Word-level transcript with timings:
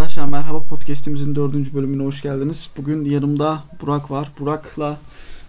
Arkadaşlar 0.00 0.24
merhaba 0.24 0.62
podcastimizin 0.62 1.34
dördüncü 1.34 1.74
bölümüne 1.74 2.02
hoş 2.02 2.22
geldiniz. 2.22 2.70
Bugün 2.76 3.04
yanımda 3.04 3.64
Burak 3.80 4.10
var. 4.10 4.32
Burak'la 4.40 4.98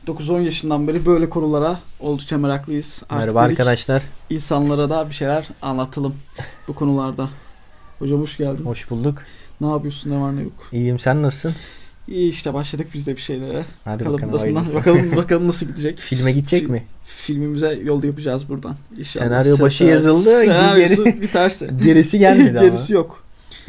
9-10 0.07 0.41
yaşından 0.41 0.87
beri 0.87 1.05
böyle 1.05 1.29
konulara 1.29 1.79
oldukça 1.99 2.37
meraklıyız. 2.37 3.03
Artık 3.09 3.17
Merhaba 3.19 3.45
dedik, 3.45 3.59
arkadaşlar. 3.59 4.03
İnsanlara 4.29 4.89
da 4.89 5.09
bir 5.09 5.15
şeyler 5.15 5.47
anlatalım 5.61 6.15
bu 6.67 6.75
konularda. 6.75 7.29
Hocam 7.99 8.19
hoş 8.21 8.37
geldin. 8.37 8.65
Hoş 8.65 8.89
bulduk. 8.89 9.17
Ne 9.61 9.67
yapıyorsun 9.67 10.11
ne 10.11 10.21
var 10.21 10.35
ne 10.35 10.41
yok. 10.41 10.53
İyiyim 10.71 10.99
sen 10.99 11.23
nasılsın? 11.23 11.55
İyi 12.07 12.29
işte 12.29 12.53
başladık 12.53 12.87
biz 12.93 13.07
de 13.07 13.15
bir 13.15 13.21
şeylere. 13.21 13.65
Hadi 13.85 14.05
bakalım, 14.05 14.31
bakalım. 14.33 14.53
nasıl, 14.53 14.75
bakalım, 14.75 15.11
bakalım 15.15 15.47
nasıl 15.47 15.65
gidecek. 15.65 15.99
Filme 15.99 16.31
gidecek 16.31 16.63
Fi- 16.63 16.71
mi? 16.71 16.83
Filmimize 17.05 17.79
yol 17.83 18.03
yapacağız 18.03 18.49
buradan. 18.49 18.75
İnşallah. 18.97 19.25
Senaryo 19.25 19.55
Sen- 19.55 19.65
başı 19.65 19.83
yazıldı, 19.83 20.41
Senaryosu 20.45 21.03
geri- 21.05 21.21
biterse. 21.21 21.69
Gerisi 21.83 22.19
gelmedi 22.19 22.49
ama. 22.59 22.67
Gerisi 22.67 22.93
yok. 22.93 23.23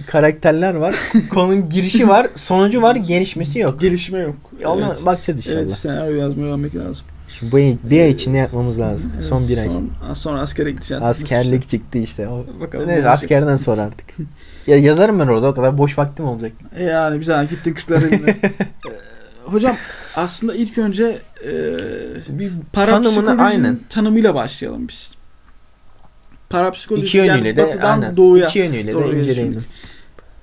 Karakterler 0.07 0.75
var. 0.75 0.95
Konunun 1.31 1.69
girişi 1.69 2.09
var, 2.09 2.27
sonucu 2.35 2.83
var, 2.83 2.97
gelişmesi 2.97 3.59
yok. 3.59 3.81
Gelişme 3.81 4.19
yok. 4.19 4.37
Ona 4.65 4.87
Evet. 4.87 5.07
bakacağız 5.07 5.39
inşallah. 5.47 5.59
Evet 5.61 5.71
senaryo 5.71 6.15
yazmaya 6.17 6.47
öğrenmek 6.49 6.77
lazım. 6.77 7.07
Şimdi 7.39 7.53
bu 7.53 7.91
bir 7.91 8.01
ay 8.01 8.11
içinde 8.11 8.37
yapmamız 8.37 8.81
lazım. 8.81 9.13
Evet, 9.17 9.27
Son 9.27 9.49
bir 9.49 9.59
ay. 9.59 9.69
Son, 9.71 9.91
sonra 10.15 10.41
askere 10.41 10.71
gideceğim. 10.71 11.03
Askerlik 11.05 11.69
çıktı 11.69 11.99
işte. 11.99 12.29
O, 12.29 12.47
Bakalım. 12.61 12.89
neyse 12.89 13.11
askerden 13.11 13.57
sonra 13.57 13.83
artık. 13.83 14.07
ya 14.67 14.77
yazarım 14.77 15.19
ben 15.21 15.27
orada 15.27 15.47
o 15.49 15.55
kadar 15.55 15.79
boş 15.79 15.99
vaktim 15.99 16.25
olacak. 16.25 16.53
E 16.77 16.85
Yani 16.85 17.19
güzel 17.19 17.47
gittin 17.47 17.75
kırklar 17.75 18.03
eline. 18.03 18.31
Ee, 18.31 18.51
Hocam 19.45 19.77
aslında 20.17 20.55
ilk 20.55 20.79
önce 20.79 21.19
e, 21.45 21.51
Bir 22.29 22.53
parapsikolojinin 22.73 23.27
tanımını 23.27 23.43
aynen. 23.47 23.79
tanımıyla 23.91 24.35
başlayalım 24.35 24.89
biz. 24.89 25.11
Parapsikoloji 26.52 27.06
İki 27.06 27.19
yönüyle 27.19 27.48
yani 27.48 27.56
de 27.56 27.62
batıdan 27.62 27.92
aynen. 28.02 28.16
doğuya. 28.16 28.48
İki 28.48 28.59
yönüyle 28.59 28.92
doğru 28.92 29.12
de 29.12 29.20
inceleyelim. 29.20 29.65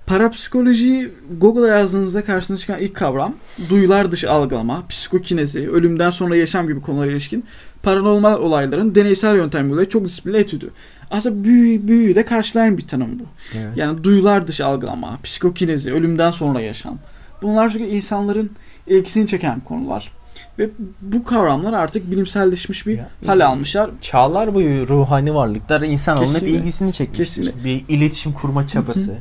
Parapsikolojiyi 0.07 1.09
Google'a 1.38 1.67
yazdığınızda 1.67 2.25
karşınıza 2.25 2.61
çıkan 2.61 2.79
ilk 2.79 2.95
kavram 2.95 3.35
duyular 3.69 4.11
dışı 4.11 4.31
algılama, 4.31 4.88
psikokinezi, 4.88 5.69
ölümden 5.69 6.09
sonra 6.09 6.35
yaşam 6.35 6.67
gibi 6.67 6.81
konulara 6.81 7.11
ilişkin 7.11 7.45
paranormal 7.83 8.39
olayların 8.39 8.95
deneysel 8.95 9.35
yöntemleriyle 9.35 9.89
çok 9.89 10.05
disiplinli 10.05 10.38
etüdü. 10.38 10.69
Aslında 11.11 11.43
büyü, 11.43 11.88
büyüyü 11.88 12.16
de 12.16 12.25
karşılayan 12.25 12.77
bir 12.77 12.88
tanım 12.88 13.19
bu. 13.19 13.23
Evet. 13.57 13.77
Yani 13.77 14.03
duyular 14.03 14.47
dışı 14.47 14.66
algılama, 14.66 15.19
psikokinezi, 15.23 15.94
ölümden 15.94 16.31
sonra 16.31 16.61
yaşam. 16.61 16.97
Bunlar 17.41 17.69
çünkü 17.69 17.85
insanların 17.85 18.49
ilgisini 18.88 19.27
çeken 19.27 19.59
konular. 19.59 20.11
Ve 20.59 20.69
bu 21.02 21.23
kavramlar 21.23 21.73
artık 21.73 22.11
bilimselleşmiş 22.11 22.88
bir 22.88 22.97
Ya, 22.97 23.09
hal 23.25 23.45
almışlar. 23.45 23.89
Çağlar 24.02 24.53
boyu 24.55 24.88
ruhani 24.88 25.35
varlıklar 25.35 25.81
insanoğlunun 25.81 26.35
hep 26.35 26.43
ilgisini. 26.43 26.91
Kesinlikle. 26.91 27.63
Bir 27.63 27.85
iletişim 27.89 28.33
kurma 28.33 28.67
çabası. 28.67 29.17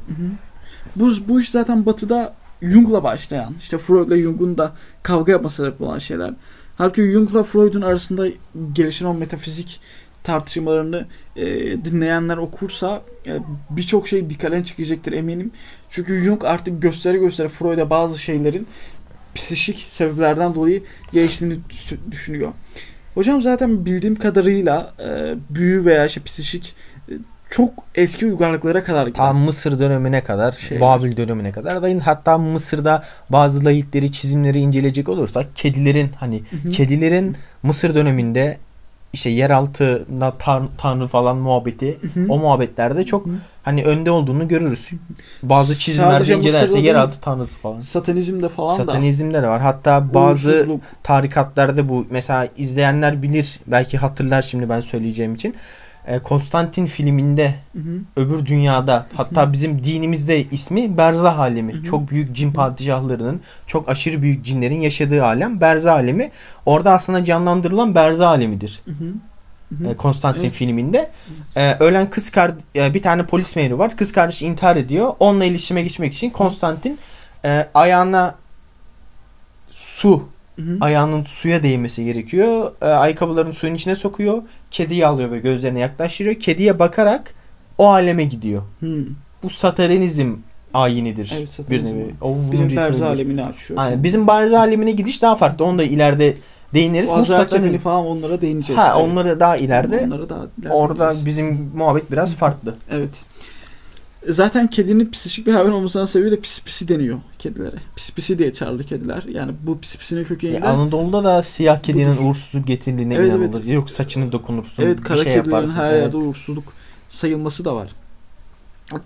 Bu, 0.96 1.10
bu 1.28 1.40
iş 1.40 1.50
zaten 1.50 1.86
batıda 1.86 2.34
Jung'la 2.62 3.02
başlayan, 3.02 3.54
işte 3.60 3.78
Freud'la 3.78 4.18
Jung'un 4.18 4.58
da 4.58 4.72
kavga 5.02 5.32
yapması 5.32 5.56
sebep 5.56 5.80
olan 5.80 5.98
şeyler. 5.98 6.34
Halbuki 6.78 7.12
Jung'la 7.12 7.42
Freud'un 7.42 7.82
arasında 7.82 8.26
gelişen 8.72 9.06
o 9.06 9.14
metafizik 9.14 9.80
tartışmalarını 10.22 11.06
e, 11.36 11.46
dinleyenler 11.84 12.36
okursa 12.36 13.02
e, 13.26 13.38
birçok 13.70 14.08
şey 14.08 14.30
dikkatlen 14.30 14.62
çıkacaktır 14.62 15.12
eminim. 15.12 15.50
Çünkü 15.88 16.22
Jung 16.22 16.44
artık 16.44 16.82
göstere 16.82 17.18
göstere 17.18 17.48
Freud'a 17.48 17.90
bazı 17.90 18.18
şeylerin 18.18 18.66
psikik 19.38 19.86
sebeplerden 19.90 20.54
dolayı 20.54 20.82
geliştiğini 21.12 21.56
düş- 21.70 21.92
düşünüyor. 22.10 22.52
Hocam 23.14 23.42
zaten 23.42 23.84
bildiğim 23.86 24.16
kadarıyla 24.16 24.94
e, 25.00 25.34
büyü 25.50 25.84
veya 25.84 26.06
işte 26.06 26.20
psikik 26.20 26.74
e, 27.08 27.12
çok 27.50 27.70
eski 27.94 28.26
uygarlıklara 28.26 28.84
kadar 28.84 29.06
giden. 29.06 29.18
Ta 29.18 29.32
Mısır 29.32 29.78
dönemine 29.78 30.22
kadar, 30.22 30.52
Şey 30.52 30.80
Babil 30.80 31.16
dönemine 31.16 31.52
kadar. 31.52 31.82
da 31.82 32.00
Hatta 32.04 32.38
Mısır'da 32.38 33.04
bazı 33.30 33.64
layitleri, 33.64 34.12
çizimleri 34.12 34.58
inceleyecek 34.58 35.08
olursak 35.08 35.46
kedilerin 35.56 36.10
hani 36.16 36.42
Hı 36.50 36.56
hı. 36.56 36.68
kedilerin 36.70 37.36
Mısır 37.62 37.94
döneminde 37.94 38.58
işte 39.12 39.30
yeraltına 39.30 40.30
tan- 40.38 40.68
tanrı 40.78 41.06
falan 41.06 41.36
muhabbeti 41.36 41.98
Hı 42.14 42.20
hı. 42.20 42.26
o 42.28 42.38
muhabbetlerde 42.38 43.06
çok 43.06 43.26
Hı 43.26 43.30
hı. 43.30 43.34
hani 43.62 43.84
önde 43.84 44.10
olduğunu 44.10 44.48
görürüz. 44.48 44.90
Bazı 45.42 45.78
çizimlerde 45.78 46.36
incelerse 46.36 46.78
yeraltı 46.78 47.20
tanrısı 47.20 47.58
falan. 47.58 47.80
Satanizmde 47.80 48.48
falan 48.48 48.70
Satanizmde 48.76 49.42
de 49.42 49.48
var. 49.48 49.60
Hatta 49.60 50.02
da 50.02 50.14
bazı 50.14 50.50
uğursuzluk. 50.50 50.80
tarikatlarda 51.02 51.88
bu 51.88 52.06
mesela 52.10 52.48
izleyenler 52.56 53.22
bilir 53.22 53.60
belki 53.66 53.98
hatırlar 53.98 54.42
şimdi 54.42 54.68
ben 54.68 54.80
söyleyeceğim 54.80 55.34
için. 55.34 55.54
E, 56.06 56.18
Konstantin 56.18 56.86
filminde 56.86 57.54
Hı 57.72 57.78
hı. 57.78 58.00
öbür 58.16 58.46
dünyada 58.46 59.06
hatta 59.14 59.52
bizim 59.52 59.84
dinimizde 59.84 60.44
ismi 60.44 60.96
Berzah 60.96 61.38
alemi. 61.38 61.72
Hı 61.74 61.78
hı. 61.78 61.84
Çok 61.84 62.10
büyük 62.10 62.36
cin 62.36 62.52
padişahlarının, 62.52 63.40
çok 63.66 63.88
aşırı 63.88 64.22
büyük 64.22 64.44
cinlerin 64.44 64.80
yaşadığı 64.80 65.24
alem 65.24 65.60
Berzah 65.60 65.94
alemi. 65.94 66.30
Orada 66.66 66.92
aslında 66.92 67.24
canlandırılan 67.24 67.94
Berzah 67.94 68.28
alemidir. 68.28 68.82
Hı 68.84 68.90
hı. 68.90 69.12
Hı 69.78 69.84
hı. 69.84 69.90
e, 69.92 69.96
Konstantin 69.96 70.40
Evet. 70.40 70.52
filminde. 70.52 71.10
E, 71.56 71.74
ölen 71.74 72.10
kız 72.10 72.30
kar 72.30 72.52
e, 72.76 72.94
bir 72.94 73.02
tane 73.02 73.26
polis 73.26 73.56
memuru 73.56 73.78
var. 73.78 73.96
Kız 73.96 74.12
kardeşi 74.12 74.46
intihar 74.46 74.76
ediyor. 74.76 75.12
Onunla 75.20 75.44
iletişime 75.44 75.82
geçmek 75.82 76.14
için 76.14 76.30
Konstantin 76.30 76.98
e, 77.44 77.68
ayağına 77.74 78.34
su 79.70 80.28
Hı 80.58 80.62
hı. 80.62 80.78
ayağının 80.80 81.24
suya 81.24 81.62
değmesi 81.62 82.04
gerekiyor. 82.04 82.72
E, 82.82 82.86
ayakkabılarını 82.86 83.52
suyun 83.52 83.74
içine 83.74 83.94
sokuyor. 83.94 84.42
Kediyi 84.70 85.06
alıyor 85.06 85.30
ve 85.30 85.38
gözlerine 85.38 85.78
yaklaştırıyor. 85.80 86.34
Kediye 86.34 86.78
bakarak 86.78 87.34
o 87.78 87.88
aleme 87.90 88.24
gidiyor. 88.24 88.62
Hı. 88.80 89.04
Bu 89.42 89.50
sataranizm 89.50 90.34
ayinidir. 90.74 91.30
Evet, 91.32 91.42
bir 91.42 91.46
satanizm. 91.46 91.96
nevi. 91.96 92.14
O 92.20 92.36
ritüelidir. 92.52 92.76
terzi 92.76 93.04
alemini 93.04 93.44
açıyor. 93.44 93.80
Aynen. 93.80 94.02
Bizim 94.04 94.26
bariz 94.26 94.52
alemine 94.52 94.90
gidiş 94.90 95.22
daha 95.22 95.36
farklı. 95.36 95.64
Onu 95.64 95.78
da 95.78 95.82
ileride 95.84 96.34
değiniriz. 96.74 97.10
Bu 97.10 97.24
satanizm. 97.24 97.56
kefili 97.56 97.78
falan 97.78 98.06
onlara 98.06 98.40
değineceğiz. 98.40 98.82
Ha 98.82 98.92
Evet. 98.96 99.10
onları 99.10 99.40
daha 99.40 99.56
ileride. 99.56 100.02
Onlara 100.06 100.28
daha 100.28 100.38
ileride 100.58 100.74
Orada 100.74 100.98
değineceğiz. 100.98 101.26
bizim 101.26 101.70
muhabbet 101.76 102.12
biraz 102.12 102.34
farklı. 102.34 102.74
Evet. 102.90 103.10
Zaten 104.28 104.70
kedinin 104.70 105.10
psikik 105.10 105.46
bir 105.46 105.52
hayvan 105.52 105.72
olmasından 105.72 106.06
sebebi 106.06 106.30
de 106.30 106.40
pis 106.40 106.60
pisi 106.62 106.88
deniyor 106.88 107.18
kedilere. 107.38 107.76
Pis 107.96 108.10
pisi 108.10 108.38
diye 108.38 108.52
çağrılır 108.52 108.84
kediler. 108.84 109.22
Yani 109.32 109.52
bu 109.66 109.78
pis 109.78 109.96
pisinin 109.96 110.24
kökeninde 110.24 110.56
Ya 110.56 110.64
Anadolu'da 110.66 111.24
da 111.24 111.42
siyah 111.42 111.80
kedinin 111.82 112.12
Budur. 112.12 112.24
uğursuzluk 112.24 112.66
getirdiğine 112.66 113.14
Evet, 113.14 113.28
inanılır. 113.32 113.64
Yok 113.64 113.90
saçını 113.90 114.32
dokunursun. 114.32 114.82
evet 114.82 114.98
bir 114.98 115.04
kara 115.04 115.16
şey 115.16 115.24
kedilerin 115.24 115.44
yaparsın. 115.50 115.76
her 115.80 115.90
Evet. 115.92 116.02
yerde 116.02 116.16
uğursuzluk 116.16 116.72
sayılması 117.08 117.64
da 117.64 117.76
var. 117.76 117.90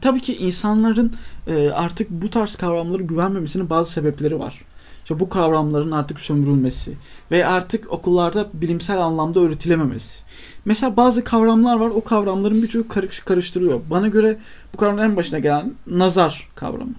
Tabii 0.01 0.21
ki 0.21 0.37
insanların 0.37 1.13
e, 1.47 1.71
artık 1.71 2.11
bu 2.11 2.31
tarz 2.31 2.57
kavramlara 2.57 3.03
güvenmemesinin 3.03 3.71
bazı 3.71 3.91
sebepleri 3.93 4.39
var. 4.39 4.61
İşte 5.03 5.21
bu 5.21 5.29
kavramların 5.29 5.91
artık 5.91 6.21
sömürülmesi 6.21 6.93
ve 7.31 7.47
artık 7.47 7.93
okullarda 7.93 8.47
bilimsel 8.55 8.99
anlamda 8.99 9.41
öğretilememesi. 9.41 10.23
Mesela 10.65 10.97
bazı 10.97 11.25
kavramlar 11.25 11.77
var. 11.77 11.91
O 11.95 12.05
kavramların 12.05 12.63
birçoğu 12.63 12.89
karış- 12.89 13.21
karıştırıyor. 13.25 13.81
Bana 13.91 14.09
göre 14.09 14.39
bu 14.75 14.77
kavramın 14.79 15.03
en 15.03 15.17
başına 15.17 15.39
gelen 15.39 15.73
nazar 15.87 16.49
kavramı. 16.55 16.93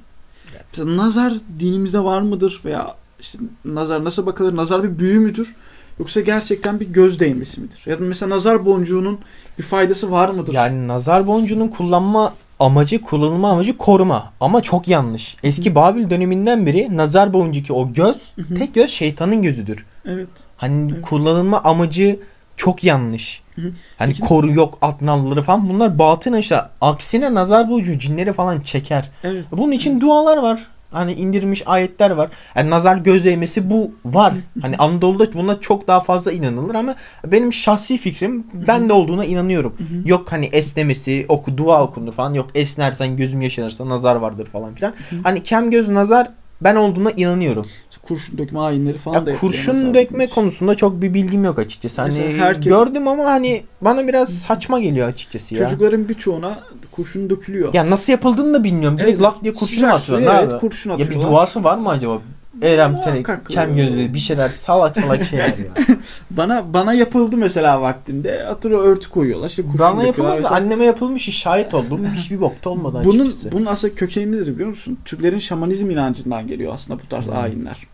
Mesela 0.71 0.97
nazar 0.97 1.33
dinimizde 1.59 2.03
var 2.03 2.21
mıdır 2.21 2.61
veya 2.65 2.95
işte 3.19 3.39
nazar 3.65 4.03
nasıl 4.03 4.25
bakılır? 4.25 4.55
Nazar 4.55 4.83
bir 4.83 4.99
büyü 4.99 5.19
müdür? 5.19 5.55
Yoksa 5.99 6.21
gerçekten 6.21 6.79
bir 6.79 6.85
göz 6.87 7.19
değmesi 7.19 7.61
midir? 7.61 7.83
Ya 7.85 7.99
da 7.99 8.03
mesela 8.03 8.29
nazar 8.29 8.65
boncuğunun 8.65 9.19
bir 9.57 9.63
faydası 9.63 10.11
var 10.11 10.29
mıdır? 10.29 10.53
Yani 10.53 10.87
nazar 10.87 11.27
boncuğunun 11.27 11.67
kullanma 11.67 12.33
amacı, 12.65 13.01
kullanılma 13.01 13.51
amacı 13.51 13.77
koruma. 13.77 14.31
Ama 14.39 14.61
çok 14.61 14.87
yanlış. 14.87 15.37
Eski 15.43 15.75
Babil 15.75 16.09
döneminden 16.09 16.65
beri 16.65 16.97
nazar 16.97 17.33
boncuğu 17.33 17.73
o 17.73 17.91
göz, 17.93 18.31
Hı 18.35 18.41
hı. 18.41 18.55
tek 18.55 18.73
göz 18.73 18.89
şeytanın 18.89 19.41
gözüdür. 19.41 19.85
Evet. 20.05 20.27
Hani 20.57 20.91
Evet. 20.93 21.05
kullanılma 21.05 21.61
amacı 21.63 22.19
çok 22.57 22.83
yanlış. 22.83 23.41
Hı 23.55 23.61
hı. 23.61 23.71
Hani 23.97 24.09
Peki- 24.13 24.21
koru 24.21 24.51
yok 24.51 24.77
alt 24.81 25.01
nalları 25.01 25.41
falan 25.43 25.69
bunlar 25.69 25.99
batın 25.99 26.33
işte. 26.37 26.61
Aksine 26.81 27.33
nazar 27.33 27.69
boncuğu 27.69 27.99
cinleri 27.99 28.33
falan 28.33 28.59
çeker. 28.59 29.09
Evet. 29.23 29.45
Bunun 29.51 29.71
için 29.71 30.01
dualar 30.01 30.37
var. 30.37 30.67
Hani 30.93 31.13
indirmiş 31.13 31.63
ayetler 31.65 32.09
var. 32.11 32.29
Yani 32.55 32.69
nazar 32.69 32.97
göz 32.97 33.25
değmesi 33.25 33.69
bu 33.69 33.91
var. 34.05 34.33
Hani 34.61 34.75
Anadolu'da 34.77 35.33
buna 35.33 35.59
çok 35.59 35.87
daha 35.87 35.99
fazla 36.01 36.31
inanılır 36.31 36.75
ama 36.75 36.95
benim 37.25 37.53
şahsi 37.53 37.97
fikrim 37.97 38.43
ben 38.67 38.89
de 38.89 38.93
olduğuna 38.93 39.25
inanıyorum. 39.25 39.75
Yok 40.05 40.31
hani 40.31 40.45
esnemesi, 40.45 41.25
oku 41.29 41.57
dua 41.57 41.83
okunur 41.83 42.13
falan. 42.13 42.33
Yok 42.33 42.47
esnersen 42.55 43.17
gözüm 43.17 43.41
yaşarırsa 43.41 43.89
nazar 43.89 44.15
vardır 44.15 44.45
falan 44.45 44.73
filan. 44.75 44.93
Hani 45.23 45.43
kem 45.43 45.71
göz 45.71 45.89
nazar 45.89 46.27
ben 46.61 46.75
olduğuna 46.75 47.11
inanıyorum. 47.11 47.67
Kurşun 48.01 48.37
dökme 48.37 48.59
ayinleri 48.59 48.97
falan 48.97 49.25
da 49.25 49.29
Ya 49.29 49.33
yapılıyor 49.33 49.53
kurşun 49.65 49.93
dökme 49.93 50.27
konusunda 50.27 50.75
çok 50.75 51.01
bir 51.01 51.13
bilgim 51.13 51.43
yok 51.43 51.59
açıkçası. 51.59 52.01
Hani 52.01 52.35
herkes- 52.37 52.63
gördüm 52.71 53.07
ama 53.07 53.25
hani 53.25 53.63
bana 53.81 54.07
biraz 54.07 54.33
saçma 54.33 54.79
geliyor 54.79 55.07
açıkçası 55.07 55.55
ya. 55.55 55.63
Çocukların 55.65 56.09
birçoğuna 56.09 56.59
kurşun 56.95 57.29
dökülüyor. 57.29 57.73
Ya 57.73 57.89
nasıl 57.89 58.11
yapıldığını 58.13 58.53
da 58.53 58.63
bilmiyorum. 58.63 58.97
Direkt 58.97 59.09
Evet, 59.11 59.21
lak 59.21 59.43
diye 59.43 59.53
kurşun 59.53 59.81
Ne 59.83 59.87
Evet 60.15 60.53
abi? 60.53 60.59
kurşun 60.59 60.89
Ya 60.89 60.95
atıyorlar. 60.95 61.19
bir 61.19 61.31
duası 61.31 61.63
var 61.63 61.77
mı 61.77 61.89
acaba? 61.89 62.21
Erem. 62.61 63.01
Terek, 63.01 63.25
kem 63.49 63.75
gözleri 63.75 64.13
bir 64.13 64.19
şeyler 64.19 64.49
salak 64.49 64.97
salak 64.97 65.23
şeyler 65.29 65.45
ya. 65.47 65.85
Bana 66.31 66.73
bana 66.73 66.93
yapıldı 66.93 67.37
mesela 67.37 67.81
vaktinde. 67.81 68.43
Hatırlıyor 68.43 68.83
örtü 68.83 69.09
koyuyorlar. 69.09 69.49
İşte 69.49 69.61
kurşun 69.61 69.79
Bana 69.79 70.03
yapılmadı. 70.03 70.37
vesaire. 70.37 70.55
Anneme 70.63 70.85
yapılmış 70.85 71.23
şahit 71.29 71.73
oldum. 71.73 72.05
Hiçbir 72.15 72.41
bokta 72.41 72.69
olmadı 72.69 73.01
Bunun, 73.05 73.19
açıkçası. 73.19 73.51
bunun 73.51 73.65
aslında 73.65 73.95
kökeni 73.95 74.31
nedir 74.31 74.53
biliyor 74.53 74.69
musun? 74.69 74.99
Türklerin 75.05 75.39
şamanizm 75.39 75.89
inancından 75.91 76.47
geliyor 76.47 76.73
aslında 76.73 76.99
bu 77.03 77.07
tarz 77.09 77.25
Hmm. 77.25 77.35
ayinler. 77.37 77.87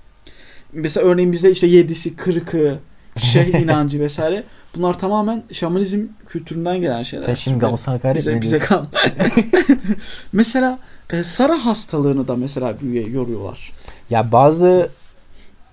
Mesela 0.73 1.07
örneğin 1.07 1.31
bizde 1.31 1.51
işte 1.51 1.67
yedisi, 1.67 2.15
kırkı, 2.15 2.77
şey 3.21 3.49
inancı 3.63 3.99
vesaire. 3.99 4.43
Bunlar 4.75 4.99
tamamen 4.99 5.43
şamanizm 5.51 6.01
kültüründen 6.27 6.81
gelen 6.81 7.03
şeyler. 7.03 7.25
Sen 7.25 7.33
şimdi 7.33 7.59
Galatasaray 7.59 7.97
hakaret 7.97 8.17
bize, 8.17 8.33
mi 8.33 8.41
bize 8.41 8.59
kal. 8.59 8.85
mesela 10.33 10.79
e, 11.13 11.23
Sara 11.23 11.65
hastalığını 11.65 12.27
da 12.27 12.35
mesela 12.35 12.79
büyüye 12.81 13.09
yoruyorlar. 13.09 13.71
Ya 14.09 14.31
bazı 14.31 14.89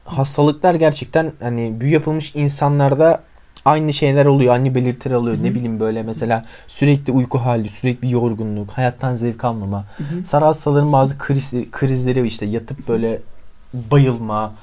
hastalıklar 0.05 0.75
gerçekten 0.75 1.33
hani 1.41 1.81
büyü 1.81 1.93
yapılmış 1.93 2.35
insanlarda 2.35 3.23
aynı 3.65 3.93
şeyler 3.93 4.27
oluyor. 4.27 4.55
Aynı 4.55 4.75
belirtiler 4.75 5.15
oluyor. 5.15 5.37
Ne 5.43 5.55
bileyim 5.55 5.81
böyle 5.81 6.03
mesela 6.03 6.45
sürekli 6.67 7.13
uyku 7.13 7.39
hali, 7.39 7.69
sürekli 7.69 8.13
yorgunluk, 8.13 8.71
hayattan 8.71 9.17
zevk 9.17 9.45
almama. 9.45 9.85
Sarı 10.25 10.45
hastaların 10.45 10.93
bazı 10.93 11.19
kriz, 11.19 11.53
krizleri 11.73 12.27
işte 12.27 12.47
yatıp 12.47 12.89
böyle 12.89 13.21
bayılma, 13.75 14.55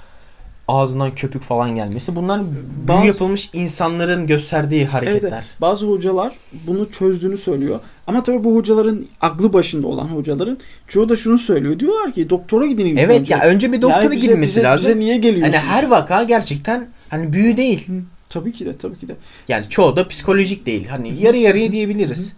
ağzından 0.67 1.15
köpük 1.15 1.41
falan 1.41 1.75
gelmesi. 1.75 2.15
Bunlar 2.15 2.41
büyü 2.41 2.87
Bazı- 2.87 3.07
yapılmış 3.07 3.49
insanların 3.53 4.27
gösterdiği 4.27 4.85
hareketler. 4.85 5.31
Evet, 5.31 5.43
Bazı 5.61 5.85
hocalar 5.87 6.31
bunu 6.67 6.91
çözdüğünü 6.91 7.37
söylüyor. 7.37 7.79
Ama 8.07 8.23
tabii 8.23 8.43
bu 8.43 8.55
hocaların 8.55 9.05
aklı 9.21 9.53
başında 9.53 9.87
olan 9.87 10.05
hocaların 10.07 10.57
çoğu 10.87 11.09
da 11.09 11.15
şunu 11.15 11.37
söylüyor. 11.37 11.79
Diyorlar 11.79 12.13
ki 12.13 12.29
doktora 12.29 12.65
gidin 12.65 12.97
Evet 12.97 13.19
önce. 13.21 13.33
ya 13.33 13.41
önce 13.43 13.71
bir 13.71 13.81
doktora 13.81 14.03
Yani 14.03 14.15
bize- 14.15 14.25
gidilmesi 14.27 14.49
bize- 14.55 14.63
lazım. 14.63 14.89
Bize 14.89 14.99
niye 14.99 15.17
geliyorsunuz? 15.17 15.55
Hani 15.59 15.69
her 15.71 15.87
vaka 15.87 16.23
gerçekten 16.23 16.87
hani 17.09 17.33
büyü 17.33 17.57
değil. 17.57 17.87
Hı, 17.87 17.93
Tabii 18.29 18.53
ki 18.53 18.65
de 18.65 18.77
tabii 18.77 18.99
ki 18.99 19.07
de. 19.07 19.15
Yani 19.47 19.65
çoğu 19.69 19.95
da 19.95 20.07
psikolojik 20.07 20.65
değil. 20.65 20.87
Hani 20.87 21.21
yarı 21.21 21.37
yarıya 21.37 21.71
diyebiliriz. 21.71 22.33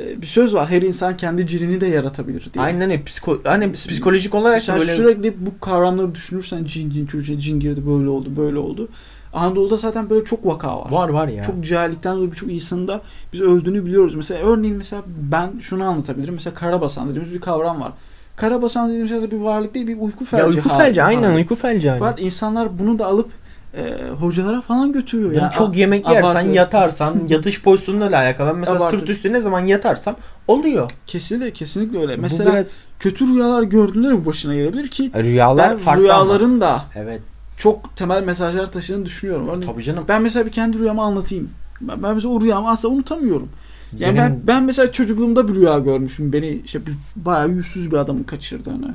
Ee, 0.00 0.22
bir 0.22 0.26
söz 0.26 0.54
var. 0.54 0.70
Her 0.70 0.82
insan 0.82 1.16
kendi 1.16 1.46
cinini 1.46 1.80
de 1.80 1.86
yaratabilir 1.86 2.48
diye. 2.54 2.64
Aynen 2.64 2.90
öyle. 2.90 3.02
Psiko, 3.04 3.38
hani 3.44 3.72
psikolojik 3.72 4.34
olarak 4.34 4.62
Sen 4.62 4.78
böyle 4.78 4.96
sürekli 4.96 5.46
bu 5.46 5.60
kavramları 5.60 6.14
düşünürsen 6.14 6.64
cin 6.64 6.90
cin 6.90 7.06
çocuğa 7.06 7.38
cin 7.38 7.60
girdi 7.60 7.86
böyle 7.86 8.08
oldu 8.08 8.32
böyle 8.36 8.58
oldu. 8.58 8.88
Anadolu'da 9.32 9.76
zaten 9.76 10.10
böyle 10.10 10.24
çok 10.24 10.46
vaka 10.46 10.78
var. 10.80 10.90
var 10.90 11.08
var 11.08 11.28
ya. 11.28 11.42
Çok 11.42 11.64
cahillikten 11.64 12.16
dolayı 12.16 12.30
birçok 12.30 12.52
insanın 12.52 12.88
da 12.88 13.00
biz 13.32 13.40
öldüğünü 13.40 13.84
biliyoruz. 13.86 14.14
Mesela 14.14 14.40
örneğin 14.40 14.76
mesela 14.76 15.02
ben 15.32 15.50
şunu 15.60 15.84
anlatabilirim. 15.84 16.34
Mesela 16.34 16.54
karabasan 16.54 17.08
dediğimiz 17.08 17.34
bir 17.34 17.40
kavram 17.40 17.80
var. 17.80 17.92
Karabasan 18.36 18.88
dediğimiz 18.88 19.10
şey 19.10 19.30
bir 19.30 19.36
varlık 19.36 19.74
değil 19.74 19.86
bir 19.86 19.96
uyku 20.00 20.24
felci. 20.24 20.42
ya 20.42 20.48
uyku 20.48 20.68
felci 20.68 21.02
aynen 21.02 21.34
uyku 21.34 21.54
felci. 21.54 21.92
Fakat 21.98 22.20
insanlar 22.20 22.78
bunu 22.78 22.98
da 22.98 23.06
alıp 23.06 23.30
e, 23.76 24.10
hocalara 24.20 24.60
falan 24.60 24.92
götürüyor. 24.92 25.32
Yani 25.32 25.42
Yani 25.42 25.52
çok 25.52 25.76
yemek 25.76 26.08
yersen 26.08 26.30
abartı. 26.30 26.48
yatarsan 26.48 27.14
yatış 27.28 27.62
pozisyonuyla 27.62 28.20
alakalı. 28.20 28.48
Ben 28.50 28.56
mesela 28.56 28.76
Abartı. 28.76 28.98
sırt 28.98 29.10
üstü 29.10 29.32
ne 29.32 29.40
zaman 29.40 29.60
yatarsam 29.60 30.16
oluyor. 30.48 30.90
Kesinlikle 31.06 31.52
kesinlikle 31.52 31.98
öyle. 32.00 32.18
Bu 32.18 32.22
Mesela 32.22 32.52
biraz 32.52 32.80
kötü 32.98 33.26
rüyalar 33.26 33.62
gördüğünde 33.62 34.08
de 34.08 34.12
bu 34.12 34.26
başına 34.26 34.54
gelebilir 34.54 34.88
ki 34.88 35.10
rüyalar 35.16 35.70
ben 35.70 35.76
farklı 35.78 36.02
rüyaların 36.02 36.60
da 36.60 36.68
ama. 36.68 36.84
Evet. 36.96 37.20
çok 37.56 37.96
temel 37.96 38.22
mesajlar 38.22 38.72
taşıdığını 38.72 39.06
düşünüyorum. 39.06 39.48
Örneğin 39.48 39.72
Tabii 39.72 39.82
canım. 39.82 40.04
ben 40.08 40.22
mesela 40.22 40.46
bir 40.46 40.52
kendi 40.52 40.78
rüyamı 40.78 41.02
anlatayım. 41.02 41.50
Ben, 41.80 42.02
ben 42.02 42.14
mesela 42.14 42.34
o 42.34 42.40
rüyamı 42.40 42.70
asla 42.70 42.88
unutamıyorum. 42.88 43.48
Yani 43.98 44.18
Benim- 44.18 44.30
ben, 44.30 44.40
ben 44.46 44.64
mesela 44.64 44.92
çocukluğumda 44.92 45.48
bir 45.48 45.54
rüya 45.54 45.78
görmüşüm. 45.78 46.32
Beni 46.32 46.60
işte 46.64 46.86
bir, 46.86 46.92
bayağı 47.16 47.48
yüzsüz 47.50 47.90
bir 47.92 47.96
adamın 47.96 48.22
kaçırdığını. 48.22 48.94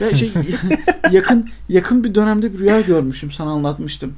Ve 0.00 0.16
şey 0.16 0.30
yakın 1.12 1.48
yakın 1.68 2.04
bir 2.04 2.14
dönemde 2.14 2.52
bir 2.52 2.58
rüya 2.58 2.80
görmüşüm. 2.80 3.30
Sana 3.32 3.50
anlatmıştım. 3.50 4.14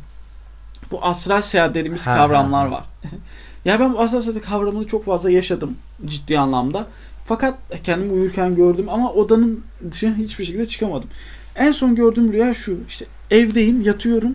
Bu 0.90 1.04
astral 1.04 1.40
seyahat 1.42 1.74
dediğimiz 1.74 2.06
Ha, 2.06 2.16
kavramlar 2.16 2.68
ha. 2.68 2.72
var. 2.72 2.84
ya 3.64 3.80
ben 3.80 3.92
bu 3.92 4.00
astral 4.00 4.20
seyahat 4.22 4.42
kavramını 4.42 4.86
çok 4.86 5.04
fazla 5.04 5.30
yaşadım 5.30 5.76
ciddi 6.06 6.38
anlamda. 6.38 6.86
Fakat 7.24 7.54
kendimi 7.84 8.12
uyurken 8.12 8.54
gördüm 8.54 8.88
ama 8.88 9.12
odanın 9.12 9.60
dışına 9.90 10.16
hiçbir 10.16 10.44
şekilde 10.44 10.66
çıkamadım. 10.66 11.08
En 11.56 11.72
son 11.72 11.94
gördüğüm 11.94 12.32
rüya 12.32 12.54
şu. 12.54 12.78
işte 12.88 13.04
evdeyim, 13.30 13.80
yatıyorum. 13.82 14.34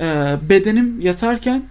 Ee, 0.00 0.36
bedenim 0.48 1.00
yatarken 1.00 1.62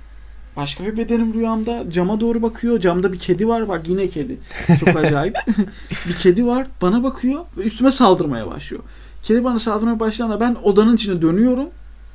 başka 0.58 0.84
bir 0.86 0.98
bedenim 0.98 1.34
rüyamda 1.34 1.92
cama 1.92 2.20
doğru 2.20 2.42
bakıyor. 2.42 2.80
Camda 2.80 3.14
bir 3.14 3.20
kedi 3.20 3.48
var. 3.48 3.68
Bak 3.70 3.88
yine 3.88 4.08
kedi. 4.08 4.38
Çok 4.80 4.96
acayip. 4.96 5.36
bir 6.08 6.14
kedi 6.14 6.46
var. 6.46 6.68
Bana 6.82 7.04
bakıyor 7.04 7.46
ve 7.58 7.62
üstüme 7.64 7.92
saldırmaya 7.92 8.48
başlıyor. 8.48 8.84
Kedi 9.24 9.44
bana 9.44 9.60
saldırmaya 9.60 10.00
başladığında 10.00 10.40
ben 10.40 10.56
odanın 10.64 10.96
içine 10.96 11.22
dönüyorum 11.22 11.70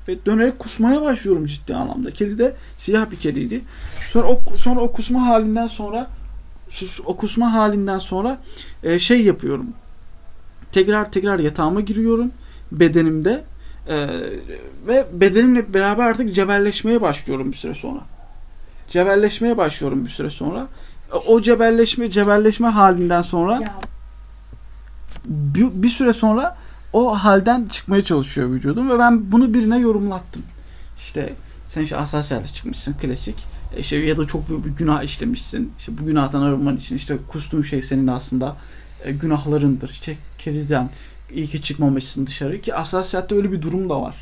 ve 0.08 0.26
dönerek 0.26 0.58
kusmaya 0.58 1.02
başlıyorum 1.02 1.46
ciddi 1.46 1.74
anlamda. 1.74 2.10
Kedi 2.10 2.38
de 2.38 2.54
siyah 2.78 3.10
bir 3.10 3.16
kediydi. 3.16 3.60
Sonra 4.12 4.26
o 4.28 4.40
sonra 4.56 4.80
o 4.80 4.92
kusma 4.92 5.26
halinden 5.26 5.66
sonra 5.66 6.10
sus- 6.70 7.00
o 7.04 7.16
kusma 7.16 7.52
halinden 7.52 7.98
sonra 7.98 8.38
e, 8.82 8.98
şey 8.98 9.22
yapıyorum. 9.22 9.66
Tekrar 10.72 11.12
tekrar 11.12 11.38
yatağıma 11.38 11.80
giriyorum 11.80 12.32
bedenimde 12.72 13.44
e, 13.88 14.06
ve 14.86 15.06
bedenimle 15.12 15.74
beraber 15.74 16.04
artık 16.04 16.34
cebelleşmeye 16.34 17.00
başlıyorum 17.00 17.52
bir 17.52 17.56
süre 17.56 17.74
sonra. 17.74 18.00
Cebelleşmeye 18.88 19.56
başlıyorum 19.56 20.04
bir 20.04 20.10
süre 20.10 20.30
sonra. 20.30 20.68
O 21.26 21.40
cebelleşme 21.40 22.10
cebelleşme 22.10 22.68
halinden 22.68 23.22
sonra 23.22 23.60
Ya 23.60 23.74
bir, 25.28 25.66
bir 25.82 25.88
süre 25.88 26.12
sonra 26.12 26.56
o 26.92 27.14
halden 27.14 27.66
çıkmaya 27.66 28.04
çalışıyor 28.04 28.50
vücudum 28.50 28.90
ve 28.90 28.98
ben 28.98 29.32
bunu 29.32 29.54
birine 29.54 29.78
yorumlattım. 29.78 30.42
İşte 30.98 31.32
sen 31.68 31.82
işte 31.82 31.96
hassasiyete 31.96 32.48
çıkmışsın 32.48 32.92
klasik. 32.92 33.36
E 33.76 33.80
İşte 33.80 33.96
ya 33.96 34.16
da 34.16 34.26
çok 34.26 34.48
büyük 34.48 34.64
bir 34.64 34.70
günah 34.70 35.02
işlemişsin. 35.02 35.72
İşte 35.78 35.92
bu 35.98 36.06
günahtan 36.06 36.42
arınman 36.42 36.76
için 36.76 36.96
işte 36.96 37.16
kustuğun 37.28 37.62
şey 37.62 37.82
senin 37.82 38.06
aslında 38.06 38.56
e, 39.04 39.12
günahlarındır. 39.12 39.90
İşte 39.90 40.16
kediden 40.38 40.90
iyi 41.34 41.46
ki 41.46 41.62
çıkmamışsın 41.62 42.26
dışarı 42.26 42.60
ki 42.60 42.72
hassasiyatte 42.72 43.34
öyle 43.34 43.52
bir 43.52 43.62
durum 43.62 43.90
da 43.90 44.02
var. 44.02 44.14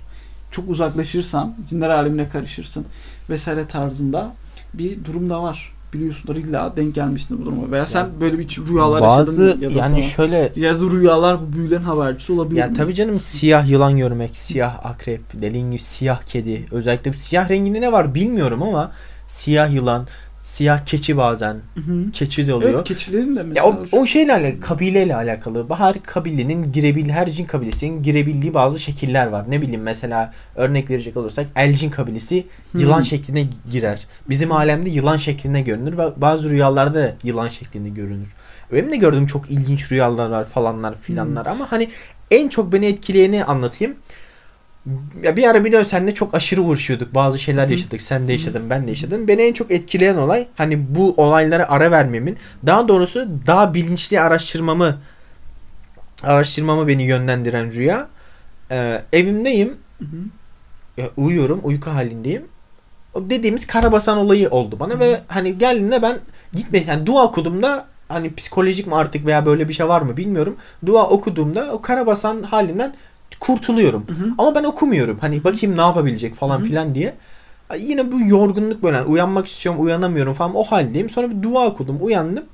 Çok 0.51 0.69
uzaklaşırsan, 0.69 1.55
cinler 1.71 1.91
alemine 1.91 2.29
karışırsın 2.29 2.87
vesaire 3.31 3.67
tarzında 3.67 4.35
bir 4.79 5.05
durum 5.05 5.31
da 5.31 5.43
var. 5.43 5.75
Biliyorsunlar 5.93 6.37
illa 6.37 6.73
denk 6.77 6.95
gelmişsin 6.95 7.41
bu 7.41 7.45
duruma. 7.45 7.71
Veya 7.71 7.87
sen 7.87 8.07
böyle 8.21 8.39
bir 8.39 8.49
rüyalar 8.69 9.03
Bazı 9.03 9.43
yaşadın 9.43 9.61
ya 9.63 9.71
da 9.71 9.75
yani 9.75 9.89
sana- 9.91 10.03
şöyle 10.03 10.53
ya 10.57 10.81
da 10.81 10.91
rüyalar 10.91 11.39
bu 11.41 11.53
büyülerin 11.57 11.83
habercisi 11.83 12.33
olabilir 12.33 12.61
ya 12.61 12.67
mi? 12.67 12.75
tabii 12.75 12.95
canım 12.95 13.21
siyah 13.21 13.69
yılan 13.69 13.97
görmek, 13.97 14.37
siyah 14.37 14.87
akrep, 14.87 15.21
dediğin 15.35 15.71
gibi 15.71 15.81
siyah 15.81 16.23
kedi. 16.23 16.67
Özellikle 16.71 17.13
bu 17.13 17.17
siyah 17.17 17.49
renginde 17.51 17.81
ne 17.81 17.93
var 17.93 18.15
bilmiyorum 18.15 18.63
ama 18.63 18.93
siyah 19.27 19.73
yılan, 19.75 20.07
siyah 20.45 20.85
keçi 20.85 21.17
bazen. 21.17 21.55
Hı 21.55 21.81
hı. 21.81 22.11
Keçi 22.13 22.47
de 22.47 22.55
oluyor. 22.55 22.71
Evet 22.75 22.85
keçilerin 22.85 23.37
de 23.37 23.41
Ya 23.41 23.45
mesela. 23.47 23.67
o, 23.67 24.01
o 24.01 24.07
şeyle 24.07 24.33
alakalı, 24.33 24.61
kabileyle 24.61 25.17
alakalı. 25.17 25.67
Her 25.77 26.03
kabilenin 26.03 26.73
girebil, 26.73 27.09
her 27.09 27.33
cin 27.33 27.45
kabilesinin 27.45 28.03
girebildiği 28.03 28.55
bazı 28.55 28.81
şekiller 28.81 29.27
var. 29.27 29.45
Ne 29.49 29.63
bileyim 29.63 29.83
mesela 29.83 30.33
örnek 30.57 30.91
verecek 30.91 31.17
olursak 31.17 31.47
Elcin 31.57 31.91
kabilesi 31.91 32.47
yılan 32.75 32.99
Hmm. 32.99 33.05
şekline 33.05 33.47
girer. 33.71 34.07
Bizim 34.29 34.53
alemde 34.53 34.91
yılan 34.91 35.17
şeklinde 35.17 35.61
görünür 35.61 35.99
ve 35.99 36.03
bazı 36.17 36.49
rüyalarda 36.51 36.95
da 36.95 37.15
yılan 37.25 37.49
şeklinde 37.49 37.89
görünür. 37.89 38.29
Benim 38.73 38.91
de 38.91 38.97
gördüğüm 38.97 39.27
çok 39.27 39.51
ilginç 39.51 39.93
rüyalar 39.93 40.31
var 40.31 40.45
falanlar 40.45 40.95
filanlar 41.01 41.47
ama 41.47 41.73
hani 41.73 41.89
en 42.31 42.49
çok 42.49 42.73
beni 42.73 42.87
etkileyeni 42.87 43.45
anlatayım. 43.45 43.95
Ya 45.23 45.37
bir 45.37 45.45
ara 45.51 45.65
biliyorsun 45.65 45.91
seninle 45.91 46.15
çok 46.15 46.35
aşırı 46.35 46.63
uğraşıyorduk. 46.63 47.15
Bazı 47.15 47.39
şeyler 47.39 47.67
Hı. 47.67 47.71
yaşadık. 47.71 48.03
Sen 48.03 48.29
de 48.29 48.33
yaşadın, 48.33 48.71
ben 48.71 48.87
de 48.87 48.91
yaşadım. 48.91 49.29
Beni 49.29 49.43
en 49.43 49.53
çok 49.53 49.71
etkileyen 49.71 50.17
olay 50.17 50.47
hani 50.57 50.95
bu 50.95 51.15
olaylara 51.17 51.69
ara 51.69 51.91
vermemin, 51.91 52.37
daha 52.67 52.89
doğrusu 52.89 53.29
daha 53.47 53.75
bilinçli 53.75 54.21
araştırmamı 54.21 54.99
araştırmamı 56.23 56.89
beni 56.89 57.03
yönlendiren 57.03 57.73
rüya. 57.73 58.09
Ee, 58.71 59.03
evimdeyim. 59.13 59.77
Hı 59.99 60.05
hı. 60.05 60.17
Ya, 60.97 61.07
uyuyorum, 61.17 61.61
uyku 61.63 61.91
halindeyim. 61.91 62.43
O 63.15 63.31
dediğimiz 63.31 63.67
karabasan 63.67 64.19
olayı 64.19 64.51
oldu 64.51 64.77
bana 64.81 64.99
ve 64.99 65.21
hani 65.29 65.59
geldiğinde 65.59 66.03
ben 66.03 66.19
gitme 66.53 66.85
yani 66.87 67.07
dua 67.07 67.25
okuduğumda 67.25 67.87
hani 68.09 68.35
psikolojik 68.35 68.87
mi 68.87 68.95
artık 68.95 69.27
veya 69.27 69.47
böyle 69.47 69.69
bir 69.69 69.75
şey 69.75 69.89
var 69.89 70.03
mı 70.03 70.17
bilmiyorum. 70.17 70.57
Dua 70.87 71.09
okuduğumda 71.09 71.73
o 71.73 71.83
karabasan 71.83 72.43
halinden 72.43 72.95
kurtuluyorum. 73.47 74.05
Hı 74.09 74.13
hı. 74.13 74.35
Ama 74.39 74.55
ben 74.55 74.65
okumuyorum. 74.65 75.19
Hani 75.21 75.45
bakayım 75.45 75.77
ne 75.77 75.81
yapabilecek 75.81 76.35
falan 76.35 76.59
Hı 76.59 76.63
hı. 76.63 76.67
filan 76.67 76.95
diye. 76.95 77.15
Yine 77.79 78.13
bu 78.13 78.21
yorgunluk 78.21 78.83
böyle 78.83 78.97
yani 78.97 79.07
uyanmak 79.07 79.47
istiyorum 79.47 79.85
uyanamıyorum 79.85 80.33
falan 80.33 80.55
o 80.55 80.63
haldeyim. 80.63 81.11
Sonra 81.11 81.31
bir 81.31 81.43
dua 81.43 81.67
okudum 81.67 81.99
uyandım. 82.01 82.45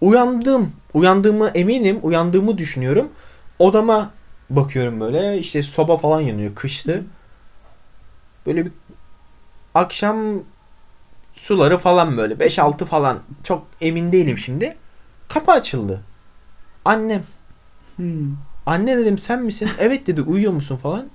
Uyandım. 0.00 0.72
Uyandığımı 0.94 1.48
eminim. 1.48 1.98
Uyandığımı 2.02 2.58
düşünüyorum. 2.58 3.08
Odama 3.58 4.10
bakıyorum 4.50 5.00
böyle 5.00 5.38
işte 5.38 5.62
soba 5.62 5.96
falan 5.96 6.20
yanıyor 6.20 6.54
kıştı. 6.54 7.04
Böyle 8.46 8.64
bir 8.66 8.72
akşam 9.74 10.18
suları 11.32 11.78
falan 11.78 12.16
böyle 12.16 12.34
5-6 12.34 12.84
falan 12.84 13.18
çok 13.44 13.66
emin 13.80 14.12
değilim 14.12 14.38
şimdi. 14.38 14.76
Kapı 15.28 15.52
açıldı. 15.52 16.00
Annem 16.84 17.22
Hmm. 17.96 18.36
Anne 18.66 18.96
dedim 18.98 19.18
sen 19.18 19.42
misin? 19.42 19.68
Evet 19.78 20.06
dedi 20.06 20.22
uyuyor 20.22 20.52
musun 20.52 20.76
falan. 20.76 21.06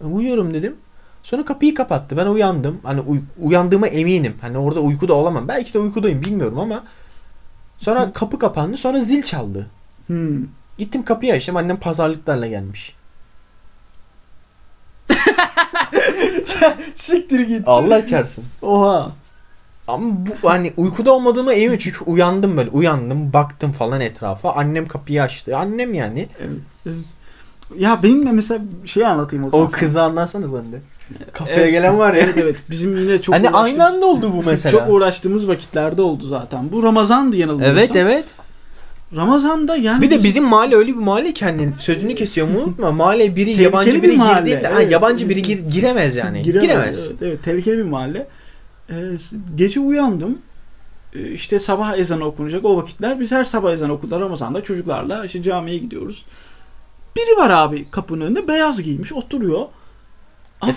"E, 0.00 0.04
Uyuyorum 0.04 0.54
dedim. 0.54 0.76
Sonra 1.22 1.44
kapıyı 1.44 1.74
kapattı. 1.74 2.16
Ben 2.16 2.26
uyandım. 2.26 2.80
Hani 2.82 3.00
uy- 3.00 3.20
uyandığıma 3.42 3.86
eminim. 3.86 4.34
Hani 4.40 4.58
orada 4.58 4.80
uykuda 4.80 5.14
olamam. 5.14 5.48
Belki 5.48 5.74
de 5.74 5.78
uykudayım 5.78 6.22
bilmiyorum 6.22 6.58
ama 6.58 6.84
sonra 7.78 8.12
kapı 8.12 8.38
kapandı. 8.38 8.76
Sonra 8.76 9.00
zil 9.00 9.22
çaldı. 9.22 9.66
Hmm. 10.06 10.38
Gittim 10.78 11.04
kapıyı 11.04 11.32
açtım. 11.32 11.56
Annem 11.56 11.76
pazarlıklarla 11.76 12.46
gelmiş. 12.46 12.94
Siktir 16.94 17.40
git. 17.40 17.68
Allah 17.68 18.06
çarpsın. 18.06 18.44
Oha. 18.62 19.10
Ama 19.88 20.10
bu 20.42 20.50
hani 20.50 20.72
uykuda 20.76 21.12
olmadığıma 21.12 21.52
eminim 21.54 21.78
çünkü 21.78 22.04
uyandım 22.04 22.56
böyle 22.56 22.70
uyandım 22.70 23.32
baktım 23.32 23.72
falan 23.72 24.00
etrafa 24.00 24.52
annem 24.52 24.88
kapıyı 24.88 25.22
açtı 25.22 25.56
annem 25.56 25.94
yani 25.94 26.28
Evet, 26.40 26.50
evet. 26.86 26.96
Ya 27.78 28.00
benim 28.02 28.26
de 28.26 28.32
mesela 28.32 28.60
şey 28.84 29.06
anlatayım 29.06 29.44
o 29.44 29.50
zaman. 29.50 29.66
o 29.66 29.70
kızı 29.70 30.02
anlarsana 30.02 30.46
sen 30.48 30.72
de 30.72 30.76
kapıya 31.32 31.56
Evet. 31.56 31.70
gelen 31.70 31.98
var 31.98 32.14
ya 32.14 32.20
Evet 32.20 32.34
evet. 32.38 32.56
Bizim 32.70 32.98
yine 32.98 33.22
çok 33.22 33.34
hani 33.34 33.50
aynı 33.50 33.86
anda 33.86 34.06
oldu 34.06 34.32
bu 34.36 34.42
mesela 34.42 34.72
Çok 34.78 34.88
uğraştığımız 34.90 35.48
vakitlerde 35.48 36.02
oldu 36.02 36.26
zaten. 36.28 36.72
Bu 36.72 36.82
Ramazan'dı 36.82 37.36
yanılmıyorsam. 37.36 37.78
evet 37.78 37.96
evet 37.96 38.24
Ramazan'da 39.16 39.76
yani 39.76 40.02
bir 40.02 40.10
de 40.10 40.14
biz- 40.16 40.24
bizim 40.24 40.44
mahalle 40.44 40.76
öyle 40.76 40.88
bir 40.92 40.98
mahalle 41.00 41.34
ki 41.34 41.44
hani 41.44 41.68
sözünü 41.78 42.14
kesiyorum 42.14 42.56
unutma 42.56 42.90
mahalle 42.92 43.36
biri 43.36 43.62
yabancı 43.62 43.92
bir 43.92 44.02
biri 44.02 44.16
mahalle, 44.16 44.38
girdiğinde 44.40 44.68
ha, 44.68 44.80
evet. 44.82 44.92
yabancı 44.92 45.28
biri 45.28 45.42
gir- 45.42 45.70
giremez 45.70 46.16
yani 46.16 46.42
Giremez. 46.42 46.62
giremez, 46.68 47.06
Evet, 47.06 47.16
evet, 47.22 47.42
tehlikeli 47.44 47.78
bir 47.78 47.82
mahalle. 47.82 48.26
Ee, 48.90 48.94
gece 49.54 49.80
uyandım. 49.80 50.38
Ee, 51.14 51.30
işte 51.30 51.58
sabah 51.58 51.98
ezanı 51.98 52.24
okunacak 52.24 52.64
o 52.64 52.76
vakitler. 52.76 53.20
Biz 53.20 53.32
her 53.32 53.44
sabah 53.44 53.72
ezanı 53.72 53.92
okulda 53.92 54.20
Ramazan'da 54.20 54.64
çocuklarla 54.64 55.24
işte 55.24 55.42
camiye 55.42 55.78
gidiyoruz. 55.78 56.24
Biri 57.16 57.36
var 57.36 57.50
abi 57.50 57.90
kapının 57.90 58.26
önünde 58.26 58.48
beyaz 58.48 58.82
giymiş 58.82 59.12
oturuyor. 59.12 59.66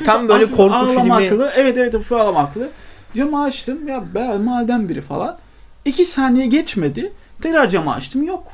tam 0.05 0.29
böyle 0.29 0.45
korku 0.51 0.75
ağlamaklı. 0.75 1.51
Evet 1.55 1.77
evet 1.77 1.93
hafif 1.93 2.11
ağlamaklı. 2.11 2.69
Camı 3.15 3.43
açtım 3.43 3.87
ya 3.87 4.03
ben 4.15 4.41
mahalleden 4.41 4.89
biri 4.89 5.01
falan. 5.01 5.37
İki 5.85 6.05
saniye 6.05 6.45
geçmedi. 6.45 7.13
Tekrar 7.41 7.69
camı 7.69 7.93
açtım 7.93 8.23
yok. 8.23 8.47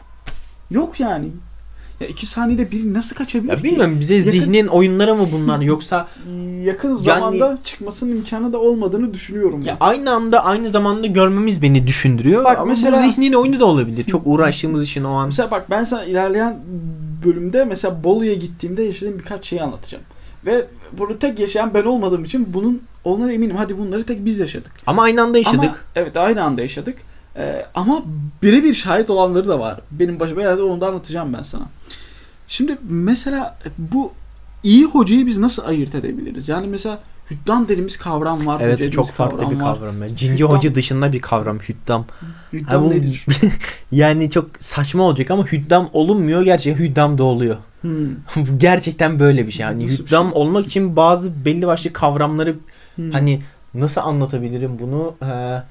Yok 0.72 1.00
yani. 1.00 1.32
Ya 2.00 2.08
iki 2.08 2.26
saniyede 2.26 2.72
biri 2.72 2.94
nasıl 2.94 3.16
kaçabilir 3.16 3.50
ya 3.50 3.56
ki? 3.56 3.64
bilmiyorum 3.64 3.98
bize 4.00 4.16
Yakın- 4.16 4.32
zihnin 4.32 4.68
oyunları 4.68 5.16
mı 5.16 5.28
bunlar 5.32 5.60
yoksa 5.62 6.08
yakın 6.64 6.96
zamanda 6.96 7.58
çıkmasının 7.64 8.12
imkanı 8.16 8.54
da 8.54 8.58
olmadığını 8.58 9.14
düşünüyorum. 9.14 9.62
Ya 9.62 9.78
ben. 9.82 9.86
aynı 9.86 10.12
anda 10.12 10.46
aynı 10.46 10.70
zamanda 10.70 11.08
görmemiz 11.08 11.62
beni 11.62 11.88
düşündürüyor. 11.88 12.44
Bak 12.44 12.58
Ama 12.58 12.66
mesela- 12.66 13.04
bu 13.04 13.12
zihnin 13.12 13.34
oyunu 13.34 13.60
da 13.60 13.66
olabilir. 13.66 14.04
Çok 14.04 14.22
uğraştığımız 14.26 14.84
için 14.84 15.04
o 15.04 15.14
an. 15.14 15.26
Mesela 15.26 15.52
bak 15.52 15.70
ben 15.70 15.84
sana 15.84 16.04
ilerleyen 16.04 16.60
bölümde 17.26 17.66
mesela 17.66 18.04
Bolu'ya 18.04 18.34
gittiğimde 18.34 18.84
yaşadığım 18.84 19.20
birkaç 19.20 19.46
şeyi 19.46 19.62
anlatacağım. 19.62 20.04
Ve 20.46 20.66
burada 20.98 21.20
tek 21.20 21.40
yaşayan 21.40 21.74
ben 21.74 21.84
olmadığım 21.84 22.24
için 22.24 22.48
bunun 22.54 22.82
onlara 23.04 23.32
eminim. 23.32 23.56
Hadi 23.56 23.78
bunları 23.78 24.04
tek 24.04 24.26
biz 24.26 24.40
yaşadık. 24.40 24.72
Ama 24.88 25.04
aynı 25.04 25.22
anda 25.22 25.38
yaşadık. 25.38 25.60
Ama, 25.64 25.78
evet 25.96 26.18
aynı 26.18 26.44
anda 26.44 26.62
yaşadık. 26.62 26.98
Ee, 27.38 27.66
ama 27.76 28.04
birebir 28.44 28.74
şahit 28.74 29.10
olanları 29.10 29.48
da 29.48 29.60
var. 29.60 29.80
Benim 29.92 30.20
başıma 30.20 30.42
geldi 30.42 30.62
onu 30.62 30.82
da 30.82 30.88
anlatacağım 30.88 31.34
ben 31.34 31.42
sana. 31.42 31.64
Şimdi 32.48 32.78
mesela 32.90 33.58
bu 33.78 34.12
iyi 34.64 34.86
hocayı 34.86 35.26
biz 35.26 35.38
nasıl 35.38 35.66
ayırt 35.66 35.96
edebiliriz? 35.96 36.50
Yani 36.50 36.68
mesela 36.68 37.00
hüddam 37.32 37.64
dediğimiz 37.68 37.98
kavram 37.98 38.46
var. 38.46 38.62
evet 38.62 38.92
çok 38.94 39.10
farklı 39.12 39.52
bir 39.52 39.56
var. 39.56 39.60
kavram. 39.80 40.04
ya. 40.04 40.16
Cinci 40.16 40.44
Hüddam- 40.44 40.48
hoca 40.58 40.76
dışında 40.76 41.14
bir 41.14 41.22
kavram 41.22 41.60
hüddam. 41.60 42.06
Hüddam 42.54 42.84
Ha, 42.84 42.90
bu- 42.90 42.90
nedir? 42.90 43.26
yani 43.92 44.30
çok 44.30 44.50
saçma 44.60 45.04
olacak 45.04 45.32
ama 45.32 45.46
hüddam 45.46 45.90
olunmuyor. 45.94 46.42
Gerçekten 46.42 46.84
hüddam 46.86 47.18
da 47.18 47.24
oluyor. 47.24 47.58
Hmm. 47.82 48.10
Gerçekten 48.58 49.20
böyle 49.20 49.48
bir 49.48 49.52
şey. 49.52 49.64
Yani 49.66 49.84
Nasıl 49.88 49.98
bir 49.98 50.08
hüddam 50.08 50.30
şey? 50.32 50.42
olmak 50.42 50.66
için 50.68 50.96
bazı 50.96 51.46
belli 51.46 51.68
başlı 51.68 51.94
kavramları 51.94 52.56
Hmm. 52.96 53.12
hani 53.12 53.42
nasıl 53.74 54.02
anlatabilirim 54.02 54.80
bunu? 54.80 55.14
Ee, 55.24 55.62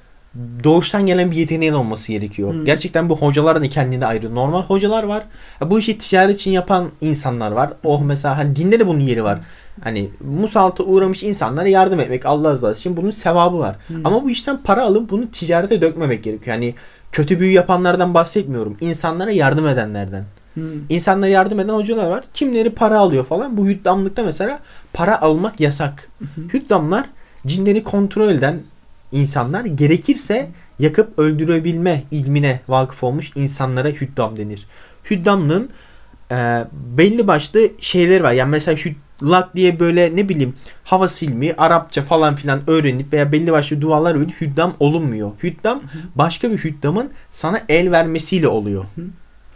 doğuştan 0.63 1.05
gelen 1.05 1.31
bir 1.31 1.35
yeteneğin 1.35 1.73
olması 1.73 2.11
gerekiyor. 2.11 2.53
Hmm. 2.53 2.65
Gerçekten 2.65 3.09
bu 3.09 3.17
hocalar 3.17 3.61
da 3.61 3.69
kendine 3.69 4.05
ayrı. 4.05 4.35
Normal 4.35 4.61
hocalar 4.61 5.03
var. 5.03 5.23
Bu 5.61 5.79
işi 5.79 5.97
ticaret 5.97 6.35
için 6.35 6.51
yapan 6.51 6.89
insanlar 7.01 7.51
var. 7.51 7.73
Oh 7.83 8.01
mesela 8.01 8.37
hani 8.37 8.55
dinde 8.55 8.79
de 8.79 8.87
bunun 8.87 8.99
yeri 8.99 9.23
var. 9.23 9.39
Hani 9.83 10.09
musalata 10.23 10.83
uğramış 10.83 11.23
insanlara 11.23 11.67
yardım 11.67 11.99
etmek 11.99 12.25
Allah 12.25 12.51
rızası 12.51 12.79
için 12.79 12.97
bunun 12.97 13.11
sevabı 13.11 13.59
var. 13.59 13.75
Hmm. 13.87 14.05
Ama 14.05 14.23
bu 14.23 14.29
işten 14.29 14.57
para 14.63 14.83
alıp 14.83 15.09
bunu 15.09 15.31
ticarete 15.31 15.81
dökmemek 15.81 16.23
gerekiyor. 16.23 16.55
Yani 16.55 16.75
kötü 17.11 17.39
büyü 17.39 17.51
yapanlardan 17.51 18.13
bahsetmiyorum. 18.13 18.77
İnsanlara 18.81 19.31
yardım 19.31 19.67
edenlerden. 19.67 20.23
Hmm. 20.53 20.63
İnsanlara 20.89 21.29
yardım 21.29 21.59
eden 21.59 21.73
hocalar 21.73 22.09
var. 22.09 22.23
Kimleri 22.33 22.69
para 22.69 22.99
alıyor 22.99 23.25
falan. 23.25 23.57
Bu 23.57 23.67
hüddamlıkta 23.67 24.23
mesela 24.23 24.59
para 24.93 25.21
almak 25.21 25.59
yasak. 25.59 26.09
Hüddamlar 26.53 27.05
cinleri 27.47 27.83
kontrol 27.83 28.29
eden 28.29 28.59
insanlar 29.15 29.65
gerekirse 29.65 30.49
yakıp 30.79 31.19
öldürebilme 31.19 32.03
ilmine 32.11 32.59
vakıf 32.67 33.03
olmuş 33.03 33.31
insanlara 33.35 33.89
hüddam 33.89 34.37
denir. 34.37 34.67
Hüddamlığın 35.09 35.69
e, 36.31 36.65
belli 36.71 37.27
başlı 37.27 37.69
şeyler 37.79 38.21
var. 38.21 38.31
Yani 38.31 38.49
mesela 38.49 38.77
hüddlak 38.77 39.55
diye 39.55 39.79
böyle 39.79 40.15
ne 40.15 40.29
bileyim 40.29 40.53
hava 40.83 41.07
silmi, 41.07 41.53
Arapça 41.57 42.01
falan 42.01 42.35
filan 42.35 42.61
öğrenip 42.67 43.13
veya 43.13 43.31
belli 43.31 43.51
başlı 43.51 43.81
dualar 43.81 44.15
öğrenip 44.15 44.41
hüddam 44.41 44.73
olunmuyor. 44.79 45.31
Hüddam 45.43 45.81
başka 46.15 46.51
bir 46.51 46.57
hüddamın 46.57 47.09
sana 47.31 47.61
el 47.69 47.91
vermesiyle 47.91 48.47
oluyor. 48.47 48.85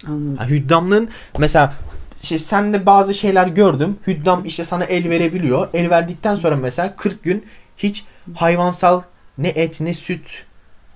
Anladım. 0.07 0.47
Hüddamlığın 0.49 1.09
mesela 1.37 1.73
işte 2.23 2.39
sen 2.39 2.73
de 2.73 2.85
bazı 2.85 3.13
şeyler 3.13 3.47
gördüm. 3.47 3.97
Hüddam 4.07 4.45
işte 4.45 4.63
sana 4.63 4.83
el 4.83 5.09
verebiliyor. 5.09 5.67
El 5.73 5.89
verdikten 5.89 6.35
sonra 6.35 6.55
mesela 6.55 6.95
40 6.95 7.23
gün 7.23 7.45
hiç 7.77 8.05
hayvansal 8.35 9.01
ne 9.39 9.49
et 9.49 9.81
ne 9.81 9.93
süt 9.93 10.43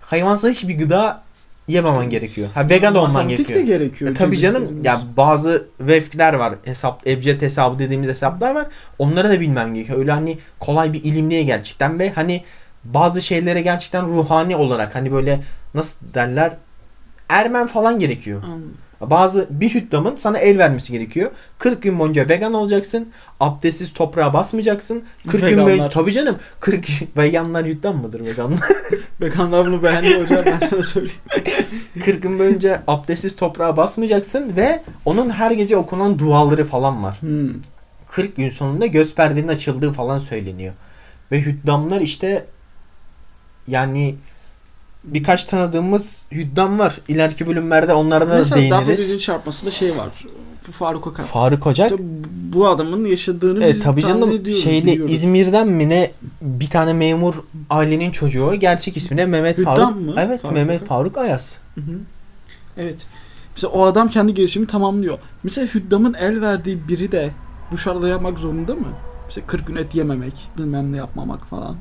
hayvansal 0.02 0.50
hiçbir 0.50 0.78
gıda 0.78 1.24
yememen 1.68 2.10
gerekiyor. 2.10 2.48
Ha 2.54 2.70
vegan 2.70 2.96
olman 2.96 3.12
Matematik 3.12 3.48
gerekiyor. 3.48 3.60
de 3.60 3.78
gerekiyor. 3.78 4.12
E, 4.12 4.14
tabii 4.14 4.40
canım 4.40 4.84
ya 4.84 5.02
bazı 5.18 5.68
vefkler 5.80 6.34
var. 6.34 6.56
Hesap 6.66 7.08
ebced 7.08 7.42
hesabı 7.42 7.80
dediğimiz 7.80 8.10
hesaplar 8.10 8.56
var. 8.56 8.68
Onları 9.00 9.30
da 9.30 9.40
bilmem 9.40 9.74
gerekiyor. 9.74 10.00
Öyle 10.00 10.12
hani 10.12 10.38
kolay 10.60 10.94
bir 10.94 11.04
ilim 11.04 11.32
değil 11.32 11.46
gerçekten 11.46 12.00
ve 12.00 12.12
hani 12.12 12.44
bazı 12.84 13.22
şeylere 13.22 13.62
gerçekten 13.62 14.08
ruhani 14.08 14.56
olarak 14.56 14.96
hani 14.96 15.12
böyle 15.12 15.40
nasıl 15.74 15.98
derler 16.14 16.54
ermen 17.30 17.68
falan 17.68 18.00
gerekiyor. 18.00 18.44
Anladım. 18.44 18.74
Bazı 19.10 19.48
bir 19.50 19.74
hüddamın 19.74 20.16
sana 20.16 20.38
el 20.38 20.58
vermesi 20.58 20.92
gerekiyor. 20.92 21.32
40 21.58 21.82
gün 21.84 22.00
boyunca 22.00 22.30
vegan 22.30 22.54
olacaksın. 22.54 23.10
Abdestsiz 23.40 23.94
toprağa 23.94 24.34
basmayacaksın. 24.34 25.04
40 25.28 25.42
gün 25.42 25.48
Veganlar. 25.48 25.66
boyunca 25.66 25.90
tabii 25.90 26.12
canım 26.12 26.38
40 26.60 26.86
veganlar 27.18 27.66
hüddam 27.66 27.98
mıdır 27.98 28.26
veganlar? 28.26 28.60
Veganlar 29.22 29.66
bunu 29.66 29.84
beğendi 29.84 30.22
hocam 30.22 30.40
ben 30.46 30.68
sana 30.68 30.84
söyleyeyim. 30.84 31.20
40 32.06 32.24
gün 32.24 32.40
boyunca 32.40 32.84
abdestsiz 32.88 33.36
toprağa 33.36 33.78
basmayacaksın 33.78 34.56
ve 34.56 34.84
onun 35.06 35.30
her 35.30 35.52
gece 35.52 35.78
okunan 35.78 36.20
duaları 36.20 36.66
falan 36.66 37.04
var. 37.04 37.18
Hmm. 37.22 37.50
40 38.08 38.36
gün 38.36 38.50
sonunda 38.50 38.86
göz 38.86 39.16
perdenin 39.16 39.48
açıldığı 39.48 39.92
falan 39.94 40.18
söyleniyor. 40.20 40.74
Ve 41.32 41.42
hüddamlar 41.42 42.02
işte 42.02 42.46
yani 43.68 44.16
birkaç 45.04 45.46
tanıdığımız 45.46 46.22
hüddam 46.32 46.80
var. 46.80 47.00
İleriki 47.08 47.48
bölümlerde 47.48 47.94
onlara 47.94 48.30
da 48.30 48.34
Mesela 48.34 48.62
değiniriz. 48.62 49.10
Davud'un 49.10 49.18
çarpmasında 49.18 49.72
şey 49.72 49.98
var. 49.98 50.10
Bu 50.68 50.72
Faruk 50.72 51.08
Akar. 51.08 51.24
Faruk 51.24 51.68
Ocak 51.68 51.92
İşte 51.92 52.04
bu 52.54 52.68
adamın 52.68 53.06
yaşadığını 53.06 53.64
E 53.64 53.80
tabii 53.80 54.02
canım 54.02 54.32
ediyoruz, 54.32 54.64
şeyli 54.64 54.86
biliyoruz. 54.86 55.14
İzmir'den 55.14 55.68
mi 55.68 55.90
ne 55.90 56.12
bir 56.42 56.68
tane 56.68 56.94
memur 56.94 57.36
ailenin 57.70 58.12
çocuğu 58.12 58.56
gerçek 58.56 58.98
ismi 58.98 59.18
ne 59.18 59.26
Mehmet 59.26 59.58
Hüddam 59.58 59.76
Faruk. 59.76 59.96
mı? 60.02 60.16
Evet 60.18 60.42
Faruk 60.42 60.56
Mehmet. 60.56 60.86
Faruk 60.86 61.18
Ayas. 61.18 61.58
Hı 61.76 61.82
hı. 61.82 61.96
Evet. 62.78 63.06
Mesela 63.56 63.74
o 63.74 63.86
adam 63.86 64.10
kendi 64.10 64.34
gelişimi 64.34 64.68
tamamlıyor. 64.68 65.18
Mesela 65.44 65.68
Hüddam'ın 65.68 66.14
el 66.14 66.42
verdiği 66.42 66.88
biri 66.88 67.12
de 67.12 67.30
bu 67.72 67.78
şartları 67.78 68.12
yapmak 68.12 68.40
zorunda 68.40 68.76
mı? 68.76 68.88
Mesela 69.26 69.48
40 69.48 69.68
gün 69.68 69.76
et 69.76 69.96
yememek, 69.96 70.34
bilmem 70.58 70.92
ne 70.92 70.98
yapmamak 70.98 71.46
falan. 71.46 71.76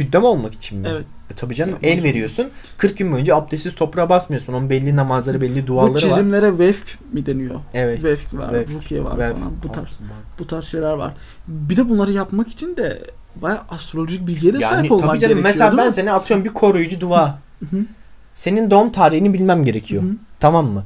Hüddam 0.00 0.24
olmak 0.24 0.54
için 0.54 0.78
mi? 0.78 0.88
Evet. 0.90 1.04
E 1.30 1.34
tabii 1.34 1.54
canım 1.54 1.72
Yapmak 1.72 1.90
el 1.92 2.02
veriyorsun. 2.02 2.50
40 2.76 2.96
gün 2.98 3.12
boyunca 3.12 3.36
abdestsiz 3.36 3.74
toprağa 3.74 4.08
basmıyorsun. 4.08 4.52
Onun 4.52 4.70
belli 4.70 4.96
namazları, 4.96 5.40
belli 5.40 5.66
duaları 5.66 5.90
bu 5.90 5.94
var. 5.94 6.00
çizimlere 6.00 6.58
vefk 6.58 6.98
mi 7.12 7.26
deniyor? 7.26 7.60
Evet. 7.74 8.04
Vefk 8.04 8.34
var, 8.34 8.52
Vefk, 8.54 8.70
rukiye 8.72 9.04
var 9.04 9.18
Vefk. 9.18 9.36
falan. 9.38 9.52
Bu 9.62 9.72
tarz 9.72 9.98
bu 10.38 10.46
tarz 10.46 10.64
şeyler 10.64 10.92
var. 10.92 11.12
Bir 11.48 11.76
de 11.76 11.88
bunları 11.88 12.12
yapmak 12.12 12.48
için 12.48 12.76
de 12.76 13.02
bayağı 13.42 13.60
astrolojik 13.70 14.26
bilgiye 14.26 14.52
de 14.52 14.58
Yani 14.58 14.74
sahip 14.76 14.92
olmak 14.92 15.08
tabii 15.08 15.20
canım 15.20 15.34
gerekiyor. 15.36 15.54
mesela 15.68 15.76
ben 15.76 15.90
seni 15.90 16.12
atıyorum 16.12 16.44
bir 16.44 16.50
koruyucu 16.52 17.00
dua. 17.00 17.38
Senin 18.34 18.70
doğum 18.70 18.92
tarihini 18.92 19.34
bilmem 19.34 19.64
gerekiyor. 19.64 20.02
Tamam 20.40 20.66
mı? 20.66 20.84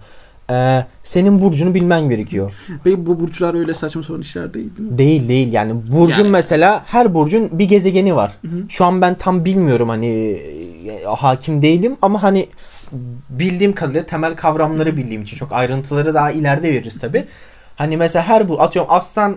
Ee, 0.51 0.85
senin 1.05 1.41
burcunu 1.43 1.75
bilmen 1.75 2.09
gerekiyor. 2.09 2.53
Ve 2.87 3.07
bu 3.07 3.21
burçlar 3.21 3.55
öyle 3.55 3.75
saçma 3.75 4.03
sapan 4.03 4.21
işler 4.21 4.55
değil 4.55 4.71
değil 4.79 4.91
mi? 4.91 4.99
Değil 4.99 5.29
değil 5.29 5.53
yani 5.53 5.73
burcun 5.93 6.25
Yani- 6.25 6.31
mesela 6.33 6.85
her 6.87 7.15
burcun 7.15 7.59
bir 7.59 7.65
gezegeni 7.65 8.17
var. 8.17 8.33
Hı 8.43 8.49
hı. 8.49 8.69
Şu 8.69 8.85
an 8.85 9.01
ben 9.01 9.15
tam 9.15 9.45
bilmiyorum 9.45 9.89
hani 9.89 10.07
e, 10.07 11.05
hakim 11.05 11.63
değilim 11.63 11.97
ama 12.03 12.23
hani 12.23 12.49
bildiğim 13.31 13.73
kadarıyla 13.73 14.07
temel 14.07 14.37
kavramları 14.37 14.97
bildiğim 14.97 15.23
için 15.23 15.37
çok 15.37 15.53
ayrıntıları 15.53 16.15
daha 16.15 16.31
ileride 16.31 16.73
veririz 16.73 16.99
tabi. 16.99 17.25
Hani 17.77 17.97
mesela 17.97 18.29
her 18.29 18.49
bu 18.49 18.63
atıyorum 18.63 18.93
Aslan 18.93 19.37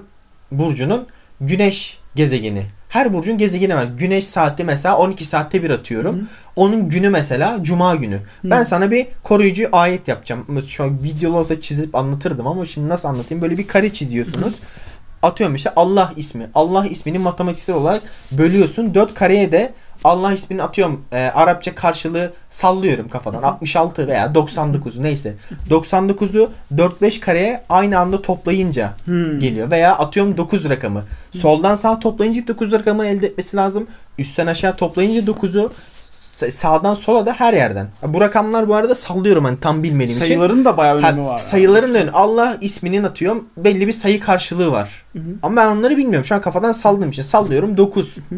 burcunun 0.51 1.07
güneş 1.41 1.97
gezegeni. 2.15 2.65
Her 2.93 3.13
burcun 3.13 3.37
gezegeni 3.37 3.75
var. 3.75 3.83
Güneş 3.83 4.25
saati 4.25 4.63
mesela 4.63 4.97
12 4.97 5.25
saatte 5.25 5.63
bir 5.63 5.69
atıyorum. 5.69 6.19
Hı. 6.19 6.25
Onun 6.55 6.89
günü 6.89 7.09
mesela 7.09 7.59
cuma 7.61 7.95
günü. 7.95 8.15
Hı. 8.15 8.21
Ben 8.43 8.63
sana 8.63 8.91
bir 8.91 9.07
koruyucu 9.23 9.69
ayet 9.71 10.07
yapacağım. 10.07 10.61
Şu 10.69 10.83
an 10.83 11.03
videolu 11.03 11.37
olsa 11.37 11.61
çizip 11.61 11.95
anlatırdım 11.95 12.47
ama 12.47 12.65
şimdi 12.65 12.89
nasıl 12.89 13.09
anlatayım? 13.09 13.41
Böyle 13.41 13.57
bir 13.57 13.67
kare 13.67 13.93
çiziyorsunuz. 13.93 14.59
Atıyorum 15.21 15.55
işte 15.55 15.71
Allah 15.75 16.13
ismi. 16.17 16.49
Allah 16.55 16.85
ismini 16.87 17.19
matematiksel 17.19 17.75
olarak 17.75 18.03
bölüyorsun. 18.31 18.93
4 18.93 19.13
kareye 19.13 19.51
de 19.51 19.73
Allah 20.03 20.33
ismini 20.33 20.63
atıyorum 20.63 21.01
e, 21.11 21.17
Arapça 21.17 21.75
karşılığı 21.75 22.33
sallıyorum 22.49 23.09
kafadan. 23.09 23.41
66 23.43 24.07
veya 24.07 24.35
99 24.35 24.99
neyse. 24.99 25.35
99'u 25.69 26.49
4-5 26.75 27.19
kareye 27.19 27.63
aynı 27.69 27.99
anda 27.99 28.21
toplayınca 28.21 28.93
Hmm. 29.05 29.39
geliyor. 29.39 29.71
Veya 29.71 29.95
atıyorum 29.97 30.37
9 30.37 30.69
rakamı. 30.69 31.03
Soldan 31.31 31.75
sağa 31.75 31.99
toplayınca 31.99 32.47
9 32.47 32.71
rakamı 32.71 33.05
elde 33.05 33.27
etmesi 33.27 33.57
lazım. 33.57 33.87
Üstten 34.17 34.47
aşağı 34.47 34.75
toplayınca 34.75 35.21
9'u 35.31 35.71
sa- 36.19 36.51
sağdan 36.51 36.93
sola 36.93 37.25
da 37.25 37.33
her 37.33 37.53
yerden. 37.53 37.87
Bu 38.07 38.21
rakamlar 38.21 38.67
bu 38.67 38.75
arada 38.75 38.95
sallıyorum 38.95 39.45
hani 39.45 39.59
tam 39.59 39.83
bilmediğim 39.83 40.17
için. 40.17 40.25
Sayıların 40.25 40.65
da 40.65 40.77
bayağı 40.77 40.95
önemi 40.97 41.21
Ha, 41.21 41.27
var. 41.29 41.37
sayıların 41.37 41.93
da 41.93 41.97
önemi. 41.97 42.11
Allah 42.11 42.57
isminin 42.61 43.03
atıyorum 43.03 43.47
belli 43.57 43.87
bir 43.87 43.91
sayı 43.91 44.19
karşılığı 44.19 44.71
var. 44.71 45.03
Hı 45.13 45.19
hı. 45.19 45.23
Ama 45.43 45.55
ben 45.61 45.67
onları 45.67 45.97
bilmiyorum. 45.97 46.25
Şu 46.25 46.35
an 46.35 46.41
kafadan 46.41 46.71
salladığım 46.71 47.09
için 47.09 47.21
sallıyorum 47.21 47.77
9. 47.77 48.17
hı. 48.17 48.35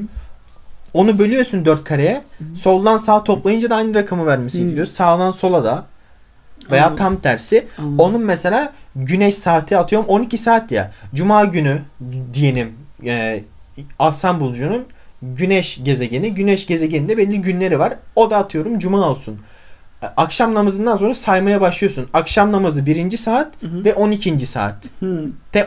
Onu 0.96 1.20
bölüyorsun 1.20 1.66
4 1.66 1.84
kareye. 1.84 2.24
Soldan 2.56 2.98
sağa 2.98 3.24
toplayınca 3.24 3.70
da 3.70 3.76
aynı 3.76 3.94
rakamı 3.96 4.26
vermesi 4.26 4.58
Hı. 4.60 4.64
gerekiyor. 4.64 4.86
Sağdan 4.86 5.32
sola 5.32 5.64
da 5.64 5.86
veya 6.72 6.84
Anladım. 6.86 6.98
tam 7.04 7.16
tersi. 7.16 7.66
Anladım. 7.80 8.00
Onun 8.00 8.22
mesela 8.22 8.74
güneş 8.96 9.36
saati 9.36 9.78
atıyorum 9.78 10.08
12 10.08 10.38
saat 10.38 10.72
ya. 10.72 10.92
Cuma 11.16 11.46
günü 11.46 11.82
diyelim 12.34 12.74
e, 13.06 13.44
Aslan 14.00 14.40
Burcu'nun 14.40 14.86
güneş 15.22 15.80
gezegeni. 15.84 16.34
Güneş 16.34 16.68
gezegeninde 16.68 17.18
belli 17.18 17.42
günleri 17.42 17.80
var. 17.80 17.94
O 18.16 18.32
da 18.32 18.38
atıyorum 18.38 18.80
cuma 18.80 19.10
olsun. 19.10 19.40
E, 20.04 20.06
Akşam 20.18 20.54
namazından 20.54 20.98
sonra 20.98 21.14
saymaya 21.14 21.62
başlıyorsun. 21.62 22.08
Akşam 22.14 22.52
namazı 22.52 22.86
birinci 22.86 23.18
saat 23.18 23.62
Hı 23.62 23.68
hı. 23.68 23.86
ve 23.86 23.94
12. 23.94 24.46
saatte 24.46 24.90
Hmm, 25.00 25.18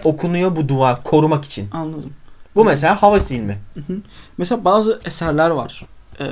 okunuyor 0.05 0.57
bu 0.57 0.69
dua 0.69 1.03
korumak 1.03 1.45
için. 1.45 1.69
anladım. 1.73 2.13
Bu 2.59 2.65
mesela 2.65 3.03
hava 3.03 3.21
silmi. 3.21 3.59
Mesela 4.39 4.65
bazı 4.65 5.01
eserler 5.05 5.51
var. 5.51 5.85
Ee, 6.21 6.25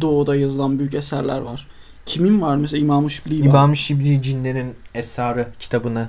doğuda 0.00 0.36
yazılan 0.36 0.78
büyük 0.78 0.94
eserler 0.94 1.40
var. 1.40 1.66
Kimin 2.06 2.42
var? 2.42 2.56
Mesela 2.56 2.80
İmam-ı 2.80 3.10
Şibli 3.10 3.40
var. 3.40 3.44
İmam 3.44 3.76
Şibli 3.76 4.22
Cinlerin 4.22 4.74
Esrarı 4.94 5.46
kitabını 5.58 6.08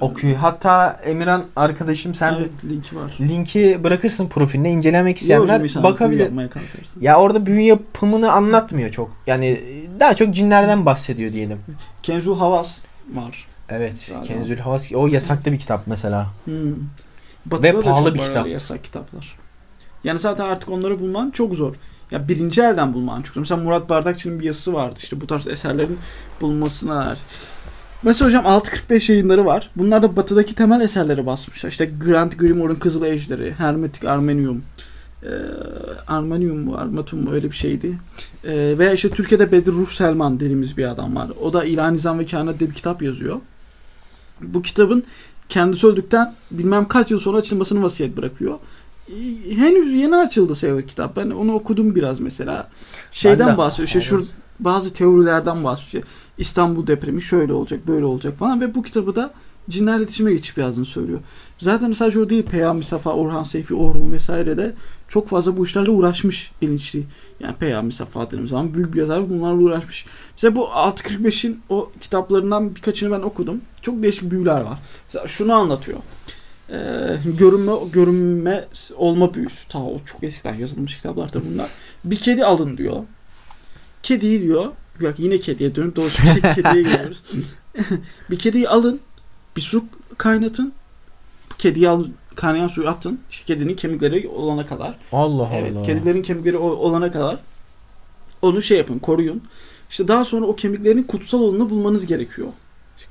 okuyor. 0.00 0.36
Hatta 0.36 1.00
Emirhan 1.04 1.44
arkadaşım 1.56 2.14
sen 2.14 2.34
Evet, 2.34 2.50
linki 2.64 2.96
var. 2.96 3.16
linki 3.20 3.84
bırakırsın 3.84 4.26
profiline 4.26 4.70
incelemek 4.70 5.18
isteyenler 5.18 5.82
bakabilir. 5.82 6.30
Ya 7.00 7.18
orada 7.18 7.46
büyü 7.46 7.60
yapımını 7.60 8.32
anlatmıyor 8.32 8.90
çok. 8.90 9.16
Yani 9.26 9.60
daha 10.00 10.14
çok 10.14 10.34
cinlerden 10.34 10.86
bahsediyor 10.86 11.32
diyelim. 11.32 11.58
Kenzu 12.02 12.40
Havas 12.40 12.78
var. 13.14 13.46
Evet. 13.68 14.06
Galiba. 14.08 14.24
Kenzül 14.26 14.58
Havas 14.58 14.92
o 14.94 15.06
yasaklı 15.06 15.52
bir 15.52 15.58
kitap 15.58 15.86
mesela. 15.86 16.26
Hmm. 16.44 16.74
Ve 17.46 17.50
Batı'da 17.50 17.78
da 17.78 17.80
pahalı 17.80 18.08
çok 18.08 18.14
bir 18.14 18.22
kitap. 18.22 18.46
Yasak 18.46 18.84
kitaplar. 18.84 19.38
Yani 20.04 20.18
zaten 20.18 20.44
artık 20.44 20.68
onları 20.68 21.00
bulman 21.00 21.30
çok 21.30 21.54
zor. 21.54 21.74
Ya 22.10 22.28
birinci 22.28 22.62
elden 22.62 22.94
bulman 22.94 23.22
çok 23.22 23.34
zor. 23.34 23.40
Mesela 23.40 23.62
Murat 23.62 23.88
Bardakçı'nın 23.88 24.40
bir 24.40 24.44
yazısı 24.44 24.72
vardı. 24.72 24.94
İşte 24.98 25.20
bu 25.20 25.26
tarz 25.26 25.48
eserlerin 25.48 25.98
bulunmasına 26.40 27.06
dair. 27.06 27.18
Mesela 28.02 28.28
hocam 28.28 28.46
645 28.46 29.10
yayınları 29.10 29.44
var. 29.44 29.70
Bunlar 29.76 30.02
da 30.02 30.16
batıdaki 30.16 30.54
temel 30.54 30.80
eserleri 30.80 31.26
basmışlar. 31.26 31.70
İşte 31.70 31.90
Grant 32.04 32.38
Grimoire'un 32.38 32.78
Kızıl 32.78 33.04
Ejderi, 33.04 33.54
Hermetik 33.58 34.04
Armenium, 34.04 34.62
e, 35.22 35.30
Armenium 36.06 36.58
mu, 36.58 36.76
Armatum 36.76 37.24
mu 37.24 37.32
öyle 37.32 37.50
bir 37.50 37.56
şeydi. 37.56 37.98
E, 38.44 38.78
veya 38.78 38.92
işte 38.92 39.10
Türkiye'de 39.10 39.52
Bedir 39.52 39.72
Ruh 39.72 39.88
Selman 39.88 40.40
dediğimiz 40.40 40.76
bir 40.76 40.84
adam 40.84 41.16
var. 41.16 41.30
O 41.42 41.52
da 41.52 41.64
İlahi 41.64 41.94
Nizam 41.94 42.18
ve 42.18 42.26
Kainat 42.26 42.58
diye 42.58 42.70
bir 42.70 42.74
kitap 42.74 43.02
yazıyor. 43.02 43.40
Bu 44.40 44.62
kitabın 44.62 45.04
kendisi 45.54 45.86
öldükten 45.86 46.34
bilmem 46.50 46.88
kaç 46.88 47.10
yıl 47.10 47.18
sonra 47.18 47.38
açılmasını 47.38 47.82
vasiyet 47.82 48.16
bırakıyor. 48.16 48.58
E, 49.08 49.14
Henüz 49.56 49.94
yeni 49.94 50.16
açıldı 50.16 50.54
sayılır 50.54 50.82
kitap. 50.82 51.16
Ben 51.16 51.30
onu 51.30 51.54
okudum 51.54 51.94
biraz 51.94 52.20
mesela. 52.20 52.70
Şeyden 53.12 53.46
Ben 53.46 53.54
de- 53.54 53.58
bahsediyor. 53.58 53.86
İşte 53.86 54.00
şu 54.00 54.24
bazı 54.60 54.92
teorilerden 54.92 55.64
bahsediyor. 55.64 56.04
İstanbul 56.38 56.86
depremi 56.86 57.22
şöyle 57.22 57.52
olacak, 57.52 57.80
böyle 57.88 58.04
olacak 58.04 58.38
falan 58.38 58.60
ve 58.60 58.74
bu 58.74 58.82
kitabı 58.82 59.16
da 59.16 59.30
cinlerle 59.70 59.98
iletişime 59.98 60.32
geçip 60.32 60.58
yazdığını 60.58 60.84
söylüyor. 60.84 61.18
Zaten 61.64 61.92
sadece 61.92 62.20
o 62.20 62.30
değil 62.30 62.42
Peyami 62.42 62.84
Safa, 62.84 63.10
Orhan 63.10 63.42
Seyfi, 63.42 63.74
Orhun 63.74 64.12
vesaire 64.12 64.56
de 64.56 64.74
çok 65.08 65.28
fazla 65.28 65.56
bu 65.56 65.64
işlerle 65.64 65.90
uğraşmış 65.90 66.50
bilinçli. 66.62 67.04
Yani 67.40 67.54
Peyami 67.56 67.92
Safa 67.92 68.26
dediğimiz 68.26 68.50
zaman 68.50 68.74
büyük 68.74 68.94
bir 68.94 69.00
yazar 69.00 69.30
bunlarla 69.30 69.62
uğraşmış. 69.62 70.06
Mesela 70.32 70.54
bu 70.54 70.64
645'in 70.64 71.60
o 71.68 71.92
kitaplarından 72.00 72.76
birkaçını 72.76 73.10
ben 73.10 73.20
okudum. 73.20 73.60
Çok 73.82 74.02
değişik 74.02 74.30
büyüler 74.30 74.60
var. 74.60 74.78
Mesela 75.06 75.28
şunu 75.28 75.52
anlatıyor. 75.52 75.98
Ee, 76.70 76.74
görünme 77.38 77.72
görünme 77.92 78.68
olma 78.96 79.34
büyüsü. 79.34 79.68
Ta 79.68 79.78
o 79.78 80.00
çok 80.04 80.24
eskiden 80.24 80.54
yazılmış 80.54 80.96
kitaplar 80.96 81.32
da 81.32 81.40
bunlar. 81.50 81.70
Bir 82.04 82.16
kedi 82.16 82.44
alın 82.44 82.76
diyor. 82.76 82.96
Kediyi 84.02 84.42
diyor. 84.42 84.72
Bak 85.02 85.14
yine 85.18 85.38
kediye 85.38 85.74
dönüp 85.74 85.96
dolaşıp 85.96 86.24
kediye 86.54 86.82
geliyoruz. 86.82 87.22
bir 88.30 88.38
kediyi 88.38 88.68
alın. 88.68 89.00
Bir 89.56 89.62
su 89.62 89.84
kaynatın. 90.18 90.72
Bu 91.54 91.58
kediyi 91.58 91.88
al, 91.88 92.04
kaynayan 92.34 92.68
suyu 92.68 92.88
atın. 92.88 93.20
İşte 93.30 93.44
kedinin 93.44 93.76
kemikleri 93.76 94.28
olana 94.28 94.66
kadar. 94.66 94.94
Allah 95.12 95.50
Evet, 95.54 95.76
Allah. 95.76 95.82
kedilerin 95.82 96.22
kemikleri 96.22 96.56
olana 96.58 97.12
kadar 97.12 97.38
onu 98.42 98.62
şey 98.62 98.78
yapın, 98.78 98.98
koruyun. 98.98 99.42
İşte 99.90 100.08
daha 100.08 100.24
sonra 100.24 100.46
o 100.46 100.56
kemiklerin 100.56 101.02
kutsal 101.02 101.40
olanını 101.40 101.70
bulmanız 101.70 102.06
gerekiyor. 102.06 102.48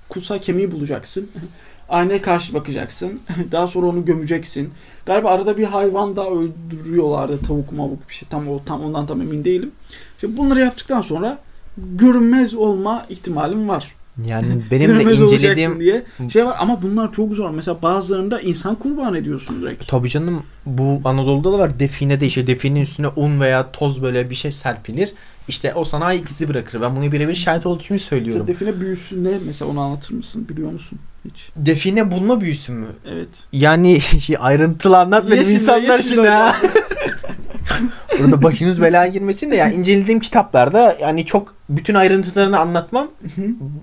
Kutsal 0.10 0.40
kemiği 0.40 0.72
bulacaksın. 0.72 1.30
Aynaya 1.90 2.22
karşı 2.22 2.54
bakacaksın. 2.54 3.20
Daha 3.52 3.68
sonra 3.68 3.88
onu 3.88 4.06
gömeceksin. 4.06 4.74
Galiba 5.06 5.30
arada 5.30 5.58
bir 5.58 5.64
hayvan 5.64 6.16
daha 6.16 6.30
öldürüyorlardı. 6.30 7.38
Tavuk 7.48 7.72
mavuk 7.72 8.10
bir 8.10 8.14
şey. 8.14 8.30
Tam 8.30 8.48
o 8.48 8.64
tam 8.66 8.84
ondan 8.84 9.06
tam 9.06 9.22
emin 9.22 9.44
değilim. 9.44 9.72
İşte 10.16 10.38
bunları 10.38 10.60
yaptıktan 10.60 11.02
sonra 11.02 11.38
görünmez 11.78 12.54
olma 12.54 13.06
ihtimalim 13.10 13.70
var. 13.70 13.96
Yani 14.26 14.62
benim 14.72 15.00
de 15.00 15.16
incelediğim 15.16 15.80
diye 15.80 16.04
şey 16.34 16.46
var 16.46 16.56
ama 16.60 16.82
bunlar 16.82 17.12
çok 17.12 17.34
zor. 17.34 17.50
Mesela 17.50 17.82
bazılarında 17.82 18.42
insan 18.42 18.76
kurban 18.76 19.16
ediyorsun 19.16 19.62
direkt. 19.62 19.88
Tabii 19.88 20.10
canım 20.10 20.44
bu 20.66 21.02
Anadolu'da 21.06 21.54
da 21.54 21.60
var 21.60 21.80
definede 21.80 22.26
işte 22.26 22.48
definin 22.48 22.82
üstüne 22.82 23.08
un 23.08 23.40
veya 23.40 23.72
toz 23.72 24.02
böyle 24.02 24.30
bir 24.30 24.36
şey 24.36 24.52
serpilir. 24.52 25.14
İşte 25.48 25.74
o 25.74 25.86
sana 25.86 26.14
izi 26.14 26.50
bırakır. 26.50 26.82
Ben 26.82 26.96
bunu 26.96 27.12
birebir 27.12 27.36
şahit 27.36 27.66
olduğum 27.66 27.84
için 27.84 27.98
söylüyorum. 27.98 28.46
Mesela 28.48 28.70
define 28.70 28.82
büyüsü 28.82 29.24
ne? 29.24 29.32
Mesela 29.46 29.72
onu 29.72 29.82
anlatır 29.82 30.14
mısın? 30.14 30.48
Biliyor 30.50 30.72
musun? 30.72 31.00
Hiç. 31.26 31.50
Define 31.56 32.12
bulma 32.12 32.42
büyüsü 32.42 32.72
mü? 32.72 32.88
Evet. 33.08 33.30
Yani 33.54 34.00
ayrıntılı 34.40 34.98
anlatmadım 34.98 35.38
Ye 35.38 35.44
şimdi, 35.44 35.54
insanlar 35.56 36.00
şimdi 36.00 36.28
ha. 36.28 36.56
Burada 38.24 38.44
başınız 38.44 38.82
belaya 38.82 39.08
girmesin 39.08 39.52
de 39.52 39.56
yani 39.56 39.74
incelediğim 39.76 40.20
kitaplarda 40.20 40.96
yani 41.02 41.26
çok 41.26 41.56
bütün 41.70 41.94
ayrıntılarını 41.94 42.60
anlatmam. 42.60 43.08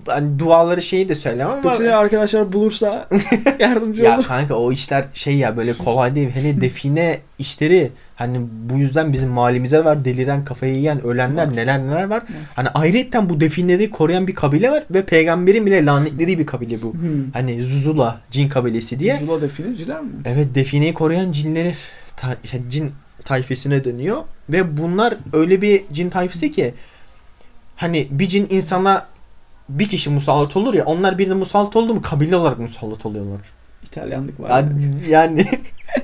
Hani 0.07 0.39
duaları 0.39 0.81
şeyi 0.81 1.09
de 1.09 1.15
söylemem 1.15 1.53
ama 1.63 1.71
Peki 1.77 1.93
arkadaşlar 1.95 2.53
bulursa 2.53 3.07
yardımcı 3.59 4.01
ya 4.03 4.15
olur. 4.15 4.23
kanka 4.27 4.55
o 4.55 4.71
işler 4.71 5.05
şey 5.13 5.35
ya 5.35 5.57
böyle 5.57 5.73
kolay 5.73 6.15
değil. 6.15 6.29
Hele 6.29 6.61
define 6.61 7.19
işleri 7.39 7.91
hani 8.15 8.37
bu 8.69 8.77
yüzden 8.77 9.13
bizim 9.13 9.29
mahallemize 9.29 9.85
var 9.85 10.05
deliren 10.05 10.45
kafayı 10.45 10.73
yiyen 10.75 11.03
ölenler 11.05 11.47
Var. 11.47 11.55
neler 11.55 11.79
neler 11.79 12.03
var. 12.03 12.23
Hani 12.55 12.67
ayrıca 12.69 13.29
bu 13.29 13.39
defineleri 13.41 13.89
koruyan 13.91 14.27
bir 14.27 14.35
kabile 14.35 14.71
var 14.71 14.83
ve 14.93 15.01
peygamberin 15.05 15.65
bile 15.65 15.85
lanetlediği 15.85 16.39
bir 16.39 16.45
kabile 16.45 16.81
bu. 16.81 16.93
Hani 17.33 17.63
Zuzula 17.63 18.21
cin 18.31 18.49
kabilesi 18.49 18.99
diye. 18.99 19.17
Zula 19.17 19.41
defineciler 19.41 20.01
mi? 20.01 20.09
Evet 20.25 20.55
defineyi 20.55 20.93
koruyan 20.93 21.31
cinleri 21.31 21.73
ta- 22.17 22.37
şey, 22.45 22.61
cin 22.69 22.91
tayfesine 23.25 23.83
dönüyor 23.83 24.23
ve 24.49 24.77
bunlar 24.77 25.17
öyle 25.33 25.61
bir 25.61 25.83
cin 25.91 26.09
tayfesi 26.09 26.51
ki 26.51 26.73
hani 27.75 28.07
bir 28.11 28.29
cin 28.29 28.47
insana 28.49 29.07
bir 29.69 29.87
kişi 29.87 30.09
musallat 30.09 30.57
olur 30.57 30.73
ya 30.73 30.85
onlar 30.85 31.17
bir 31.17 31.29
de 31.29 31.33
musallat 31.33 31.75
oldu 31.75 31.93
mu 31.93 32.01
kabile 32.01 32.35
olarak 32.35 32.59
musallat 32.59 33.05
oluyorlar. 33.05 33.39
İtalyanlık 33.83 34.39
var. 34.39 34.49
Yani, 34.49 34.95
yani 35.09 35.47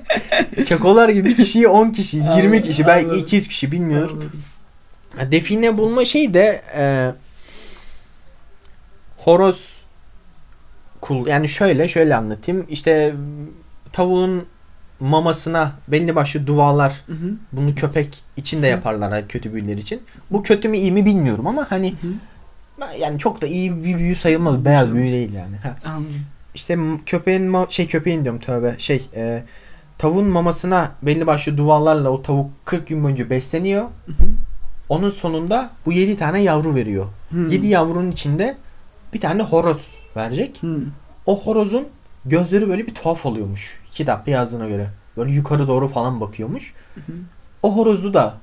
kekolar 0.65 1.09
gibi 1.09 1.29
bir 1.29 1.35
kişiyi 1.35 1.67
10 1.67 1.89
kişi 1.89 2.17
20 2.17 2.29
Anladım, 2.29 2.61
kişi 2.61 2.87
belki 2.87 3.05
anladım. 3.05 3.19
200 3.19 3.47
kişi 3.47 3.71
bilmiyorum. 3.71 4.31
Define 5.31 5.77
bulma 5.77 6.05
şey 6.05 6.33
de 6.33 6.61
e, 6.75 7.11
horoz 9.17 9.77
kul 11.01 11.27
yani 11.27 11.49
şöyle 11.49 11.87
şöyle 11.87 12.15
anlatayım 12.15 12.65
işte 12.69 13.13
tavuğun 13.91 14.45
mamasına 14.99 15.71
belli 15.87 16.15
başlı 16.15 16.47
dualar 16.47 16.93
Hı 17.07 17.13
hı. 17.13 17.33
bunu 17.51 17.75
köpek 17.75 18.23
için 18.37 18.61
de 18.63 18.67
yaparlar 18.67 19.11
hani 19.11 19.27
kötü 19.27 19.53
büyüler 19.53 19.77
için. 19.77 20.01
Bu 20.31 20.43
kötü 20.43 20.69
mü 20.69 20.77
iyi 20.77 20.91
mi 20.91 21.05
bilmiyorum 21.05 21.47
ama 21.47 21.65
hani 21.69 21.93
Hı 22.01 22.07
hı. 22.07 22.97
yani 22.99 23.19
çok 23.19 23.41
da 23.41 23.47
iyi 23.47 23.83
bir 23.83 23.97
büyü 23.97 24.15
sayılmaz. 24.15 24.65
Beyaz 24.65 24.93
büyü 24.93 25.11
değil 25.11 25.33
yani. 25.33 25.57
Ha. 25.57 25.75
Anladım. 25.85 26.21
işte 26.55 26.77
köpeğin 27.05 27.53
şey 27.69 27.87
köpeğin 27.87 28.23
diyorum 28.23 28.39
tövbe 28.39 28.75
şey 28.77 29.09
e, 29.15 29.43
tavuğun 29.97 30.25
mamasına 30.25 30.91
belli 31.01 31.27
başlı 31.27 31.57
dualarla 31.57 32.09
o 32.09 32.21
tavuk 32.21 32.51
40 32.65 32.87
gün 32.87 33.03
boyunca 33.03 33.29
besleniyor. 33.29 33.83
Hı 33.83 34.11
hı. 34.11 34.27
Onun 34.89 35.09
sonunda 35.09 35.69
bu 35.85 35.91
7 35.91 36.17
tane 36.17 36.41
yavru 36.41 36.75
veriyor. 36.75 37.05
Hmm. 37.29 37.47
7 37.47 37.67
yavrunun 37.67 38.11
içinde 38.11 38.57
bir 39.13 39.19
tane 39.19 39.43
horoz 39.43 39.87
verecek. 40.15 40.57
Hmm. 40.61 40.81
O 41.25 41.41
horozun 41.41 41.87
gözleri 42.29 42.69
böyle 42.69 42.87
bir 42.87 42.95
tuhaf 42.95 43.25
oluyormuş. 43.25 43.79
Kitapta 43.91 44.31
yazdığına 44.31 44.67
göre. 44.67 44.87
Böyle 45.17 45.31
yukarı 45.31 45.67
doğru 45.67 45.87
falan 45.87 46.21
bakıyormuş. 46.21 46.73
Hı 46.95 46.99
hı. 47.01 47.15
O 47.63 47.77
horozu 47.77 48.13
da 48.13 48.37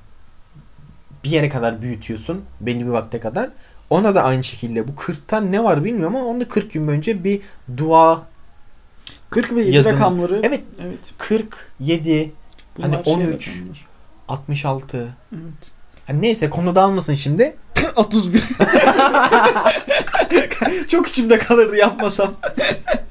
bir 1.23 1.29
yere 1.29 1.49
kadar 1.49 1.81
büyütüyorsun. 1.81 2.41
Belli 2.61 2.85
bir 2.85 2.91
vakte 2.91 3.19
kadar. 3.19 3.49
Ona 3.89 4.15
da 4.15 4.23
aynı 4.23 4.43
şekilde 4.43 4.87
bu 4.87 4.91
40'tan 4.91 5.51
ne 5.51 5.63
var 5.63 5.83
bilmiyorum 5.83 6.15
ama 6.15 6.25
onda 6.25 6.47
40 6.47 6.71
gün 6.73 6.87
önce 6.87 7.23
bir 7.23 7.41
dua 7.77 8.23
40 9.29 9.55
ve 9.55 9.61
7 9.61 9.75
Yazın. 9.75 9.91
rakamları. 9.93 10.39
Evet. 10.43 10.63
Evet. 10.83 11.13
47 11.17 12.31
Bunlar 12.77 12.89
Hani 12.91 13.03
şey 13.05 13.13
13. 13.13 13.47
rakamlar. 13.57 13.85
66 14.27 14.97
Evet. 15.33 15.43
hani 16.07 16.21
neyse 16.21 16.49
konu 16.49 16.75
dağılmasın 16.75 17.13
şimdi. 17.13 17.55
31. 17.95 18.43
Çok 20.87 21.07
içimde 21.07 21.37
kalırdı 21.39 21.75
yapmasam. 21.75 22.33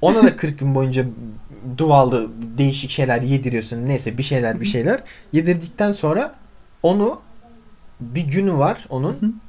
Ona 0.00 0.22
da 0.22 0.36
40 0.36 0.58
gün 0.58 0.74
boyunca 0.74 1.04
dualı 1.78 2.28
değişik 2.58 2.90
şeyler 2.90 3.22
yediriyorsun. 3.22 3.88
Neyse 3.88 4.18
bir 4.18 4.22
şeyler 4.22 4.60
bir 4.60 4.66
şeyler. 4.66 5.00
Yedirdikten 5.32 5.92
sonra 5.92 6.34
onu 6.82 7.20
bir 8.00 8.20
günü 8.28 8.52
var 8.52 8.86
onun. 8.88 9.40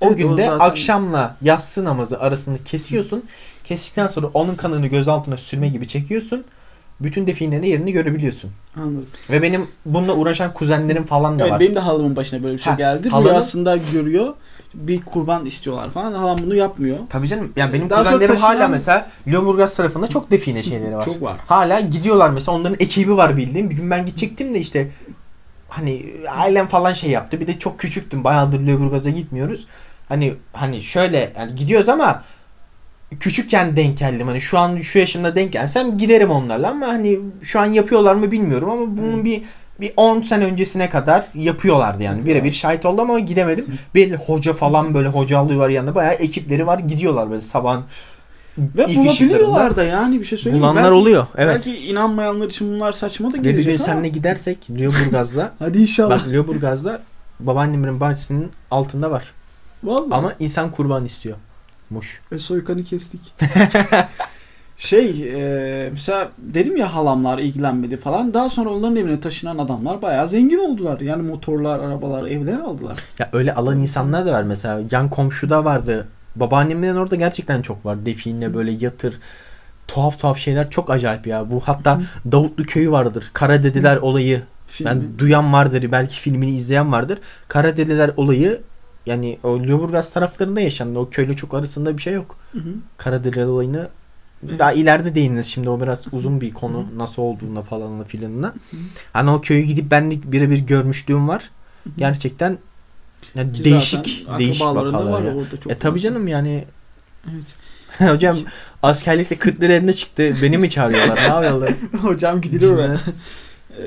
O 0.00 0.06
Evet, 0.06 0.14
o 0.14 0.16
günde 0.16 0.46
zaten- 0.46 0.64
akşamla 0.64 1.36
yatsı 1.42 1.84
namazı 1.84 2.20
arasında 2.20 2.58
kesiyorsun. 2.64 3.24
Kestikten 3.64 4.06
sonra 4.06 4.26
onun 4.34 4.54
kanını 4.54 4.86
gözaltına 4.86 5.36
sürme 5.36 5.68
gibi 5.68 5.88
çekiyorsun. 5.88 6.44
Bütün 7.00 7.26
definelerin 7.26 7.62
yerini 7.66 7.92
görebiliyorsun. 7.92 8.50
Anladım. 8.76 9.06
Ve 9.30 9.42
benim 9.42 9.66
bununla 9.86 10.14
uğraşan 10.16 10.54
kuzenlerim 10.54 11.04
falan 11.04 11.38
da 11.38 11.42
Evet, 11.42 11.52
var. 11.52 11.60
benim 11.60 11.74
de 11.74 11.80
halamın 11.80 12.16
başına 12.16 12.42
böyle 12.42 12.56
bir 12.56 12.62
şey 12.62 12.70
Ha, 12.72 12.76
geldi. 12.78 13.08
halanın- 13.08 13.28
Rüyasında 13.30 13.76
görüyor. 13.92 14.34
Bir 14.74 15.00
kurban 15.00 15.46
istiyorlar 15.46 15.90
falan. 15.90 16.12
Halam 16.12 16.38
bunu 16.42 16.54
yapmıyor. 16.54 16.96
Tabii 17.08 17.28
canım. 17.28 17.52
Yani 17.56 17.72
benim 17.72 17.90
Daha 17.90 18.02
kuzenlerim 18.02 18.36
hala 18.36 18.52
taşınan- 18.52 18.70
mesela 18.70 19.08
Lüleburgaz 19.26 19.76
tarafında 19.76 20.06
çok 20.08 20.30
define 20.30 20.62
şeyleri 20.62 20.96
var. 20.96 21.04
Çok 21.04 21.22
var. 21.22 21.36
Hala 21.46 21.80
gidiyorlar 21.80 22.30
mesela 22.30 22.56
onların 22.58 22.76
ekibi 22.80 23.16
var 23.16 23.36
bildiğim. 23.36 23.70
Bir 23.70 23.76
gün 23.76 23.90
ben 23.90 24.06
gidecektim 24.06 24.54
de 24.54 24.60
işte 24.60 24.88
hani 25.68 26.06
ailem 26.36 26.66
falan 26.66 26.92
şey 26.92 27.10
yaptı. 27.10 27.40
Bir 27.40 27.46
de 27.46 27.58
çok 27.58 27.78
küçüktüm. 27.78 28.24
Bayağıdır 28.24 28.60
Lüleburgaz'a 28.60 29.10
gitmiyoruz. 29.10 29.66
Hani 30.08 30.34
hani 30.52 30.82
şöyle 30.82 31.32
yani 31.38 31.54
gidiyoruz 31.54 31.88
ama 31.88 32.22
küçükken 33.20 33.76
denk 33.76 33.98
geldim. 33.98 34.26
Hani 34.26 34.40
şu 34.40 34.58
an 34.58 34.78
şu 34.78 34.98
yaşımda 34.98 35.36
denk 35.36 35.52
gelsem 35.52 35.98
giderim 35.98 36.30
onlarla 36.30 36.70
ama 36.70 36.88
hani 36.88 37.18
şu 37.42 37.60
an 37.60 37.66
yapıyorlar 37.66 38.14
mı 38.14 38.30
bilmiyorum 38.30 38.70
ama 38.70 38.96
bunun 38.96 39.20
Hı. 39.20 39.24
bir 39.24 39.42
bir 39.80 39.92
10 39.96 40.22
sene 40.22 40.44
öncesine 40.44 40.90
kadar 40.90 41.24
yapıyorlardı 41.34 42.02
yani. 42.02 42.26
Birebir 42.26 42.52
şahit 42.52 42.86
oldum 42.86 43.10
ama 43.10 43.18
gidemedim. 43.18 43.66
Belli 43.94 44.16
hoca 44.16 44.52
falan 44.52 44.94
böyle 44.94 45.08
hocalığı 45.08 45.58
var 45.58 45.68
yanında. 45.68 45.94
Bayağı 45.94 46.12
ekipleri 46.14 46.66
var. 46.66 46.78
Gidiyorlar 46.78 47.30
böyle 47.30 47.40
sabahın 47.40 47.84
Ve 48.58 48.84
İlk 48.88 48.96
bulabiliyorlar 48.96 49.76
da 49.76 49.82
yani 49.84 50.20
bir 50.20 50.24
şey 50.24 50.38
söyleyeyim. 50.38 50.62
bulanlar 50.62 50.82
Belki- 50.84 50.94
oluyor. 50.94 51.26
Evet. 51.36 51.54
Belki 51.66 51.76
inanmayanlar 51.86 52.46
için 52.48 52.74
bunlar 52.74 52.92
saçma 52.92 53.28
da 53.32 53.34
Ve 53.34 53.38
bir 53.38 53.42
gelecek 53.50 53.64
gün 53.78 53.84
ama. 53.84 53.92
seninle 53.92 54.08
gidersek 54.08 54.58
Lüleburgaz'da 54.70 55.52
Hadi 55.58 55.78
inşallah. 55.78 56.20
bak 56.20 56.28
Lüleburgaz'da 56.28 57.00
babaannemin 57.40 58.00
bahçesinin 58.00 58.50
altında 58.70 59.10
var. 59.10 59.32
Vallahi. 59.84 60.14
Ama 60.14 60.32
insan 60.38 60.70
kurban 60.70 61.04
istiyormuş. 61.04 62.20
Ve 62.32 62.38
soykanı 62.38 62.84
kestik. 62.84 63.20
şey 64.82 65.08
e, 65.34 65.90
mesela 65.90 66.30
dedim 66.38 66.76
ya 66.76 66.94
halamlar 66.94 67.38
ilgilenmedi 67.38 67.96
falan. 67.96 68.34
Daha 68.34 68.50
sonra 68.50 68.70
onların 68.70 68.96
evine 68.96 69.20
taşınan 69.20 69.58
adamlar 69.58 70.02
bayağı 70.02 70.28
zengin 70.28 70.58
oldular. 70.58 71.00
Yani 71.00 71.22
motorlar, 71.22 71.80
arabalar, 71.80 72.24
evler 72.26 72.58
aldılar. 72.58 72.98
Ya 73.18 73.28
öyle 73.32 73.54
alan 73.54 73.78
insanlar 73.78 74.26
da 74.26 74.32
var 74.32 74.42
mesela. 74.42 74.80
Yan 74.90 75.10
komşuda 75.10 75.64
vardı. 75.64 76.08
Babaannemin 76.36 76.94
orada 76.94 77.16
gerçekten 77.16 77.62
çok 77.62 77.86
var. 77.86 78.06
Define 78.06 78.54
böyle 78.54 78.70
yatır. 78.70 79.18
Tuhaf 79.88 80.18
tuhaf 80.18 80.38
şeyler 80.38 80.70
çok 80.70 80.90
acayip 80.90 81.26
ya. 81.26 81.50
Bu 81.50 81.60
hatta 81.60 82.00
Davutlu 82.32 82.64
köyü 82.64 82.90
vardır. 82.90 83.30
Kara 83.32 83.64
Dediler 83.64 83.96
olayı. 83.96 84.42
Filmi. 84.66 84.90
Ben 84.90 85.18
duyan 85.18 85.52
vardır. 85.52 85.92
Belki 85.92 86.16
filmini 86.16 86.50
izleyen 86.50 86.92
vardır. 86.92 87.18
Kara 87.48 87.76
Dediler 87.76 88.10
olayı 88.16 88.60
yani 89.06 89.38
o 89.42 89.60
Lüleburgaz 89.60 90.12
taraflarında 90.12 90.60
yaşandı. 90.60 90.98
O 90.98 91.10
köyle 91.10 91.34
çok 91.34 91.54
arasında 91.54 91.96
bir 91.96 92.02
şey 92.02 92.14
yok. 92.14 92.36
Hı 92.52 92.58
hı. 92.58 92.72
Kara 92.96 93.24
Dediler 93.24 93.46
olayını. 93.46 93.88
Daha 94.58 94.72
ileride 94.72 95.14
değiniriz. 95.14 95.46
Şimdi 95.46 95.68
o 95.68 95.80
biraz 95.80 96.04
uzun 96.12 96.40
bir 96.40 96.52
konu. 96.54 96.86
Nasıl 96.96 97.22
olduğuna 97.22 97.62
falanla 97.62 98.04
filanına. 98.04 98.54
Hani 99.12 99.30
o 99.30 99.40
köyü 99.40 99.62
gidip 99.62 99.90
ben 99.90 100.10
de 100.10 100.32
birebir 100.32 100.58
görmüşlüğüm 100.58 101.28
var. 101.28 101.50
Gerçekten 101.96 102.58
yani 103.34 103.52
Ki 103.52 103.64
değişik 103.64 104.22
zaten 104.26 104.38
değişik 104.38 104.66
vakalar 104.66 105.06
var 105.10 105.22
ya. 105.22 105.32
E 105.32 105.34
fazla. 105.34 105.78
canım 106.00 106.28
yani 106.28 106.64
Evet. 107.32 107.44
hocam 108.10 108.36
askerlikte 108.82 109.36
40 109.36 109.62
elinde 109.62 109.92
çıktı. 109.92 110.36
Beni 110.42 110.58
mi 110.58 110.70
çağırıyorlar? 110.70 111.16
Ne 111.16 111.22
yapıyorlar? 111.22 111.70
Hocam 112.02 112.40
gidilir 112.40 112.70
oraya. 112.70 112.94
Ee, 112.94 113.00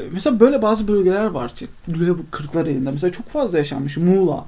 Mesela 0.12 0.40
böyle 0.40 0.62
bazı 0.62 0.88
bölgeler 0.88 1.26
var. 1.26 1.56
ki 1.56 1.68
Lüleburgaz 1.90 2.32
kırklar 2.32 2.66
elinde. 2.66 2.92
Mesela 2.92 3.12
çok 3.12 3.30
fazla 3.30 3.58
yaşanmış. 3.58 3.98
Muğla. 3.98 4.46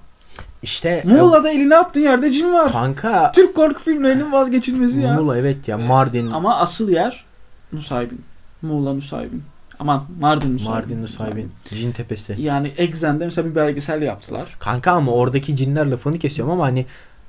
İşte 0.61 1.03
Muğla'da 1.05 1.51
elini 1.51 1.75
attığın 1.75 2.01
yerde 2.01 2.31
cin 2.31 2.49
e, 2.49 2.53
var. 2.53 2.71
kanka 2.71 3.31
Türk 3.31 3.55
korku 3.55 3.81
filmlerinin 3.81 4.31
vazgeçilmezi 4.31 4.99
ya. 4.99 5.13
Muğla 5.13 5.37
evet 5.37 5.67
ya 5.67 5.77
Mardin 5.77 6.31
Ama 6.31 6.57
asıl 6.57 6.89
yer 6.89 7.25
Nusaybin. 7.73 8.21
Muğla 8.61 8.93
Nusaybin. 8.93 9.43
Aman 9.79 10.03
Mardin 10.19 10.53
Nusaybin. 10.53 10.73
Mardin 10.73 11.01
Nusaybin 11.01 11.51
Cin 11.69 11.91
Tepesi. 11.91 12.35
Yani 12.39 12.71
Exxen'de 12.77 13.25
mesela 13.25 13.49
bir 13.49 13.55
belgesel 13.55 14.01
yaptılar. 14.01 14.55
Kanka 14.59 14.91
ama 14.91 15.11
oradaki 15.11 15.55
cinler 15.55 15.85
lafını 15.85 16.19
kesiyorum 16.19 16.53
ama 16.53 16.65
hani 16.65 16.85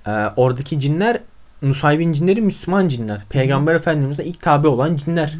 e, 0.07 0.11
oradaki 0.37 0.81
cinler 0.81 1.21
Nusaybin 1.63 2.13
cinleri 2.13 2.41
Müslüman 2.41 2.89
cinler. 2.89 3.21
Peygamber 3.31 3.75
Efendimiz'e 3.75 4.25
ilk 4.25 4.41
tabi 4.43 4.67
olan 4.69 4.97
cinler. 4.97 5.35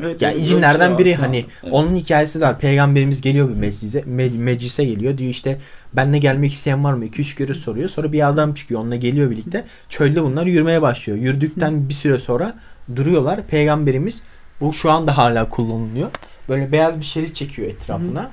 Evet, 0.00 0.22
Ya 0.22 0.28
öyle 0.28 0.40
bir 0.40 0.44
cinlerden 0.44 0.88
şey 0.88 0.98
biri 0.98 1.10
var. 1.12 1.18
hani 1.18 1.36
Evet. 1.36 1.72
onun 1.72 1.96
hikayesi 1.96 2.40
var. 2.40 2.58
Peygamberimiz 2.58 3.20
geliyor 3.20 3.48
bir 3.48 3.54
meclise, 3.54 4.00
me- 4.00 4.38
meclise 4.38 4.84
geliyor. 4.84 5.18
Diyor 5.18 5.30
işte 5.30 5.58
benle 5.92 6.18
gelmek 6.18 6.52
isteyen 6.52 6.84
var 6.84 6.92
mı? 6.94 7.04
2-3 7.06 7.36
kere 7.36 7.54
soruyor. 7.54 7.88
Sonra 7.88 8.12
bir 8.12 8.28
adam 8.28 8.54
çıkıyor. 8.54 8.80
Onunla 8.80 8.96
geliyor 8.96 9.30
birlikte. 9.30 9.64
Çölde 9.88 10.22
bunlar 10.22 10.46
yürümeye 10.46 10.82
başlıyor. 10.82 11.18
Yürüdükten 11.18 11.88
bir 11.88 11.94
süre 11.94 12.18
sonra 12.18 12.54
duruyorlar. 12.96 13.46
Peygamberimiz 13.46 14.22
bu 14.60 14.72
şu 14.72 14.90
anda 14.90 15.18
hala 15.18 15.48
kullanılıyor. 15.48 16.08
Böyle 16.48 16.72
beyaz 16.72 16.98
bir 17.00 17.04
şerit 17.04 17.34
çekiyor 17.34 17.68
etrafına. 17.68 18.30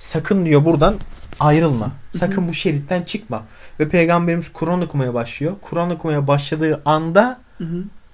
Sakın 0.00 0.44
diyor 0.44 0.64
buradan 0.64 0.94
ayrılma. 1.40 1.92
Sakın 2.10 2.48
bu 2.48 2.54
şeritten 2.54 3.02
çıkma. 3.02 3.44
Ve 3.80 3.88
peygamberimiz 3.88 4.52
Kur'an 4.52 4.80
okumaya 4.80 5.14
başlıyor. 5.14 5.52
Kur'an 5.60 5.90
okumaya 5.90 6.26
başladığı 6.26 6.82
anda 6.84 7.40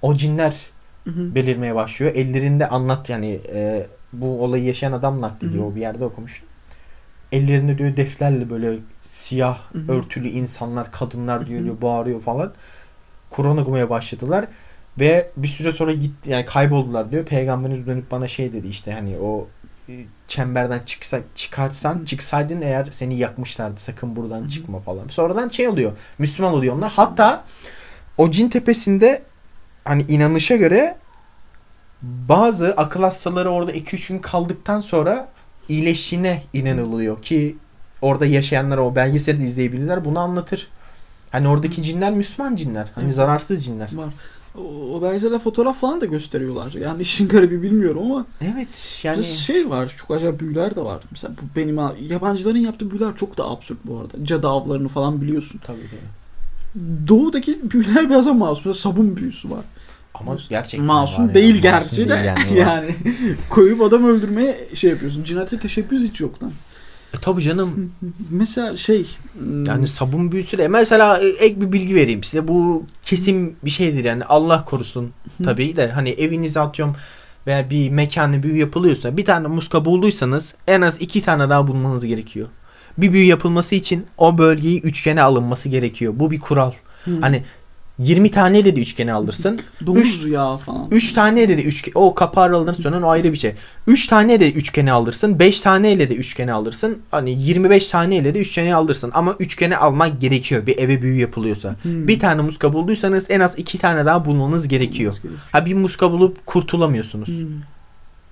o 0.01 0.15
cinler 0.15 0.55
belirmeye 1.35 1.75
başlıyor. 1.75 2.11
Ellerinde 2.15 2.67
anlat 2.67 3.09
yani 3.09 3.39
e, 3.53 3.87
bu 4.13 4.43
olayı 4.43 4.63
yaşayan 4.63 4.91
adam 4.91 5.21
naklediyor. 5.21 5.63
O 5.71 5.75
bir 5.75 5.81
yerde 5.81 6.05
okumuştum. 6.05 6.47
Ellerinde 7.31 7.77
diyor 7.77 7.97
defterle 7.97 8.49
böyle 8.49 8.77
siyah 9.03 9.59
örtülü 9.89 10.27
insanlar, 10.27 10.91
kadınlar 10.91 11.47
diyor, 11.47 11.63
diyor 11.63 11.81
bağırıyor 11.81 12.21
falan. 12.21 12.53
Kur'an 13.29 13.57
okumaya 13.57 13.89
başladılar. 13.89 14.45
Ve 14.99 15.31
bir 15.37 15.47
süre 15.47 15.71
sonra 15.71 15.93
gitti 15.93 16.29
yani 16.29 16.45
kayboldular 16.45 17.11
diyor. 17.11 17.25
Peygamberimiz 17.25 17.87
dönüp 17.87 18.11
bana 18.11 18.27
şey 18.27 18.53
dedi 18.53 18.67
işte 18.67 18.93
hani 18.93 19.17
o 19.17 19.47
çemberden 20.27 20.79
çıksa 20.79 21.19
çıkarsan 21.35 22.05
çıksaydın 22.05 22.61
eğer 22.61 22.87
seni 22.91 23.17
yakmışlardı 23.17 23.79
sakın 23.79 24.15
buradan 24.15 24.43
hı. 24.43 24.49
çıkma 24.49 24.79
falan. 24.79 25.07
Sonradan 25.07 25.49
şey 25.49 25.67
oluyor. 25.67 25.91
Müslüman 26.19 26.53
oluyor 26.53 26.75
onlar. 26.75 26.91
Hatta 26.91 27.43
o 28.17 28.31
cin 28.31 28.49
tepesinde 28.49 29.23
hani 29.85 30.01
inanışa 30.01 30.55
göre 30.55 30.97
bazı 32.01 32.73
akıl 32.77 33.03
hastaları 33.03 33.49
orada 33.49 33.71
2-3 33.71 34.13
gün 34.13 34.19
kaldıktan 34.19 34.81
sonra 34.81 35.29
iyileştiğine 35.69 36.43
inanılıyor 36.53 37.21
ki 37.21 37.57
orada 38.01 38.25
yaşayanlar 38.25 38.77
o 38.77 38.95
belgeseli 38.95 39.43
izleyebilirler 39.43 40.05
bunu 40.05 40.19
anlatır. 40.19 40.67
Hani 41.31 41.47
oradaki 41.47 41.83
cinler 41.83 42.11
Müslüman 42.11 42.55
cinler. 42.55 42.87
Hani 42.95 43.11
zararsız 43.11 43.65
cinler. 43.65 43.89
Var. 43.93 44.13
O, 44.57 45.01
belgeselde 45.01 45.39
fotoğraf 45.39 45.79
falan 45.79 46.01
da 46.01 46.05
gösteriyorlar. 46.05 46.71
Yani 46.73 47.01
işin 47.01 47.27
garibi 47.27 47.61
bilmiyorum 47.61 48.01
ama 48.11 48.25
Evet 48.41 48.99
yani... 49.03 49.15
yani 49.15 49.25
şey 49.25 49.69
var. 49.69 49.93
Çok 49.97 50.11
acayip 50.11 50.39
büyüler 50.39 50.75
de 50.75 50.81
var. 50.81 51.01
Mesela 51.11 51.33
bu 51.33 51.55
benim 51.55 51.79
yabancıların 52.09 52.57
yaptığı 52.57 52.91
büyüler 52.91 53.15
çok 53.15 53.37
da 53.37 53.49
absürt 53.49 53.77
bu 53.85 53.97
arada. 53.99 54.25
Cadı 54.25 54.47
avlarını 54.47 54.87
falan 54.87 55.21
biliyorsun. 55.21 55.59
tabii 55.63 55.77
tabii. 55.81 56.77
Doğudaki 57.07 57.71
büyüler 57.71 58.09
biraz 58.09 58.25
daha 58.25 58.33
masum. 58.33 58.61
Mesela 58.65 58.73
sabun 58.73 59.15
büyüsü 59.17 59.49
var. 59.51 59.61
Ama 60.13 60.37
gerçekten 60.49 60.85
masum 60.85 61.27
var 61.27 61.33
değil 61.33 61.55
ya. 61.55 61.61
gerçi 61.61 61.85
Masum 61.85 61.97
de. 61.97 62.09
değil 62.09 62.25
Yani, 62.25 62.59
yani. 62.59 62.95
koyup 63.49 63.81
adam 63.81 64.05
öldürmeye 64.05 64.67
şey 64.73 64.89
yapıyorsun. 64.89 65.23
Cinayete 65.23 65.59
teşebbüs 65.59 66.03
hiç 66.03 66.19
yok 66.21 66.43
lan. 66.43 66.51
E 67.13 67.17
tabii 67.21 67.41
canım. 67.41 67.91
Mesela 68.29 68.77
şey 68.77 69.07
hmm, 69.39 69.65
Yani 69.65 69.87
sabun 69.87 70.31
büyüsü 70.31 70.57
de 70.57 70.67
mesela 70.67 71.19
e, 71.19 71.27
ek 71.27 71.61
bir 71.61 71.71
bilgi 71.71 71.95
vereyim 71.95 72.23
size. 72.23 72.47
Bu 72.47 72.85
kesin 73.03 73.55
bir 73.65 73.69
şeydir 73.69 74.03
yani 74.03 74.23
Allah 74.25 74.65
korusun 74.65 75.11
Hı. 75.37 75.43
tabii 75.43 75.75
de 75.75 75.91
hani 75.91 76.09
evinize 76.09 76.59
atıyorum 76.59 76.95
veya 77.47 77.69
bir 77.69 77.89
mekanı 77.89 78.43
büyü 78.43 78.57
yapılıyorsa 78.57 79.17
bir 79.17 79.25
tane 79.25 79.47
muska 79.47 79.85
bulduysanız 79.85 80.53
en 80.67 80.81
az 80.81 81.01
iki 81.01 81.21
tane 81.21 81.49
daha 81.49 81.67
bulmanız 81.67 82.05
gerekiyor. 82.05 82.47
Bir 82.97 83.13
büyü 83.13 83.25
yapılması 83.25 83.75
için 83.75 84.05
o 84.17 84.37
bölgeyi 84.37 84.81
üçgene 84.81 85.21
alınması 85.21 85.69
gerekiyor. 85.69 86.13
Bu 86.15 86.31
bir 86.31 86.39
kural. 86.39 86.71
hmm, 87.03 87.21
Hani 87.21 87.43
20 87.99 88.31
tane 88.31 88.65
de 88.65 88.73
üçgene 88.73 89.13
alırsın. 89.13 89.59
domuz 89.85 90.25
ya 90.27 90.57
falan. 90.57 90.87
3 90.91 91.13
tane 91.13 91.47
de 91.49 91.63
üçgen 91.63 91.91
o 91.95 92.13
kapağı 92.13 92.55
alınır 92.55 92.73
sonra 92.73 93.05
o 93.05 93.09
ayrı 93.09 93.33
bir 93.33 93.37
şey. 93.37 93.53
3 93.87 94.07
tane 94.07 94.39
de 94.39 94.51
üçgeni 94.51 94.91
alırsın. 94.91 95.39
5 95.39 95.61
taneyle 95.61 96.09
de 96.09 96.15
üçgeni 96.15 96.53
alırsın. 96.53 96.99
Hani 97.11 97.41
25 97.41 97.89
taneyle 97.89 98.33
de 98.33 98.39
üçgeni 98.39 98.75
alırsın. 98.75 99.11
Ama 99.13 99.35
üçgeni 99.39 99.77
almak 99.77 100.21
gerekiyor 100.21 100.67
bir 100.67 100.77
eve 100.77 101.01
büyü 101.01 101.19
yapılıyorsa. 101.19 101.75
Hmm. 101.81 102.07
Bir 102.07 102.19
tane 102.19 102.41
muska 102.41 102.73
bulduysanız 102.73 103.31
en 103.31 103.39
az 103.39 103.59
2 103.59 103.77
tane 103.77 104.05
daha 104.05 104.25
bulmanız 104.25 104.67
gerekiyor. 104.67 105.15
Ha 105.51 105.65
bir 105.65 105.73
muska 105.73 106.11
bulup 106.11 106.45
kurtulamıyorsunuz. 106.45 107.27
Hmm. 107.27 107.47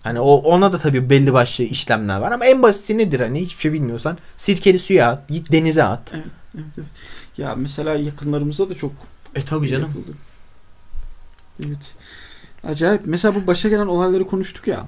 Hani 0.04 0.20
o 0.20 0.36
ona 0.36 0.72
da 0.72 0.78
tabii 0.78 1.10
belli 1.10 1.34
başlı 1.34 1.64
işlemler 1.64 2.20
var 2.20 2.32
ama 2.32 2.46
en 2.46 2.64
basiti 2.64 2.98
nedir 2.98 3.20
hani 3.20 3.42
hiçbir 3.42 3.62
şey 3.62 3.74
bilmiyorsan 3.74 4.18
sirkeli 4.38 4.80
suya 4.80 5.10
at, 5.10 5.30
git 5.30 5.52
denize 5.52 5.84
at. 5.84 6.12
Evet, 6.14 6.66
evet. 6.78 6.88
Ya 7.38 7.56
mesela 7.56 7.96
yakınlarımızda 7.96 8.70
da 8.70 8.76
çok 8.76 8.92
E 9.36 9.46
tabii 9.46 9.68
canım. 9.68 9.88
yapıldı. 9.88 10.18
Evet. 11.66 11.94
Acayip. 12.64 13.02
Mesela 13.06 13.36
bu 13.36 13.48
başa 13.48 13.70
gelen 13.70 13.88
olayları 13.88 14.28
konuştuk 14.28 14.68
ya. 14.68 14.88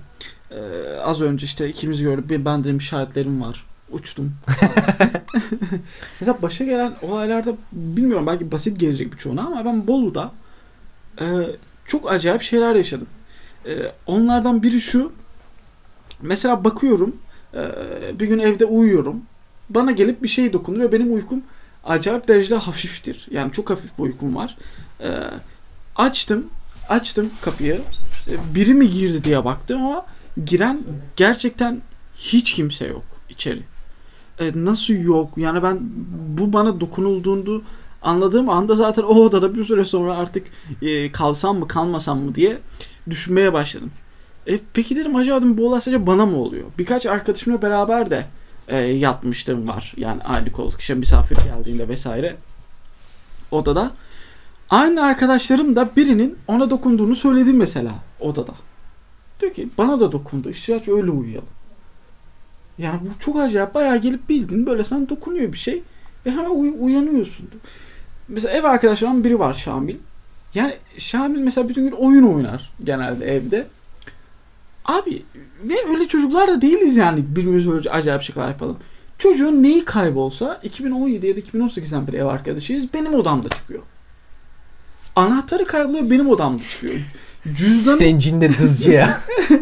Ee, 0.51 0.55
az 1.03 1.21
önce 1.21 1.45
işte 1.45 1.69
ikimiz 1.69 2.01
gördük. 2.01 2.29
Bir 2.29 2.45
ben 2.45 2.63
dedim 2.63 2.81
şahitlerim 2.81 3.41
var. 3.41 3.65
Uçtum. 3.91 4.33
Mesela 6.19 6.41
başa 6.41 6.65
gelen 6.65 6.93
olaylarda 7.01 7.55
bilmiyorum 7.71 8.27
belki 8.27 8.51
basit 8.51 8.79
gelecek 8.79 9.13
birçoğuna 9.13 9.41
ama 9.41 9.65
ben 9.65 9.87
Bolu'da 9.87 10.31
e, 11.21 11.25
çok 11.85 12.11
acayip 12.11 12.41
şeyler 12.41 12.75
yaşadım. 12.75 13.07
E, 13.65 13.91
onlardan 14.05 14.63
biri 14.63 14.81
şu. 14.81 15.11
Mesela 16.21 16.63
bakıyorum 16.63 17.15
e, 17.53 17.59
bir 18.19 18.27
gün 18.27 18.39
evde 18.39 18.65
uyuyorum. 18.65 19.21
Bana 19.69 19.91
gelip 19.91 20.23
bir 20.23 20.27
şey 20.27 20.53
dokundu 20.53 20.79
ve 20.79 20.91
benim 20.91 21.13
uykum 21.13 21.43
acayip 21.87 22.27
derecede 22.27 22.55
hafiftir. 22.55 23.27
Yani 23.31 23.51
çok 23.51 23.69
hafif 23.69 23.97
bir 23.97 24.03
uykum 24.03 24.35
var. 24.35 24.57
E, 25.01 25.09
açtım. 25.95 26.47
Açtım 26.89 27.29
kapıyı. 27.41 27.81
E, 28.27 28.55
biri 28.55 28.73
mi 28.73 28.89
girdi 28.89 29.23
diye 29.23 29.45
baktım 29.45 29.85
ama 29.85 30.05
giren 30.45 30.81
gerçekten 31.15 31.81
hiç 32.17 32.53
kimse 32.53 32.87
yok 32.87 33.05
içeri. 33.29 33.63
E, 34.39 34.51
nasıl 34.55 34.93
yok? 34.93 35.37
Yani 35.37 35.63
ben 35.63 35.79
bu 36.37 36.53
bana 36.53 36.79
dokunulduğunu 36.79 37.63
anladığım 38.01 38.49
anda 38.49 38.75
zaten 38.75 39.03
o 39.03 39.15
odada 39.15 39.55
bir 39.55 39.65
süre 39.65 39.83
sonra 39.83 40.17
artık 40.17 40.47
e, 40.81 41.11
kalsam 41.11 41.57
mı 41.57 41.67
kalmasam 41.67 42.19
mı 42.19 42.35
diye 42.35 42.57
düşünmeye 43.09 43.53
başladım. 43.53 43.91
E, 44.47 44.59
peki 44.73 44.95
dedim 44.95 45.15
acaba 45.15 45.37
dedim, 45.37 45.57
bu 45.57 45.67
olay 45.67 45.81
sadece 45.81 46.07
bana 46.07 46.25
mı 46.25 46.37
oluyor? 46.37 46.65
Birkaç 46.77 47.05
arkadaşımla 47.05 47.61
beraber 47.61 48.09
de 48.09 48.25
e, 48.67 48.77
yatmıştım 48.77 49.67
var. 49.67 49.93
Yani 49.97 50.23
aynı 50.23 50.51
koltuk 50.51 50.81
işte 50.81 50.93
misafir 50.93 51.35
geldiğinde 51.35 51.87
vesaire 51.89 52.35
odada. 53.51 53.91
Aynı 54.69 55.03
arkadaşlarım 55.03 55.75
da 55.75 55.89
birinin 55.95 56.37
ona 56.47 56.69
dokunduğunu 56.69 57.15
söyledi 57.15 57.53
mesela 57.53 57.91
odada. 58.19 58.53
Diyor 59.41 59.53
ki 59.53 59.69
bana 59.77 59.99
da 59.99 60.11
dokundu. 60.11 60.49
İşte 60.49 60.81
öyle 60.87 61.11
uyuyalım. 61.11 61.49
Yani 62.77 62.99
bu 63.01 63.19
çok 63.19 63.39
acayip. 63.39 63.73
Bayağı 63.73 63.97
gelip 63.97 64.29
bildin 64.29 64.65
böyle 64.65 64.83
sana 64.83 65.09
dokunuyor 65.09 65.53
bir 65.53 65.57
şey. 65.57 65.83
Ve 66.25 66.31
hemen 66.31 66.49
uy- 66.49 66.75
uyanıyorsun. 66.79 67.49
Mesela 68.27 68.53
ev 68.53 68.63
arkadaşlarımın 68.63 69.23
biri 69.23 69.39
var 69.39 69.53
Şamil. 69.53 69.95
Yani 70.53 70.77
Şamil 70.97 71.39
mesela 71.39 71.69
bütün 71.69 71.83
gün 71.83 71.91
oyun 71.91 72.23
oynar 72.33 72.71
genelde 72.83 73.25
evde. 73.35 73.67
Abi 74.87 75.23
ve 75.63 75.73
öyle 75.89 76.07
çocuklar 76.07 76.47
da 76.47 76.61
değiliz 76.61 76.97
yani 76.97 77.23
birbirimize 77.29 77.71
öyle 77.71 77.89
acayip 77.89 78.21
şeyler 78.21 78.47
yapalım. 78.47 78.77
Çocuğun 79.17 79.63
neyi 79.63 79.85
kaybolsa 79.85 80.59
2017 80.63 81.27
ya 81.27 81.35
da 81.35 81.39
2018'den 81.39 82.07
beri 82.07 82.17
ev 82.17 82.25
arkadaşıyız 82.25 82.85
benim 82.93 83.13
odamda 83.13 83.49
çıkıyor. 83.49 83.81
Anahtarı 85.15 85.65
kayboluyor 85.65 86.09
benim 86.09 86.29
odamda 86.29 86.63
çıkıyor. 86.63 86.95
Cüzdanı, 87.55 87.97
Senin 87.97 88.19
cinde 88.19 88.57
dızcı 88.57 88.91
ya. 88.91 89.21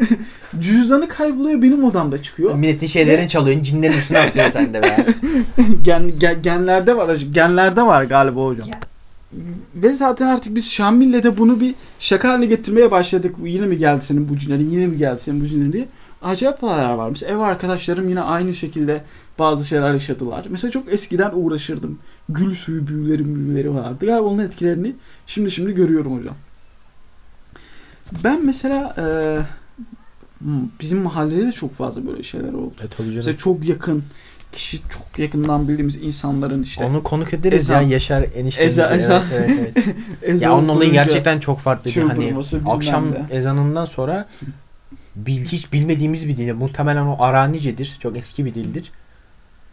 cüzdanı 0.59 1.07
kayboluyor 1.07 1.61
benim 1.61 1.83
odamda 1.83 2.21
çıkıyor. 2.23 2.55
Milletin 2.55 2.87
şeylerini 2.87 3.27
çalıyorsun 3.27 3.63
cinlerin 3.63 3.97
üstüne 3.97 4.19
atıyorsun 4.19 4.51
sen 4.59 4.73
de 4.73 4.83
be. 4.83 5.05
Gen, 5.81 6.19
gen- 6.19 6.41
genlerde 6.41 6.97
var 6.97 7.15
genlerde 7.31 7.81
var 7.81 8.03
galiba 8.03 8.45
hocam. 8.45 8.67
Ya. 8.69 8.79
Ve 9.75 9.93
zaten 9.93 10.27
artık 10.27 10.55
biz 10.55 10.71
Şamil'le 10.71 11.23
de 11.23 11.37
bunu 11.37 11.59
bir 11.59 11.75
şaka 11.99 12.29
haline 12.29 12.45
getirmeye 12.45 12.91
başladık. 12.91 13.35
Yine 13.43 13.65
mi 13.65 13.77
geldi 13.77 14.05
senin 14.05 14.29
bu 14.29 14.37
cinlerin, 14.37 14.69
yine 14.69 14.87
mi 14.87 14.97
geldi 14.97 15.19
senin 15.19 15.41
bu 15.41 15.47
cinlerin 15.47 15.73
diye. 15.73 15.87
Acayip 16.21 16.63
olaylar 16.63 16.93
varmış. 16.93 17.23
Ev 17.23 17.37
arkadaşlarım 17.37 18.09
yine 18.09 18.21
aynı 18.21 18.53
şekilde 18.53 19.03
bazı 19.39 19.67
şeyler 19.67 19.93
yaşadılar. 19.93 20.45
Mesela 20.49 20.71
çok 20.71 20.93
eskiden 20.93 21.31
uğraşırdım. 21.33 21.99
Gül 22.29 22.55
suyu 22.55 22.87
büyüleri 22.87 23.35
büyüleri 23.35 23.73
vardı. 23.73 24.05
Galiba 24.05 24.27
onun 24.27 24.39
etkilerini 24.43 24.95
şimdi 25.27 25.51
şimdi 25.51 25.71
görüyorum 25.75 26.19
hocam. 26.19 26.35
Ben 28.23 28.45
mesela 28.45 28.95
e, 28.97 29.05
bizim 30.81 31.01
mahallede 31.01 31.47
de 31.47 31.51
çok 31.51 31.75
fazla 31.75 32.07
böyle 32.07 32.23
şeyler 32.23 32.53
oldu. 32.53 32.73
E 32.83 32.87
tabii 32.87 32.97
canım. 32.97 33.15
Mesela 33.15 33.37
çok 33.37 33.65
yakın 33.65 34.03
kişi 34.55 34.81
çok 34.89 35.19
yakından 35.19 35.67
bildiğimiz 35.67 35.95
insanların 35.95 36.63
işte 36.63 36.85
Onu 36.85 37.03
konuk 37.03 37.33
ederiz 37.33 37.59
Ezan. 37.59 37.81
ya 37.81 37.87
Yaşar 37.87 38.25
eniştemizi. 38.35 38.81
Eza- 38.81 38.95
ezan. 38.95 39.23
Evet, 39.33 39.73
evet, 40.21 40.41
ya 40.41 40.55
onun 40.57 40.67
olayı 40.67 40.91
gerçekten 40.91 41.39
çok 41.39 41.59
farklı. 41.59 41.91
Hani 42.01 42.35
akşam 42.67 43.11
ne. 43.11 43.25
ezanından 43.31 43.85
sonra 43.85 44.27
bil, 45.15 45.45
hiç 45.45 45.73
bilmediğimiz 45.73 46.27
bir 46.27 46.37
dil. 46.37 46.53
Muhtemelen 46.53 47.05
o 47.05 47.23
Aranicedir. 47.23 47.97
Çok 47.99 48.17
eski 48.17 48.45
bir 48.45 48.55
dildir. 48.55 48.91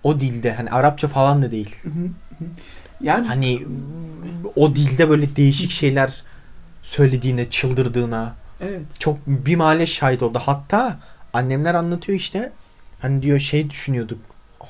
O 0.05 0.21
dilde 0.21 0.55
hani 0.55 0.71
Arapça 0.71 1.09
falan 1.09 1.43
da 1.43 1.51
değil. 1.51 1.77
Hı 1.83 1.89
hı, 1.89 2.05
hı. 2.39 2.45
Yani 3.01 3.27
Hani 3.27 3.63
o 4.57 4.75
dilde 4.75 5.11
böyle 5.11 5.37
değişik 5.37 5.71
şeyler 5.71 6.23
söylediğine, 6.83 7.51
çıldırdığına 7.51 8.35
evet. 8.61 8.81
çok 8.99 9.27
bir 9.27 9.57
mahalle 9.57 9.87
şahit 9.87 10.23
oldu. 10.23 10.39
Hatta 10.43 10.99
annemler 11.33 11.75
anlatıyor 11.75 12.19
işte. 12.19 12.53
Hani 13.01 13.23
diyor 13.23 13.39
şey 13.39 13.71
düşünüyorduk. 13.71 14.19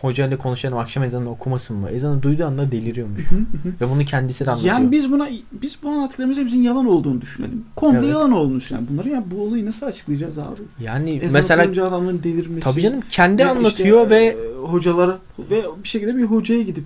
Hocayla 0.00 0.38
konuşalım 0.38 0.78
akşam 0.78 1.04
ezanını 1.04 1.30
okumasın 1.30 1.76
mı? 1.76 1.88
Ezanı 1.90 2.22
duyduğu 2.22 2.46
anda 2.46 2.72
deliriyormuş. 2.72 3.30
Hı 3.30 3.34
hı. 3.34 3.72
Ve 3.80 3.90
bunu 3.90 4.04
kendisi 4.04 4.46
de 4.46 4.50
anlatıyor. 4.50 4.74
Yani 4.74 4.90
biz 4.92 5.12
buna 5.12 5.28
biz 5.52 5.78
bu 5.82 5.88
anlattıklarımız 5.88 6.38
hepsinin 6.38 6.62
yalan 6.62 6.86
olduğunu 6.86 7.20
düşünelim. 7.20 7.64
Komple 7.76 7.98
Evet. 7.98 8.08
yalan 8.10 8.32
olduğunu 8.32 8.56
düşünelim. 8.56 8.86
Bunları 8.90 9.08
ya 9.08 9.24
bu 9.30 9.42
olayı 9.42 9.66
nasıl 9.66 9.86
açıklayacağız 9.86 10.38
abi? 10.38 10.60
yani 10.80 11.10
Ezan 11.16 11.32
mesela 11.32 11.62
okununca 11.62 11.86
adamların 11.86 12.22
delirmesi. 12.22 12.60
tabii 12.60 12.80
canım 12.80 13.00
kendi 13.10 13.42
Ve 13.44 13.46
anlatıyor 13.50 14.02
işte, 14.02 14.10
ve 14.10 14.24
e, 14.24 14.36
hocalara 14.66 15.18
ve 15.50 15.62
bir 15.84 15.88
şekilde 15.88 16.16
bir 16.16 16.22
hocaya 16.24 16.62
gidip 16.62 16.84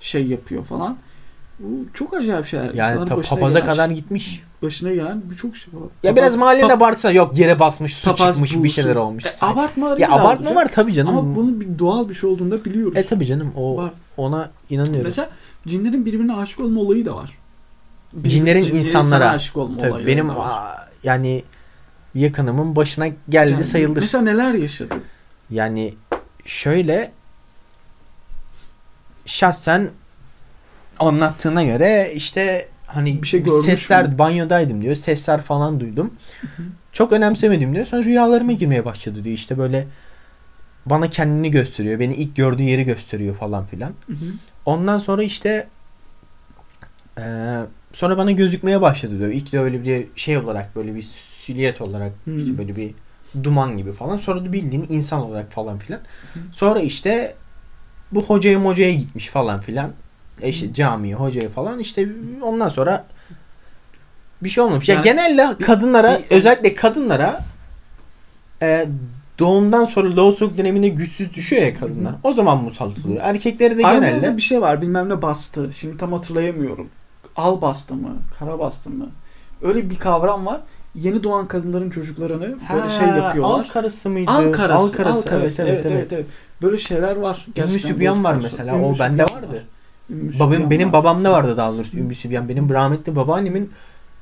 şey 0.00 0.26
yapıyor 0.26 0.64
falan. 0.64 0.96
Bu 1.62 1.86
çok 1.94 2.14
acayip 2.14 2.46
şeyler. 2.46 2.74
yani 2.74 3.04
ta, 3.08 3.20
papaza 3.20 3.58
gelen- 3.58 3.70
kadar 3.72 3.90
gitmiş. 3.90 4.42
başına 4.62 4.90
gelen 4.92 5.22
birçok 5.30 5.56
şey 5.56 5.74
var. 5.74 5.80
Ya 6.02 6.10
Papaz- 6.10 6.16
biraz 6.16 6.36
mahallede 6.36 6.66
pap- 6.66 6.80
varsa 6.80 7.10
yok 7.10 7.38
yere 7.38 7.58
basmış, 7.58 7.96
su 7.96 8.04
papaz 8.10 8.28
çıkmış, 8.34 8.52
bir 8.54 8.58
bulsun. 8.58 8.68
şeyler 8.68 8.96
olmuş. 8.96 9.26
E, 9.26 9.28
abartmaları 9.40 10.00
ya 10.00 10.10
abartma 10.10 10.46
olacak. 10.50 10.56
var 10.56 10.70
tabii 10.74 10.92
canım. 10.92 11.18
Ama 11.18 11.36
bunun 11.36 11.60
bir 11.60 11.78
doğal 11.78 12.08
bir 12.08 12.14
şey 12.14 12.30
olduğunu 12.30 12.50
da 12.50 12.64
biliyoruz. 12.64 12.96
E 12.96 13.06
tabii 13.06 13.26
canım 13.26 13.52
o 13.56 13.76
Var. 13.76 13.90
ona 14.16 14.50
inanıyorum. 14.70 15.02
Mesela 15.04 15.28
cinlerin 15.68 16.06
birbirine 16.06 16.34
aşık 16.34 16.60
olma 16.60 16.80
olayı 16.80 17.06
da 17.06 17.14
var. 17.16 17.38
Bir- 18.12 18.28
Cinlerin 18.28 18.62
cinlerin 18.62 18.78
insanlara. 18.78 19.30
aşık 19.30 19.56
olma 19.56 19.78
Tabii 19.78 19.92
olayı 19.92 20.06
benim 20.06 20.30
aa, 20.30 20.76
yani 21.04 21.44
yakınımın 22.14 22.76
başına 22.76 23.08
geldi 23.28 23.52
Yani 23.52 23.64
sayılır. 23.64 24.00
Mesela 24.00 24.24
neler 24.24 24.54
yaşadı? 24.54 24.94
Yani 25.50 25.94
şöyle 26.44 27.12
şahsen 29.26 29.90
anlattığına 30.98 31.62
göre 31.64 32.12
işte 32.14 32.68
hani 32.86 33.22
Bir 33.22 33.26
şey 33.26 33.42
görmüş 33.42 33.64
sesler 33.64 34.08
mü? 34.08 34.18
banyodaydım 34.18 34.82
diyor. 34.82 34.94
Sesler 34.94 35.40
falan 35.42 35.80
duydum. 35.80 36.14
Çok 36.92 37.12
önemsemedim 37.12 37.74
diyor. 37.74 37.86
Sonra 37.86 38.02
rüyalarıma 38.04 38.52
girmeye 38.52 38.84
başladı 38.84 39.24
diyor. 39.24 39.34
İşte 39.34 39.58
böyle 39.58 39.86
bana 40.86 41.10
kendini 41.10 41.50
gösteriyor. 41.50 42.00
Beni 42.00 42.14
ilk 42.14 42.36
gördüğü 42.36 42.62
yeri 42.62 42.84
gösteriyor 42.84 43.34
falan 43.34 43.66
filan. 43.66 43.88
Hı 44.06 44.12
hı. 44.12 44.24
Ondan 44.66 44.98
sonra 44.98 45.22
işte 45.22 45.66
eee, 47.18 47.24
sonra 47.92 48.18
bana 48.18 48.30
gözükmeye 48.30 48.80
başladı 48.80 49.18
diyor. 49.18 49.30
İlk 49.30 49.52
de 49.52 49.60
öyle 49.60 49.84
bir 49.84 50.06
şey 50.16 50.38
olarak 50.38 50.76
böyle 50.76 50.94
bir 50.94 51.02
silüet 51.40 51.80
olarak 51.80 52.12
işte 52.38 52.58
böyle 52.58 52.76
bir 52.76 52.94
duman 53.44 53.76
gibi 53.78 53.92
falan. 53.92 54.16
Sonra 54.16 54.44
da 54.44 54.52
bildiğin 54.52 54.86
insan 54.88 55.22
olarak 55.22 55.52
falan 55.52 55.78
filan. 55.78 56.00
Sonra 56.52 56.80
işte 56.80 57.34
bu 58.12 58.22
hocaya 58.22 58.58
mocaya 58.58 58.92
gitmiş 58.94 59.28
falan 59.28 59.60
filan. 59.60 59.92
E 60.42 60.48
işte 60.48 60.74
camiye, 60.74 61.14
hocaya 61.14 61.48
falan 61.48 61.78
işte 61.78 62.08
ondan 62.42 62.68
sonra 62.68 63.04
bir 64.42 64.48
şey 64.48 64.64
olmamış. 64.64 64.88
Ya 64.88 64.94
Yani 64.94 65.04
genelde 65.04 65.58
bir- 65.58 65.64
kadınlara 65.64 66.18
bir- 66.30 66.36
özellikle 66.36 66.74
kadınlara 66.74 67.44
e, 68.62 68.86
doğumdan 69.38 69.84
sonra 69.84 70.16
loğusluk 70.16 70.58
döneminde 70.58 70.88
güçsüz 70.88 71.34
düşüyor 71.34 71.62
ya 71.62 71.74
kadınlar. 71.74 72.14
O 72.22 72.32
zaman 72.32 72.62
musallat 72.64 73.06
oluyor. 73.06 73.20
Erkekleri 73.22 73.78
de 73.78 73.86
Anadolu'da 73.86 74.06
genelde 74.10 74.36
bir 74.36 74.42
şey 74.42 74.60
var 74.60 74.82
bilmem 74.82 75.08
ne 75.08 75.22
bastı. 75.22 75.70
Şimdi 75.72 75.96
tam 75.96 76.12
hatırlayamıyorum. 76.12 76.88
Al 77.36 77.60
bastı 77.62 77.94
mı? 77.94 78.16
Kara 78.38 78.58
bastı 78.58 78.90
mı? 78.90 79.08
Öyle 79.62 79.90
bir 79.90 79.98
kavram 79.98 80.46
var. 80.46 80.60
Yeni 80.94 81.22
doğan 81.22 81.48
kadınların 81.48 81.90
çocuklarını 81.90 82.56
böyle 82.74 82.90
şey 82.90 83.06
yapıyorlar. 83.08 83.58
Al 83.58 83.64
karısı 83.72 84.10
mıydı? 84.10 84.30
Al 84.30 84.52
karası. 84.52 84.84
Al 84.86 84.90
karısı. 84.92 85.28
Evet, 85.32 85.60
evet, 85.60 85.86
evet. 85.86 86.12
evet. 86.12 86.26
Böyle 86.62 86.78
şeyler 86.78 87.16
var. 87.16 87.46
Ümmü 87.56 87.78
Sübyan 87.80 88.24
var 88.24 88.34
mesela. 88.34 88.74
Ümmü 88.74 88.84
O 88.86 88.98
bende 88.98 89.22
vardı. 89.22 89.34
var. 89.48 89.62
Babam, 90.10 90.70
benim 90.70 90.92
babamda 90.92 91.32
vardı 91.32 91.56
daha 91.56 91.72
doğrusu 91.72 91.96
Ümmü 91.96 92.14
Sübyan. 92.14 92.48
Benim 92.48 92.70
rahmetli 92.70 93.16
babaannemin 93.16 93.70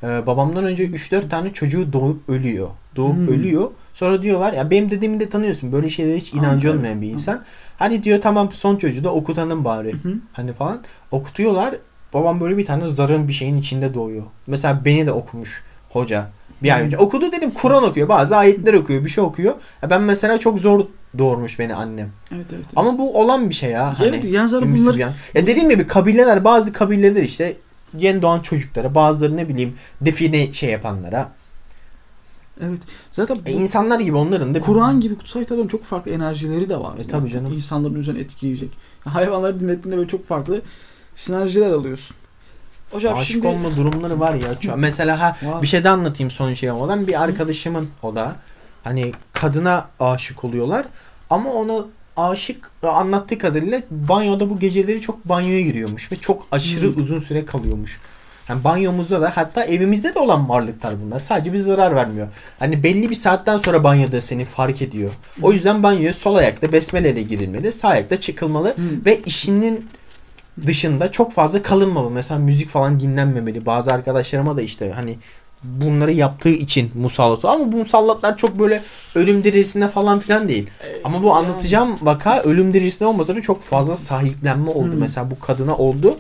e, 0.03 0.07
babamdan 0.27 0.65
önce 0.65 0.85
3-4 0.87 1.29
tane 1.29 1.53
çocuğu 1.53 1.93
doğup 1.93 2.29
ölüyor. 2.29 2.69
Doğup 2.97 3.17
Hmm. 3.17 3.29
ölüyor. 3.29 3.71
Sonra 3.95 4.23
diyorlar 4.23 4.53
ya 4.53 4.71
benim 4.71 4.91
dediğimi 4.91 5.21
de 5.21 5.29
tanıyorsun. 5.29 5.73
Böyle 5.73 5.89
şeylere 5.91 6.17
hiç 6.17 6.35
inancı 6.35 6.69
Aynen. 6.69 6.79
olmayan 6.79 7.03
bir 7.03 7.09
insan. 7.11 7.45
Hadi 7.77 8.03
diyor 8.03 8.21
tamam 8.21 8.53
son 8.53 8.77
çocuğu 8.77 9.05
da 9.05 9.13
okutanın 9.15 9.65
bari. 9.65 9.93
Hı 9.93 10.09
hı. 10.09 10.15
Hani 10.33 10.53
falan. 10.53 10.81
Okutuyorlar. 11.11 11.75
Babam 12.15 12.41
böyle 12.41 12.59
bir 12.59 12.67
tane 12.67 12.87
zarın 12.87 13.29
bir 13.29 13.33
şeyin 13.33 13.57
içinde 13.57 13.95
doğuyor. 13.95 14.23
Mesela 14.47 14.85
beni 14.85 15.07
de 15.07 15.13
okumuş 15.13 15.63
hoca. 15.91 16.31
Bir 16.63 16.71
ay 16.75 16.79
Hmm. 16.81 16.87
önce. 16.87 16.99
Okudu 16.99 17.33
dedim 17.33 17.51
Kur'an 17.51 17.85
okuyor. 17.85 18.09
Bazı 18.09 18.37
ayetler 18.37 18.75
okuyor. 18.75 19.05
Bir 19.05 19.11
şey 19.11 19.25
okuyor. 19.25 19.55
Ya 19.83 19.91
Ben 19.91 20.03
mesela 20.03 20.39
çok 20.39 20.61
zor 20.61 20.87
doğurmuş 21.19 21.59
beni 21.59 21.75
annem. 21.75 22.11
Evet 22.35 22.47
evet. 22.55 22.65
Ama 22.77 22.99
bu 22.99 23.19
olan 23.21 23.51
bir 23.51 23.55
şey 23.55 23.71
ya. 23.71 23.99
Hani, 23.99 24.09
Evet, 24.09 24.25
yani 24.25 24.49
zaten 24.49 24.77
Sübyan. 24.77 25.13
Ya 25.35 25.47
dediğim 25.47 25.69
gibi 25.69 25.87
kabileler 25.87 26.45
bazı 26.45 26.73
kabileler 26.73 27.23
işte 27.23 27.57
yeni 27.99 28.23
doğan 28.23 28.41
çocuklara 28.41 28.95
bazıları 28.95 29.37
ne 29.37 29.49
bileyim 29.49 29.75
define 30.01 30.53
şey 30.53 30.71
yapanlara 30.71 31.33
evet. 32.63 32.81
Zaten 33.13 33.39
e, 33.47 33.53
insanlar 33.53 34.01
gibi 34.01 34.17
onların 34.17 34.55
da 34.55 34.61
Kur'an 34.61 35.01
gibi 35.01 35.17
kutsal 35.17 35.41
kitapların 35.41 35.69
çok 35.69 35.85
farklı 35.85 36.11
enerjileri 36.11 36.71
de 36.71 36.77
var. 36.77 36.95
E, 36.95 36.97
tabii 36.97 37.07
zaten. 37.07 37.27
canım. 37.27 37.53
İnsanların 37.53 37.95
üzerine 37.95 38.21
etkileyecek. 38.21 38.71
Hayvanları 39.05 39.61
dinlettiğinde 39.61 39.97
böyle 39.97 40.09
çok 40.09 40.27
farklı 40.27 40.63
sinerjiler 41.15 41.71
alıyorsun. 41.71 42.17
Hocam 42.91 43.19
aşık 43.19 43.33
şimdi 43.33 43.47
olma 43.47 43.77
durumları 43.77 44.21
var 44.21 44.35
ya. 44.35 44.49
Mesela 44.77 45.21
ha 45.21 45.37
Var. 45.43 45.63
bir 45.63 45.67
şey 45.67 45.85
de 45.85 45.89
anlatayım 45.89 46.31
son 46.31 46.55
şey 46.55 46.71
olmadan. 46.71 47.07
Bir 47.07 47.23
arkadaşımın 47.23 47.89
o 48.03 48.15
da 48.17 48.37
hani 48.85 49.13
kadına 49.33 49.89
aşık 50.01 50.45
oluyorlar 50.45 50.87
ama 51.31 51.53
ona 51.53 51.85
aşık 52.17 52.71
anlattığı 52.83 53.39
kadarıyla 53.39 53.83
banyoda 53.91 54.51
bu 54.51 54.59
geceleri 54.59 55.01
çok 55.01 55.25
banyoya 55.29 55.61
giriyormuş 55.61 56.13
ve 56.13 56.17
çok 56.17 56.47
aşırı 56.53 56.95
Hmm. 56.95 57.03
uzun 57.03 57.21
süre 57.21 57.45
kalıyormuş. 57.45 58.01
Yani 58.49 58.65
banyomuzda 58.65 59.21
da 59.21 59.33
hatta 59.35 59.65
evimizde 59.65 60.15
de 60.15 60.19
olan 60.19 60.49
varlıklar 60.49 60.95
bunlar. 61.05 61.21
Sadece 61.21 61.53
bir 61.53 61.59
zarar 61.59 61.95
vermiyor. 61.97 62.29
Hani 62.59 62.83
belli 62.83 63.11
bir 63.11 63.15
saatten 63.15 63.57
sonra 63.57 63.85
banyoda 63.85 64.21
seni 64.21 64.45
fark 64.45 64.83
ediyor. 64.83 65.11
O 65.43 65.53
yüzden 65.53 65.83
banyoya 65.83 66.13
sol 66.13 66.35
ayakta 66.37 66.73
besmeleyle 66.73 67.23
girilmeli. 67.23 67.73
Sağ 67.73 67.89
ayakta 67.89 68.17
çıkılmalı. 68.17 68.69
Hı. 68.69 69.05
Ve 69.07 69.21
işinin 69.27 69.89
dışında 70.67 71.13
çok 71.13 71.33
fazla 71.33 71.63
kalınmamalı. 71.63 72.11
Mesela 72.11 72.41
müzik 72.41 72.69
falan 72.69 73.01
dinlenmemeli. 73.01 73.67
Bazı 73.67 73.93
arkadaşlarıma 73.93 74.57
da 74.57 74.63
işte 74.63 74.93
hani 74.95 75.19
bunları 75.63 76.13
yaptığı 76.13 76.49
için 76.49 76.91
musallat. 76.95 77.45
Ama 77.45 77.73
bu 77.73 77.77
musallatlar 77.77 78.37
çok 78.37 78.59
böyle 78.59 78.83
ölüm 79.15 79.45
dirisine 79.45 79.89
falan 79.89 80.21
filan 80.21 80.49
değil. 80.49 80.71
E, 80.85 81.03
Ama 81.05 81.23
bu 81.23 81.27
yani- 81.27 81.37
anlatacağım 81.37 81.99
vaka 82.03 82.41
ölüm 82.43 82.75
dirisine 82.75 83.09
olmasa 83.09 83.37
da 83.37 83.41
çok 83.43 83.63
fazla 83.63 83.97
sahiplenme 83.97 84.71
oldu. 84.71 84.93
Hmm. 84.93 85.01
Mesela 85.01 85.31
bu 85.31 85.39
kadına 85.39 85.77
oldu. 85.77 86.17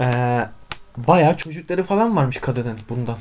Ee, 0.00 0.48
bayağı 0.96 1.36
çocukları 1.36 1.82
falan 1.82 2.16
varmış 2.16 2.38
kadının 2.38 2.78
bundan. 2.88 3.16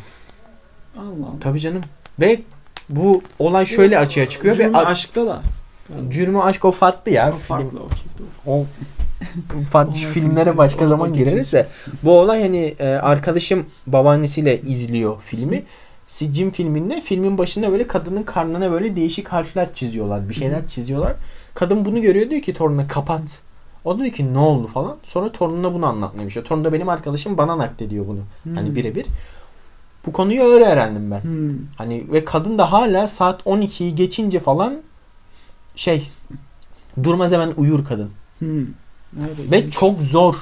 Allah 0.98 1.04
Allah. 1.28 1.40
Tabii 1.42 1.60
canım. 1.60 1.82
Ve 2.20 2.42
bu 2.90 3.22
olay 3.40 3.66
şöyle 3.66 4.00
açığa 4.00 4.30
çıkıyor. 4.30 4.56
Cürmü 4.56 4.74
ve 4.74 4.78
aşkta 4.78 5.26
da. 5.28 5.42
Cürmü 6.10 6.42
aşk 6.42 6.66
o 6.66 6.72
farklı 6.72 7.12
ya. 7.12 7.30
O 7.30 7.32
Film- 7.32 7.40
farklı 7.48 7.78
doğru. 7.78 7.90
o 8.48 8.66
farklı 9.72 9.94
filmlere 9.94 10.58
başka 10.58 10.88
zaman 10.88 11.14
gireriz 11.14 11.54
de 11.54 11.68
bu 12.04 12.12
olay 12.20 12.42
hani 12.42 12.76
e, 12.80 12.88
arkadaşım 12.88 13.66
babaannesiyle 13.88 14.62
izliyor 14.62 15.22
filmi. 15.22 15.64
Sicim 16.08 16.52
filminde 16.52 17.02
filmin 17.02 17.38
başında 17.38 17.72
böyle 17.72 17.88
kadının 17.88 18.24
karnına 18.24 18.72
böyle 18.72 18.96
değişik 18.96 19.28
harfler 19.28 19.74
çiziyorlar. 19.74 20.30
Bir 20.30 20.34
şeyler 20.34 20.68
çiziyorlar. 20.68 21.14
Kadın 21.54 21.86
bunu 21.86 22.02
görüyor 22.02 22.30
diyor 22.30 22.42
ki 22.42 22.54
torununa 22.54 22.88
kapat. 22.88 23.22
O 23.86 23.98
diyor 23.98 24.10
ki 24.12 24.34
ne 24.34 24.38
oldu 24.38 24.68
falan. 24.68 24.98
Sonra 25.04 25.32
torununa 25.32 25.74
bunu 25.74 25.86
anlatmaya 25.86 26.26
başlıyor. 26.26 26.46
Torun 26.46 26.64
da 26.64 26.74
benim 26.74 26.90
arkadaşım 26.90 27.38
bana 27.38 27.58
naklediyor 27.58 28.08
bunu. 28.08 28.20
Hani 28.56 28.68
Hmm. 28.68 28.76
birebir. 28.76 29.06
Bu 30.06 30.12
konuyu 30.12 30.44
öyle 30.44 30.66
öğrendim 30.66 31.12
ben. 31.12 31.24
Hmm. 31.24 31.58
Hani 31.78 32.06
ve 32.12 32.26
kadın 32.26 32.58
da 32.58 32.72
hala 32.72 33.08
saat 33.08 33.42
12'yi 33.46 33.96
geçince 33.96 34.40
falan 34.40 34.82
şey 35.76 36.10
durmaz 37.04 37.32
hemen 37.32 37.54
uyur 37.58 37.86
kadın. 37.86 38.12
Hmm. 38.40 38.66
Ve 39.52 39.70
çok 39.70 40.02
zor 40.02 40.36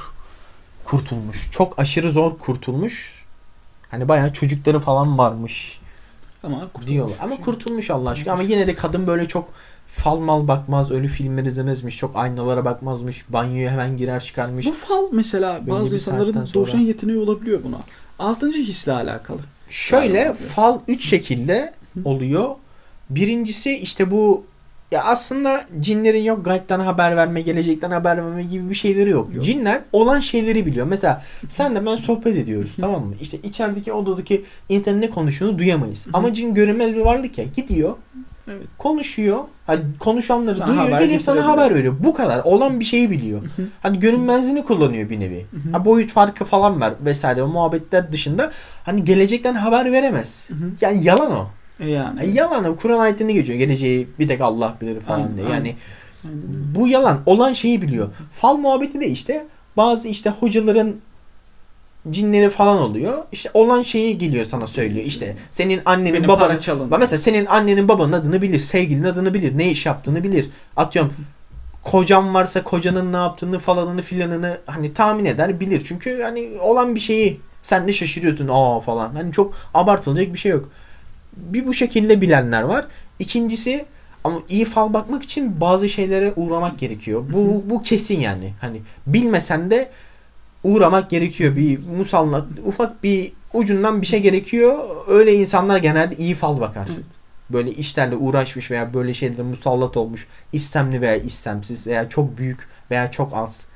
kurtulmuş. 0.83 1.51
Çok 1.51 1.79
aşırı 1.79 2.11
zor 2.11 2.37
kurtulmuş. 2.37 3.25
Hani 3.89 4.07
bayağı 4.07 4.33
çocukları 4.33 4.79
falan 4.79 5.17
varmış 5.17 5.79
ama 6.43 6.59
kurtulmuş 6.59 6.87
diyorlar. 6.87 7.17
Ama 7.21 7.35
şey. 7.35 7.43
kurtulmuş 7.43 7.91
Allah 7.91 8.09
aşkına. 8.09 8.33
Ama 8.33 8.43
yine 8.43 8.67
de 8.67 8.75
kadın 8.75 9.07
böyle 9.07 9.27
çok 9.27 9.49
fal 9.87 10.19
mal 10.19 10.47
bakmaz. 10.47 10.91
Ölü 10.91 11.07
filmler 11.07 11.45
izlemezmiş. 11.45 11.97
Çok 11.97 12.15
aynalara 12.15 12.65
bakmazmış. 12.65 13.25
Banyoya 13.29 13.71
hemen 13.71 13.97
girer 13.97 14.23
çıkarmış. 14.23 14.65
Bu 14.65 14.71
fal 14.71 15.07
mesela 15.11 15.61
Belli 15.61 15.71
bazı 15.71 15.95
insanların 15.95 16.33
saatten 16.33 16.45
sonra. 16.45 16.77
yeteneği 16.81 17.17
olabiliyor 17.17 17.63
buna. 17.63 17.77
Altıncı 18.19 18.59
hisle 18.59 18.91
alakalı. 18.91 19.39
Şöyle 19.69 20.33
fal 20.33 20.79
3 20.87 21.05
şekilde 21.05 21.73
oluyor. 22.05 22.49
Birincisi 23.09 23.77
işte 23.77 24.11
bu 24.11 24.43
ya 24.91 25.03
aslında 25.03 25.63
cinlerin 25.79 26.23
yok 26.23 26.45
gayetten 26.45 26.79
haber 26.79 27.15
verme, 27.15 27.41
gelecekten 27.41 27.91
haber 27.91 28.17
verme 28.17 28.43
gibi 28.43 28.69
bir 28.69 28.75
şeyleri 28.75 29.09
yok. 29.09 29.35
Yok. 29.35 29.45
Cinler 29.45 29.81
olan 29.93 30.19
şeyleri 30.19 30.65
biliyor. 30.65 30.87
Mesela 30.87 31.23
sen 31.49 31.75
de 31.75 31.85
ben 31.85 31.95
sohbet 31.95 32.37
ediyoruz 32.37 32.75
tamam 32.79 33.05
mı? 33.05 33.13
İşte 33.21 33.37
içerideki 33.43 33.93
odadaki 33.93 34.45
insanın 34.69 35.01
ne 35.01 35.09
konuştuğunu 35.09 35.57
duyamayız. 35.57 36.07
Ama 36.13 36.33
cin 36.33 36.53
görünmez 36.53 36.95
bir 36.95 37.01
varlık 37.01 37.37
ya. 37.37 37.45
Gidiyor, 37.55 37.95
Evet. 38.47 38.63
konuşuyor. 38.77 39.39
Hani 39.67 39.81
konuşanları 39.99 40.55
Sana 40.55 40.67
duyuyor, 40.67 40.99
gelip 40.99 41.21
sana 41.21 41.45
haber 41.47 41.75
veriyor. 41.75 41.95
Bu 41.99 42.13
kadar. 42.13 42.39
Olan 42.43 42.79
bir 42.79 42.85
şeyi 42.85 43.11
biliyor. 43.11 43.41
Hani 43.83 43.99
görünmezliğini 43.99 44.63
kullanıyor 44.63 45.09
bir 45.09 45.19
nevi. 45.19 45.45
Ha, 45.71 45.85
boyut 45.85 46.11
farkı 46.11 46.45
falan 46.45 46.81
var 46.81 46.93
vesaire 47.05 47.43
o 47.43 47.47
muhabbetler 47.47 48.11
dışında 48.11 48.51
hani 48.83 49.03
gelecekten 49.03 49.53
haber 49.55 49.91
veremez. 49.91 50.49
Yani 50.81 51.03
yalan 51.03 51.31
o. 51.31 51.47
E 51.81 51.89
yani. 51.89 52.19
Yani 52.19 52.33
yalan. 52.33 52.75
Kur'an 52.75 52.99
ayetinde 52.99 53.33
geçiyor. 53.33 53.59
Geleceği 53.59 54.07
bir 54.19 54.27
tek 54.27 54.41
Allah 54.41 54.77
bilir 54.81 54.99
falan 54.99 55.19
Aynen, 55.19 55.37
diye. 55.37 55.45
Yani 55.49 55.75
Aynen. 56.25 56.41
bu 56.75 56.87
yalan. 56.87 57.21
Olan 57.25 57.53
şeyi 57.53 57.81
biliyor. 57.81 58.09
Fal 58.31 58.57
muhabbeti 58.57 59.01
de 59.01 59.07
işte 59.07 59.45
bazı 59.77 60.07
işte 60.07 60.29
hocaların 60.29 60.95
cinleri 62.09 62.49
falan 62.49 62.77
oluyor. 62.77 63.23
İşte 63.31 63.49
olan 63.53 63.81
şeyi 63.81 64.17
geliyor 64.17 64.45
sana 64.45 64.67
söylüyor. 64.67 65.05
İşte 65.05 65.35
senin 65.51 65.81
annenin 65.85 66.13
Benim 66.13 66.27
babanın 66.27 66.57
çalın. 66.57 66.89
Mesela 66.99 67.17
senin 67.17 67.45
annenin 67.45 67.87
babanın 67.87 68.11
adını 68.11 68.41
bilir, 68.41 68.59
sevgilinin 68.59 69.07
adını 69.07 69.33
bilir, 69.33 69.57
ne 69.57 69.71
iş 69.71 69.85
yaptığını 69.85 70.23
bilir. 70.23 70.49
Atıyorum 70.77 71.13
kocan 71.83 72.33
varsa 72.33 72.63
kocanın 72.63 73.13
ne 73.13 73.17
yaptığını 73.17 73.59
falanını 73.59 74.01
filanını 74.01 74.57
hani 74.65 74.93
tahmin 74.93 75.25
eder, 75.25 75.59
bilir. 75.59 75.81
Çünkü 75.85 76.21
hani 76.21 76.49
olan 76.61 76.95
bir 76.95 76.99
şeyi 76.99 77.39
sen 77.61 77.87
de 77.87 77.93
şaşırıyorsun 77.93 78.49
aa 78.51 78.79
falan. 78.79 79.15
Hani 79.15 79.31
çok 79.31 79.53
abartılacak 79.73 80.33
bir 80.33 80.39
şey 80.39 80.51
yok. 80.51 80.69
Bir 81.37 81.67
bu 81.67 81.73
şekilde 81.73 82.21
bilenler 82.21 82.61
var. 82.61 82.85
İkincisi 83.19 83.85
ama 84.23 84.39
iyi 84.49 84.65
fal 84.65 84.93
bakmak 84.93 85.23
için 85.23 85.61
bazı 85.61 85.89
şeylere 85.89 86.33
uğramak 86.35 86.79
gerekiyor. 86.79 87.23
Bu 87.33 87.63
bu 87.65 87.81
kesin 87.81 88.19
yani. 88.19 88.53
Hani 88.61 88.81
bilmesen 89.07 89.71
de 89.71 89.89
uğramak 90.63 91.09
gerekiyor. 91.09 91.55
Bir 91.55 91.79
musallat 91.97 92.45
ufak 92.65 93.03
bir 93.03 93.31
ucundan 93.53 94.01
bir 94.01 94.07
şey 94.07 94.21
gerekiyor. 94.21 94.79
Öyle 95.07 95.35
insanlar 95.35 95.77
genelde 95.77 96.15
iyi 96.15 96.35
fal 96.35 96.59
bakar. 96.59 96.87
Evet. 96.95 97.05
Böyle 97.49 97.71
işlerle 97.71 98.15
uğraşmış 98.15 98.71
veya 98.71 98.93
böyle 98.93 99.13
şeylere 99.13 99.41
musallat 99.41 99.97
olmuş. 99.97 100.27
istemli 100.53 101.01
veya 101.01 101.15
istemsiz 101.15 101.87
veya 101.87 102.09
çok 102.09 102.37
büyük 102.37 102.67
veya 102.91 103.11
çok 103.11 103.37
az. 103.37 103.67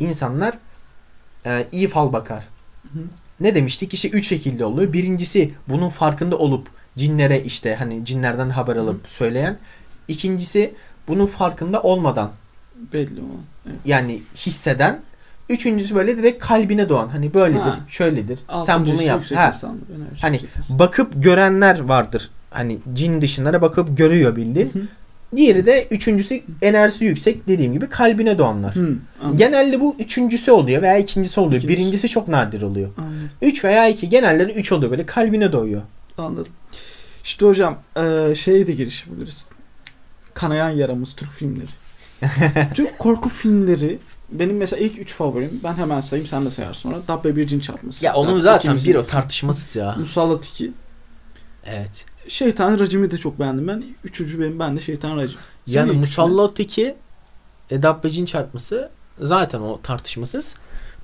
insanlar 0.00 0.58
e, 1.46 1.66
iyi 1.72 1.88
fal 1.88 2.12
bakar. 2.12 2.44
Hı. 2.82 2.98
Ne 3.40 3.54
demiştik? 3.54 3.94
İşte 3.94 4.08
üç 4.08 4.28
şekilde 4.28 4.64
oluyor. 4.64 4.92
Birincisi 4.92 5.50
bunun 5.68 5.88
farkında 5.88 6.38
olup 6.38 6.68
cinlere 6.96 7.42
işte 7.42 7.74
hani 7.74 8.04
cinlerden 8.04 8.50
haber 8.50 8.76
alıp 8.76 9.00
söyleyen. 9.08 9.58
İkincisi 10.08 10.74
bunun 11.08 11.26
farkında 11.26 11.82
olmadan 11.82 12.32
Belli 12.92 13.20
olan. 13.20 13.42
Evet. 13.66 13.76
yani 13.84 14.22
hisseden. 14.36 15.00
Üçüncüsü 15.48 15.94
böyle 15.94 16.16
direkt 16.18 16.44
kalbine 16.44 16.88
doğan. 16.88 17.08
Hani 17.08 17.34
böyledir, 17.34 17.60
Ha. 17.60 17.80
şöyledir. 17.88 18.38
Sen 18.48 18.54
Altıncı 18.54 18.92
bunu 18.92 19.02
yap. 19.02 19.22
Ha. 19.34 19.52
Hani 20.20 20.40
bakıp 20.68 21.22
görenler 21.22 21.80
vardır. 21.80 22.30
Hani 22.50 22.78
cin 22.94 23.20
dışınlara 23.20 23.62
bakıp 23.62 23.96
görüyor 23.96 24.36
bildiğin. 24.36 24.70
Hı. 24.72 24.82
Diğeri 25.36 25.66
de 25.66 25.86
üçüncüsü 25.90 26.40
enerjisi 26.62 27.04
yüksek 27.04 27.48
dediğim 27.48 27.72
gibi 27.72 27.88
kalbine 27.88 28.38
doğanlar. 28.38 28.74
Hı, 28.74 28.96
anladım. 29.20 29.36
Genelde 29.36 29.80
bu 29.80 29.96
üçüncüsü 29.98 30.52
oluyor 30.52 30.82
veya 30.82 30.98
ikincisi 30.98 31.40
oluyor. 31.40 31.60
İkincisi. 31.62 31.80
Birincisi 31.80 32.08
çok 32.08 32.28
nadir 32.28 32.62
oluyor. 32.62 32.90
Anladım. 32.98 33.30
Üç 33.42 33.64
veya 33.64 33.88
iki 33.88 34.08
genelleri 34.08 34.52
üç 34.52 34.72
oluyor 34.72 34.90
böyle 34.90 35.06
kalbine 35.06 35.52
doğuyor. 35.52 35.82
Anladım. 36.18 36.52
İşte 37.24 37.46
hocam 37.46 37.78
e, 37.96 38.34
şeye 38.34 38.66
de 38.66 38.72
girişebiliriz. 38.72 39.46
Kanayan 40.34 40.70
yaramız 40.70 41.16
Türk 41.16 41.30
filmleri. 41.30 41.68
Türk 42.74 42.98
korku 42.98 43.28
filmleri 43.28 43.98
benim 44.30 44.56
mesela 44.56 44.84
ilk 44.84 44.98
üç 44.98 45.14
favorim. 45.14 45.60
Ben 45.64 45.74
hemen 45.74 46.00
sayayım 46.00 46.26
sen 46.28 46.44
de 46.44 46.50
sayarsın 46.50 46.80
sonra. 46.80 46.96
Dabbe 47.08 47.36
bir 47.36 47.46
cin 47.46 47.60
çarpması. 47.60 48.04
Ya 48.04 48.14
onun 48.14 48.40
zaten 48.40 48.70
ikinci. 48.74 48.90
bir 48.90 48.94
o 48.94 49.06
tartışmasız 49.06 49.76
ya. 49.76 49.94
Musallat 49.98 50.46
2. 50.46 50.72
Evet. 51.64 52.06
Şeytan 52.28 52.78
Racim'i 52.78 53.10
de 53.10 53.18
çok 53.18 53.40
beğendim 53.40 53.68
ben. 53.68 53.84
Üçüncü 54.04 54.40
benim 54.40 54.58
ben 54.58 54.76
de 54.76 54.80
Şeytan 54.80 55.16
Racim. 55.16 55.38
Senin 55.66 55.76
Yani 55.76 55.92
ilk 55.92 56.00
Musallat 56.00 56.60
2 56.60 56.94
Dabbecin 57.70 58.24
çarpması 58.24 58.90
zaten 59.20 59.60
o 59.60 59.80
tartışmasız. 59.82 60.54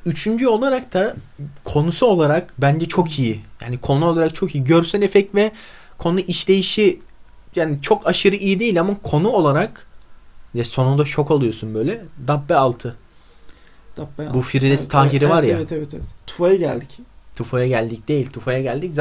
Üçüncü 0.07 0.47
olarak 0.47 0.95
da 0.95 1.17
konusu 1.65 2.07
olarak 2.07 2.55
bence 2.59 2.87
çok 2.87 3.19
iyi. 3.19 3.41
Yani 3.61 3.79
konu 3.79 4.07
olarak 4.07 4.35
çok 4.35 4.55
iyi. 4.55 4.65
Görsel 4.65 5.03
efekt 5.03 5.35
ve 5.35 5.53
konu 5.99 6.21
işleyişi 6.21 7.01
yani 7.57 7.79
çok 7.83 8.07
aşırı 8.07 8.37
iyi 8.37 8.61
değil 8.61 8.81
ama 8.81 8.97
konu 9.03 9.29
olarak 9.29 9.87
ya 10.55 10.65
sonunda 10.65 11.05
şok 11.05 11.31
oluyorsun 11.31 11.75
böyle. 11.75 12.05
Dabbe 12.29 12.55
6. 12.55 12.97
Dabbe 13.97 14.35
Bu 14.35 14.43
Firdevs 14.43 14.89
Tahiri 14.89 15.31
var 15.31 15.43
ya. 15.43 15.57
Evet 15.57 15.73
evet 15.73 15.95
evet. 15.95 16.05
Tufa'ya 16.27 16.55
geldik. 16.55 17.01
Tufa'ya 17.37 17.67
geldik 17.67 18.09
değil. 18.09 18.31
Tufa'ya 18.31 18.63
geldik. 18.63 18.97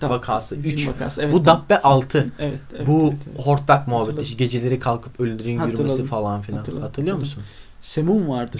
Dabbe- 0.00 0.08
vakası 0.08 0.62
Cin 0.62 0.70
3. 0.72 0.88
vakası, 0.88 1.22
evet, 1.22 1.32
Bu 1.34 1.44
Dabbe 1.44 1.80
6. 1.80 2.32
Evet, 2.38 2.60
evet, 2.76 2.86
Bu 2.86 3.00
evet, 3.12 3.18
evet. 3.34 3.46
hortlak 3.46 3.88
muhabbeti. 3.88 4.10
Hatırladım. 4.10 4.36
Geceleri 4.38 4.78
kalkıp 4.78 5.20
ölülerin 5.20 5.60
yürümesi 5.66 6.04
falan 6.04 6.42
filan. 6.42 6.58
Hatırladım. 6.58 6.82
Hatırlıyor 6.82 7.16
Hatırladım. 7.16 7.20
musun? 7.20 7.42
Semum 7.80 8.28
vardı. 8.28 8.56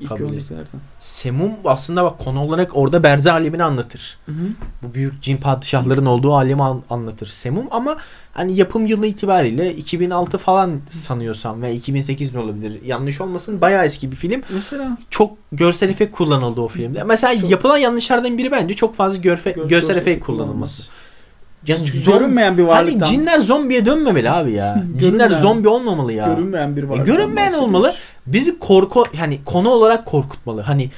Et. 0.00 0.10
örneklerden. 0.28 0.80
Semum 0.98 1.52
aslında 1.64 2.04
bak 2.04 2.18
konu 2.18 2.40
olarak 2.42 2.76
orada 2.76 3.02
Berze 3.02 3.32
alemini 3.32 3.64
anlatır. 3.64 4.18
Hı 4.26 4.32
hı. 4.32 4.46
Bu 4.82 4.94
büyük 4.94 5.22
cin 5.22 5.36
padişahların 5.36 6.06
olduğu 6.06 6.34
alemi 6.34 6.62
an- 6.62 6.82
anlatır 6.90 7.26
Semum 7.26 7.66
ama 7.70 7.96
hani 8.32 8.56
yapım 8.56 8.86
yılı 8.86 9.06
itibariyle 9.06 9.74
2006 9.76 10.38
falan 10.38 10.80
sanıyorsam 10.90 11.62
ve 11.62 11.74
2008 11.74 12.34
mi 12.34 12.40
olabilir 12.40 12.82
yanlış 12.84 13.20
olmasın 13.20 13.60
bayağı 13.60 13.84
eski 13.84 14.10
bir 14.10 14.16
film. 14.16 14.42
Mesela 14.54 14.98
Çok 15.10 15.32
görsel 15.52 15.88
efekt 15.88 16.16
kullanıldı 16.16 16.60
o 16.60 16.68
filmde. 16.68 17.04
Mesela 17.04 17.40
Çok. 17.40 17.50
yapılan 17.50 17.76
yanlışlardan 17.78 18.38
biri 18.38 18.50
bence 18.52 18.74
çok 18.74 18.94
fazla 18.94 19.18
görfe, 19.18 19.50
gö- 19.50 19.68
görsel 19.68 19.96
efekt 19.96 20.24
kullanılması. 20.24 20.82
Yani 21.66 21.86
Çünkü 21.86 21.98
zom- 21.98 22.12
görünmeyen 22.18 22.58
bir 22.58 22.62
Hani 22.62 22.68
varlıktan. 22.72 23.06
cinler 23.10 23.38
zombiye 23.40 23.86
dönmemeli 23.86 24.30
abi 24.30 24.52
ya. 24.52 24.74
cinler 25.00 25.18
Görünmeyen. 25.18 25.42
zombi 25.42 25.68
olmamalı 25.68 26.12
ya. 26.12 26.26
Görünmeyen 26.26 26.76
bir 26.76 26.82
varlıktan. 26.82 27.04
görünmeyen 27.16 27.36
bahsediyoruz. 27.52 27.68
olmalı. 27.74 27.94
Bizi 28.26 28.58
korku 28.58 29.04
hani 29.16 29.44
konu 29.44 29.68
olarak 29.68 30.06
korkutmalı. 30.06 30.60
Hani 30.60 30.90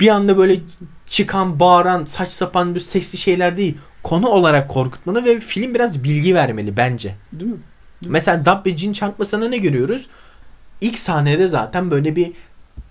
bir 0.00 0.08
anda 0.08 0.36
böyle 0.38 0.56
çıkan, 1.06 1.60
bağıran, 1.60 2.04
saç 2.04 2.28
sapan 2.28 2.74
bir 2.74 2.80
sesli 2.80 3.18
şeyler 3.18 3.56
değil. 3.56 3.76
Konu 4.02 4.28
olarak 4.28 4.68
korkutmalı 4.68 5.24
ve 5.24 5.40
film 5.40 5.74
biraz 5.74 6.04
bilgi 6.04 6.34
vermeli 6.34 6.76
bence. 6.76 7.14
Değil 7.32 7.50
mi? 7.50 7.58
Mesela 8.06 8.44
Dabbe 8.46 8.76
cin 8.76 8.92
çarpmasında 8.92 9.48
ne 9.48 9.58
görüyoruz? 9.58 10.06
İlk 10.80 10.98
sahnede 10.98 11.48
zaten 11.48 11.90
böyle 11.90 12.16
bir 12.16 12.32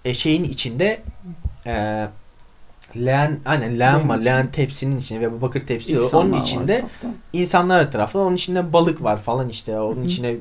e, 0.05 0.13
şeyin 0.13 0.43
içinde 0.43 1.01
e, 1.67 2.05
leğen, 2.99 3.39
aynen 3.45 3.79
leğen 3.79 4.09
var. 4.09 4.17
Leğen 4.17 4.47
tepsinin 4.47 4.99
içinde 4.99 5.21
ve 5.21 5.31
bu 5.31 5.41
bakır 5.41 5.61
tepsi 5.61 5.97
var. 5.97 6.03
İnsanlar 6.03 6.25
onun 6.25 6.33
var 6.33 6.41
içinde 6.41 6.75
etrafta. 6.75 7.07
insanlar 7.33 7.83
etrafında 7.83 8.23
onun 8.23 8.35
içinde 8.35 8.73
balık 8.73 9.03
var 9.03 9.21
falan 9.21 9.49
işte. 9.49 9.79
Onun 9.79 10.01
hı. 10.01 10.05
içine 10.05 10.35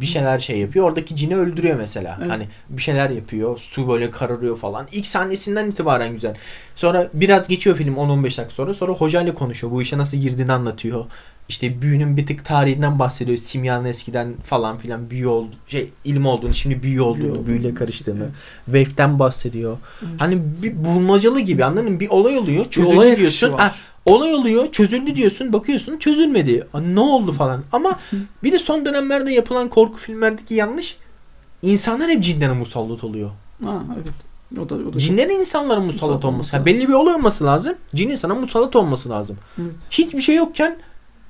bir 0.00 0.06
şeyler 0.06 0.38
şey 0.38 0.58
yapıyor. 0.58 0.86
Oradaki 0.86 1.16
cini 1.16 1.36
öldürüyor 1.36 1.76
mesela. 1.76 2.18
Evet. 2.20 2.32
hani 2.32 2.48
bir 2.68 2.82
şeyler 2.82 3.10
yapıyor. 3.10 3.58
Su 3.58 3.88
böyle 3.88 4.10
kararıyor 4.10 4.56
falan. 4.56 4.86
İlk 4.92 5.06
sahnesinden 5.06 5.70
itibaren 5.70 6.12
güzel. 6.12 6.34
Sonra 6.76 7.08
biraz 7.14 7.48
geçiyor 7.48 7.76
film 7.76 7.94
10-15 7.94 8.22
dakika 8.22 8.50
sonra. 8.50 8.74
Sonra 8.74 8.92
hocayla 8.92 9.34
konuşuyor. 9.34 9.72
Bu 9.72 9.82
işe 9.82 9.98
nasıl 9.98 10.16
girdiğini 10.16 10.52
anlatıyor 10.52 11.04
işte 11.48 11.82
büyünün 11.82 12.16
bir 12.16 12.26
tık 12.26 12.44
tarihinden 12.44 12.98
bahsediyor 12.98 13.38
simyanın 13.38 13.84
eskiden 13.84 14.34
falan 14.44 14.78
filan 14.78 15.10
büyü 15.10 15.26
oldu 15.26 15.50
şey 15.68 15.90
ilim 16.04 16.26
olduğunu 16.26 16.54
şimdi 16.54 16.82
büyü 16.82 17.00
olduğunu 17.00 17.34
Büyü 17.34 17.46
büyüyle 17.46 17.74
karıştığını 17.74 18.22
evet. 18.24 18.32
Wave'den 18.64 19.18
bahsediyor 19.18 19.76
Evet. 20.02 20.12
hani 20.18 20.38
bir 20.62 20.84
bulmacalı 20.84 21.40
gibi 21.40 21.64
anladın 21.64 21.92
mı 21.92 22.00
bir 22.00 22.08
olay 22.08 22.38
oluyor 22.38 22.70
çözüldü 22.70 22.94
olay 22.96 23.16
diyorsun. 23.16 23.52
Ah, 23.58 23.74
Olay 24.06 24.34
oluyor, 24.34 24.72
çözüldü 24.72 25.14
diyorsun, 25.14 25.52
bakıyorsun 25.52 25.98
çözülmedi. 25.98 26.66
Aa, 26.74 26.80
Ne 26.80 27.00
oldu 27.00 27.32
falan. 27.32 27.62
Ama 27.72 27.98
bir 28.44 28.52
de 28.52 28.58
son 28.58 28.84
dönemlerde 28.86 29.32
yapılan 29.32 29.68
korku 29.68 29.96
filmlerdeki 29.96 30.54
yanlış 30.54 30.96
insanlar 31.62 32.10
hep 32.10 32.22
cinlere 32.22 32.52
musallat 32.52 33.04
oluyor. 33.04 33.30
Ha 33.64 33.82
evet. 33.94 34.58
O 34.60 34.68
da 34.68 34.74
o 34.74 34.92
da. 34.94 34.98
Cinlerin 34.98 35.40
insanlara 35.40 35.80
musallat 35.80 35.94
Musallat 36.02 36.24
olması. 36.24 36.28
olması 36.28 36.56
Ha, 36.56 36.66
belli 36.66 36.88
bir 36.88 36.92
olay 36.94 37.14
olması 37.14 37.44
lazım. 37.44 37.74
Cin 37.94 38.08
insana 38.08 38.34
musallat 38.34 38.76
olması 38.76 39.08
lazım. 39.10 39.36
Evet. 39.60 39.70
Hiçbir 39.90 40.20
şey 40.20 40.36
yokken 40.36 40.76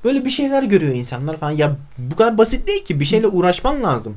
böyle 0.07 0.25
bir 0.25 0.31
şeyler 0.31 0.63
görüyor 0.63 0.95
insanlar 0.95 1.37
falan. 1.37 1.51
Ya 1.51 1.77
bu 1.99 2.17
kadar 2.17 2.39
basit 2.39 2.67
değil 2.67 2.85
ki. 2.85 3.01
Bir 3.01 3.05
şeyle 3.05 3.27
uğraşman 3.27 3.83
lazım. 3.83 4.17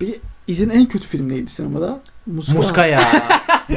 Bir 0.00 0.14
izlediğin 0.46 0.78
en 0.80 0.86
kötü 0.86 1.08
film 1.08 1.28
neydi 1.28 1.50
sinemada? 1.50 2.00
Muska. 2.26 2.52
Muska 2.56 2.86
ya. 2.86 3.00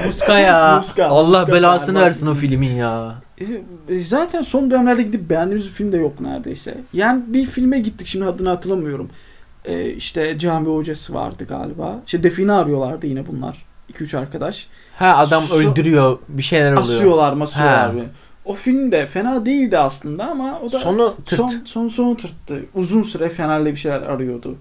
Muska 0.05 0.39
ya. 0.39 0.75
Muska, 0.75 1.05
Allah 1.07 1.39
Muska 1.39 1.53
belasını 1.53 1.95
berbat. 1.95 2.07
versin 2.07 2.27
o 2.27 2.33
filmin 2.35 2.71
ya. 2.75 3.15
E, 3.89 3.95
Zaten 3.99 4.41
son 4.41 4.71
dönemlerde 4.71 5.03
gidip 5.03 5.29
beğendiğimiz 5.29 5.65
bir 5.67 5.71
film 5.71 5.91
de 5.91 5.97
yok 5.97 6.21
neredeyse. 6.21 6.77
Yani 6.93 7.23
bir 7.27 7.45
filme 7.45 7.79
gittik 7.79 8.07
şimdi 8.07 8.25
adını 8.25 8.49
hatırlamıyorum. 8.49 9.09
E, 9.65 9.89
işte 9.89 10.39
cami 10.39 10.67
hocası 10.75 11.13
vardı 11.13 11.45
galiba. 11.49 11.99
İşte 12.05 12.23
define 12.23 12.51
arıyorlardı 12.51 13.07
yine 13.07 13.27
bunlar. 13.27 13.65
2-3 13.93 14.17
arkadaş. 14.17 14.67
Ha 14.95 15.17
adam 15.17 15.43
Su- 15.43 15.55
öldürüyor. 15.55 16.17
Bir 16.29 16.43
şeyler 16.43 16.73
oluyor. 16.73 16.83
Asıyorlar 16.97 17.33
masıyorlar. 17.33 17.91
O 18.47 18.53
film 18.53 18.91
de 18.91 19.05
fena 19.05 19.45
değildi 19.45 19.77
aslında 19.77 20.29
ama 20.31 20.59
o 20.59 20.71
da 20.71 20.79
Sonu 20.79 21.15
tırt. 21.25 21.39
son, 21.39 21.51
son 21.65 21.87
sonu 21.87 22.17
tırttı. 22.17 22.65
Uzun 22.75 23.03
süre 23.03 23.29
Fener'le 23.29 23.65
bir 23.65 23.75
şeyler 23.75 24.01
arıyordu. 24.01 24.55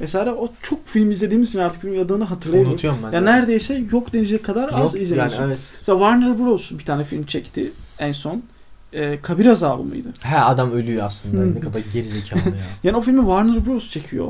Mesela 0.00 0.34
o 0.34 0.48
çok 0.62 0.86
film 0.86 1.10
izlediğimiz 1.10 1.48
için 1.48 1.58
artık 1.58 1.80
filmin 1.82 1.98
adını 2.04 2.24
hatırlayamıyorum. 2.24 2.72
Unutuyorum 2.72 2.98
ben. 3.06 3.12
Ya 3.12 3.22
de. 3.22 3.24
neredeyse 3.24 3.82
yok 3.92 4.12
denecek 4.12 4.44
kadar 4.44 4.68
az 4.72 4.94
Yok 4.94 5.02
izleniyorsun. 5.02 5.36
yani 5.36 5.46
evet. 5.46 5.58
Mesela 5.80 5.98
Warner 5.98 6.38
Bros. 6.38 6.72
bir 6.72 6.84
tane 6.84 7.04
film 7.04 7.22
çekti 7.26 7.72
en 7.98 8.12
son. 8.12 8.42
Ee, 8.92 9.18
Kabir 9.22 9.46
Azabı 9.46 9.82
mıydı? 9.82 10.08
He 10.20 10.38
adam 10.38 10.72
ölüyor 10.72 11.06
aslında. 11.06 11.44
Ne 11.46 11.60
kadar 11.60 11.80
gerizekalı 11.92 12.40
ya. 12.40 12.54
Yani 12.84 12.96
o 12.96 13.00
filmi 13.00 13.20
Warner 13.20 13.66
Bros. 13.66 13.90
çekiyor. 13.90 14.28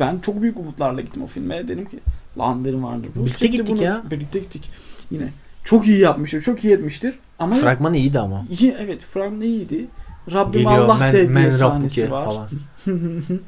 Ben 0.00 0.18
çok 0.18 0.42
büyük 0.42 0.58
umutlarla 0.58 1.00
gittim 1.00 1.22
o 1.22 1.26
filme. 1.26 1.68
Dedim 1.68 1.84
ki 1.84 1.98
lan 2.38 2.64
dedim 2.64 2.80
Warner 2.80 3.14
Bros. 3.14 3.26
Birlikte 3.26 3.46
gittik 3.46 3.80
ya. 3.80 4.02
Birlikte 4.10 4.38
gittik. 4.38 4.70
Yine. 5.10 5.28
Çok 5.64 5.86
iyi 5.86 5.98
yapmıştır. 6.00 6.42
Çok 6.42 6.64
iyi 6.64 6.74
etmiştir. 6.74 7.14
Ama 7.38 7.54
Fragman 7.56 7.94
iyiydi 7.94 8.18
ama. 8.18 8.44
iyi, 8.60 8.76
evet 8.80 9.02
Frank 9.02 9.44
iyiydi. 9.44 9.86
Rabbim 10.32 10.52
Geliyor 10.52 10.84
Allah 10.84 10.94
men, 10.94 11.12
de 11.14 11.34
diye 11.34 11.50
sahnesi 11.50 12.10
var. 12.10 12.24
falan. 12.24 12.48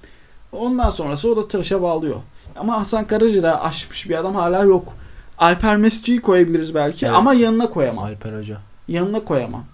Ondan 0.53 0.91
sonrası 0.91 1.33
o 1.33 1.37
da 1.37 1.49
tıraşa 1.49 1.83
bağlıyor. 1.83 2.17
Ama 2.57 2.79
Hasan 2.81 3.05
Karaca 3.05 3.43
da 3.43 3.65
aşmış 3.65 4.09
bir 4.09 4.15
adam 4.19 4.35
hala 4.35 4.63
yok. 4.65 4.93
Alper 5.39 5.77
Mesci'yi 5.77 6.21
koyabiliriz 6.21 6.75
belki 6.75 7.07
Evet. 7.07 7.17
ama 7.17 7.35
yanına 7.35 7.71
koyamam. 7.71 8.05
Alper 8.05 8.33
Hoca. 8.39 8.59
Yanına 8.89 9.21
koyamam. 9.25 9.65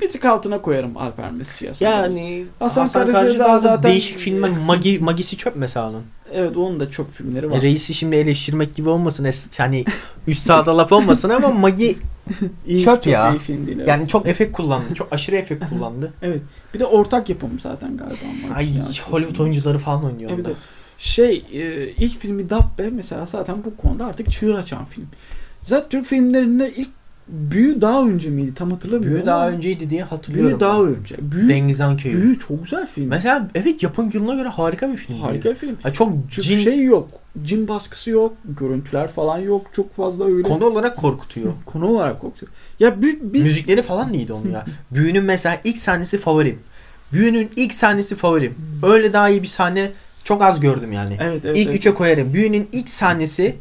Bir 0.00 0.08
tık 0.08 0.24
altına 0.24 0.60
koyarım 0.62 0.96
Alper 0.96 1.30
Mesci'yi. 1.30 1.68
Hasan. 1.68 1.86
Yani 1.86 2.44
Hasan 2.58 2.80
Hasan, 2.82 3.02
Karaca 3.02 3.18
Karaca 3.20 3.38
daha 3.38 3.48
daha 3.48 3.58
zaten- 3.58 3.90
değişik 3.90 4.18
filmler. 4.18 4.50
Magi, 4.66 4.98
Magisi 4.98 5.36
çöp 5.36 5.56
mesela 5.56 5.88
onun. 5.90 6.02
Evet 6.34 6.56
onun 6.56 6.80
da 6.80 6.90
çok 6.90 7.10
filmleri 7.12 7.50
var. 7.50 7.56
E, 7.56 7.62
reisi 7.62 7.94
şimdi 7.94 8.16
eleştirmek 8.16 8.74
gibi 8.74 8.88
olmasın. 8.88 9.24
Es- 9.24 9.58
hani 9.58 9.84
üstada 10.26 10.78
laf 10.78 10.92
olmasın 10.92 11.28
ama 11.30 11.48
Magi 11.48 11.96
İyi, 12.66 12.80
çöp 12.80 12.94
çok 13.02 13.06
ya. 13.06 13.34
iyi 13.34 13.38
film 13.38 13.66
değil. 13.66 13.78
evet. 13.78 13.88
yani 13.88 14.08
çok 14.08 14.28
efekt 14.28 14.52
kullandı. 14.52 14.94
Çok 14.94 15.12
aşırı 15.12 15.36
efekt 15.36 15.64
kullandı. 15.68 16.12
Evet. 16.22 16.40
Bir 16.74 16.80
de 16.80 16.84
ortak 16.86 17.28
yapım 17.30 17.50
zaten 17.60 17.96
galiba. 17.96 18.14
ama. 18.46 18.54
Ay 18.56 18.76
Yani- 18.76 18.98
Hollywood 19.10 19.38
oyuncuları 19.38 19.78
falan 19.78 20.04
oynuyor 20.04 20.30
Evet, 20.30 20.38
onda. 20.40 20.50
evet. 20.50 20.58
Şey 20.98 21.44
e, 21.52 21.88
ilk 21.88 22.18
filmi 22.18 22.48
Dabbe 22.50 22.90
mesela 22.90 23.26
zaten 23.26 23.56
bu 23.64 23.76
konuda 23.76 24.06
artık 24.06 24.30
çığır 24.32 24.54
açan 24.54 24.84
film. 24.84 25.06
Zaten 25.62 25.88
Türk 25.88 26.06
filmlerinde 26.06 26.72
ilk 26.76 26.88
Büyü 27.28 27.80
daha 27.80 28.02
önce 28.02 28.30
miydi? 28.30 28.54
Tam 28.54 28.70
hatırlamıyorum. 28.70 29.16
Büyü 29.16 29.26
daha 29.26 29.50
önceydi 29.50 29.90
diye 29.90 30.02
hatırlıyorum. 30.02 30.50
Büyü 30.50 30.60
daha 30.60 30.82
önce. 30.82 31.16
Büyü, 31.20 31.48
Dengizhan 31.48 31.96
Köyü. 31.96 32.22
Büyü 32.22 32.38
çok 32.38 32.62
güzel 32.64 32.86
film. 32.86 33.08
Mesela 33.08 33.48
evet 33.54 33.82
yapım 33.82 34.10
yılına 34.14 34.34
göre 34.34 34.48
harika 34.48 34.92
bir 34.92 34.96
film. 34.96 35.16
Harika 35.16 35.50
bir 35.50 35.54
film. 35.54 35.76
Ha, 35.82 35.92
çok 35.92 36.12
Çünkü 36.30 36.48
cin 36.48 36.58
şey 36.58 36.82
yok. 36.82 37.08
Cin 37.42 37.68
baskısı 37.68 38.10
yok. 38.10 38.32
Görüntüler 38.44 39.12
falan 39.12 39.38
yok. 39.38 39.66
Çok 39.72 39.94
fazla 39.94 40.26
öyle. 40.26 40.42
konu 40.42 40.64
olarak 40.64 40.96
korkutuyor. 40.96 41.52
Konu 41.66 41.86
olarak 41.86 42.20
korkutuyor. 42.20 42.52
Ya 42.80 43.02
bir, 43.02 43.20
bir 43.20 43.42
Müzikleri 43.42 43.82
falan 43.82 44.12
neydi 44.12 44.32
onun 44.32 44.50
ya? 44.50 44.64
Büyünün 44.90 45.24
mesela 45.24 45.60
ilk 45.64 45.78
sahnesi 45.78 46.18
favorim. 46.18 46.58
Büyünün 47.12 47.50
ilk 47.56 47.74
sahnesi 47.74 48.16
favorim. 48.16 48.54
Öyle 48.82 49.12
daha 49.12 49.28
iyi 49.28 49.42
bir 49.42 49.48
sahne 49.48 49.90
çok 50.24 50.42
az 50.42 50.60
gördüm 50.60 50.92
yani. 50.92 51.16
Evet 51.20 51.44
evet. 51.44 51.56
ilk 51.56 51.66
evet. 51.66 51.78
üçe 51.78 51.94
koyarım. 51.94 52.34
Büyünün 52.34 52.68
ilk 52.72 52.90
sahnesi 52.90 53.56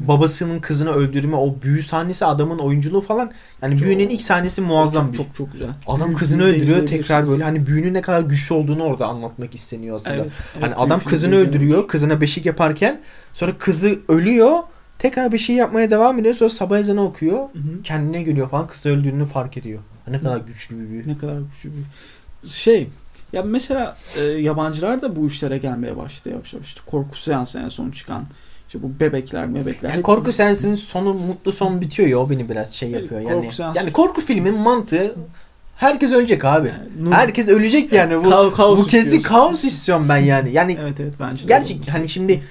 babasının 0.00 0.60
kızını 0.60 0.90
öldürme 0.90 1.36
o 1.36 1.56
büyü 1.62 1.82
sahnesi 1.82 2.24
adamın 2.24 2.58
oyunculuğu 2.58 3.00
falan 3.00 3.32
yani 3.62 3.76
Çok- 3.76 3.86
büyünün 3.86 4.08
ilk 4.08 4.22
sahnesi 4.22 4.60
muazzam 4.60 5.04
çok, 5.04 5.12
bir. 5.12 5.18
çok 5.18 5.34
çok 5.34 5.52
güzel. 5.52 5.68
Adam 5.86 6.14
kızını 6.14 6.44
öldürüyor 6.44 6.86
tekrar 6.86 7.28
böyle 7.28 7.44
hani 7.44 7.66
büyünün 7.66 7.94
ne 7.94 8.02
kadar 8.02 8.20
güçlü 8.20 8.54
olduğunu 8.54 8.82
orada 8.82 9.06
anlatmak 9.06 9.54
isteniyor 9.54 9.96
aslında. 9.96 10.14
Evet, 10.14 10.30
evet, 10.54 10.64
hani 10.64 10.74
adam 10.74 11.00
kızını 11.00 11.34
öldürüyor, 11.34 11.88
kızına 11.88 12.20
beşik 12.20 12.46
yaparken 12.46 13.00
sonra 13.32 13.58
kızı 13.58 13.98
ölüyor. 14.08 14.58
Tekrar 14.98 15.32
bir 15.32 15.38
şey 15.38 15.56
yapmaya 15.56 15.90
devam 15.90 16.18
ediyor. 16.18 16.34
Sonra 16.34 16.50
sabah 16.50 16.78
ezanı 16.78 17.04
okuyor. 17.04 17.38
Hı 17.38 17.58
hı. 17.58 17.82
Kendine 17.82 18.22
geliyor 18.22 18.48
falan. 18.48 18.66
Kızı 18.66 18.88
öldüğünü 18.88 19.26
fark 19.26 19.56
ediyor. 19.56 19.80
Ne 20.08 20.18
kadar 20.20 20.36
güçlü 20.38 20.80
bir 20.80 20.90
büyü. 20.90 21.08
Ne 21.08 21.18
kadar 21.18 21.38
güçlü 21.40 21.70
bir. 21.70 22.48
Şey 22.48 22.88
ya 23.32 23.42
mesela 23.42 23.96
e, 24.18 24.22
yabancılar 24.22 25.02
da 25.02 25.16
bu 25.16 25.26
işlere 25.26 25.58
gelmeye 25.58 25.96
başladı 25.96 26.34
yavaş 26.34 26.52
yavaş. 26.52 26.66
İşte 26.66 26.80
korku 26.86 27.18
seansı 27.18 27.58
en 27.58 27.68
son 27.68 27.90
çıkan. 27.90 28.24
İşte 28.66 28.82
bu 28.82 28.90
bebekler 29.00 29.54
bebekler. 29.54 29.88
Yani 29.88 29.98
hep- 29.98 30.04
korku 30.04 30.32
seansının 30.32 30.74
sonu 30.74 31.14
mutlu 31.14 31.52
son 31.52 31.80
bitiyor 31.80 32.08
ya 32.08 32.18
o 32.18 32.30
beni 32.30 32.48
biraz 32.48 32.72
şey 32.72 32.90
Evet, 32.92 33.02
yapıyor. 33.02 33.22
korku 33.22 33.62
Yani 33.62 33.76
yani 33.76 33.92
korku 33.92 34.20
filmin 34.20 34.54
mantığı 34.54 35.14
herkes 35.76 36.12
ölecek 36.12 36.44
abi. 36.44 36.68
Yani 37.04 37.14
Herkes 37.14 37.48
ölecek 37.48 37.92
yani 37.92 38.24
bu. 38.24 38.28
Ka- 38.28 38.54
kaos 38.54 38.78
bu 38.78 38.84
kesin 38.84 38.98
istiyorsun. 38.98 39.28
kaos 39.28 39.64
istiyorum 39.64 40.06
ben 40.08 40.16
yani. 40.16 40.52
Yani 40.52 40.78
Evet 40.82 41.00
evet 41.00 41.12
bence 41.20 41.44
gerçek 41.48 41.88
hani 41.92 42.08
şimdi 42.08 42.42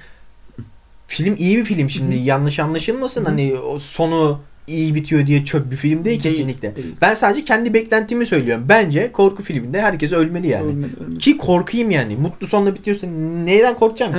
film 1.06 1.34
iyi 1.38 1.56
bir 1.58 1.64
film 1.64 1.90
şimdi 1.90 2.14
yanlış 2.16 2.60
anlaşılmasın 2.60 3.24
hani 3.24 3.54
o 3.58 3.78
sonu 3.78 4.40
iyi 4.66 4.94
bitiyor 4.94 5.26
diye 5.26 5.44
çöp 5.44 5.70
bir 5.70 5.76
film 5.76 5.92
değil, 5.92 6.04
Değil, 6.04 6.20
kesinlikle. 6.22 6.76
değil. 6.76 6.94
Ben 7.00 7.14
sadece 7.14 7.44
kendi 7.44 7.74
beklentimi 7.74 8.26
söylüyorum. 8.26 8.64
Bence 8.68 9.12
korku 9.12 9.42
filminde 9.42 9.80
herkes 9.82 10.12
ölmeli 10.12 10.48
yani. 10.48 10.64
Ölmedi, 10.66 10.90
ölmedi. 11.04 11.18
Ki 11.18 11.38
korkayım 11.38 11.90
yani. 11.90 12.16
Mutlu 12.16 12.46
sonla 12.46 12.74
bitiyorsa 12.74 13.06
neyden 13.44 13.74
korkacağım 13.74 14.12
ki? 14.12 14.18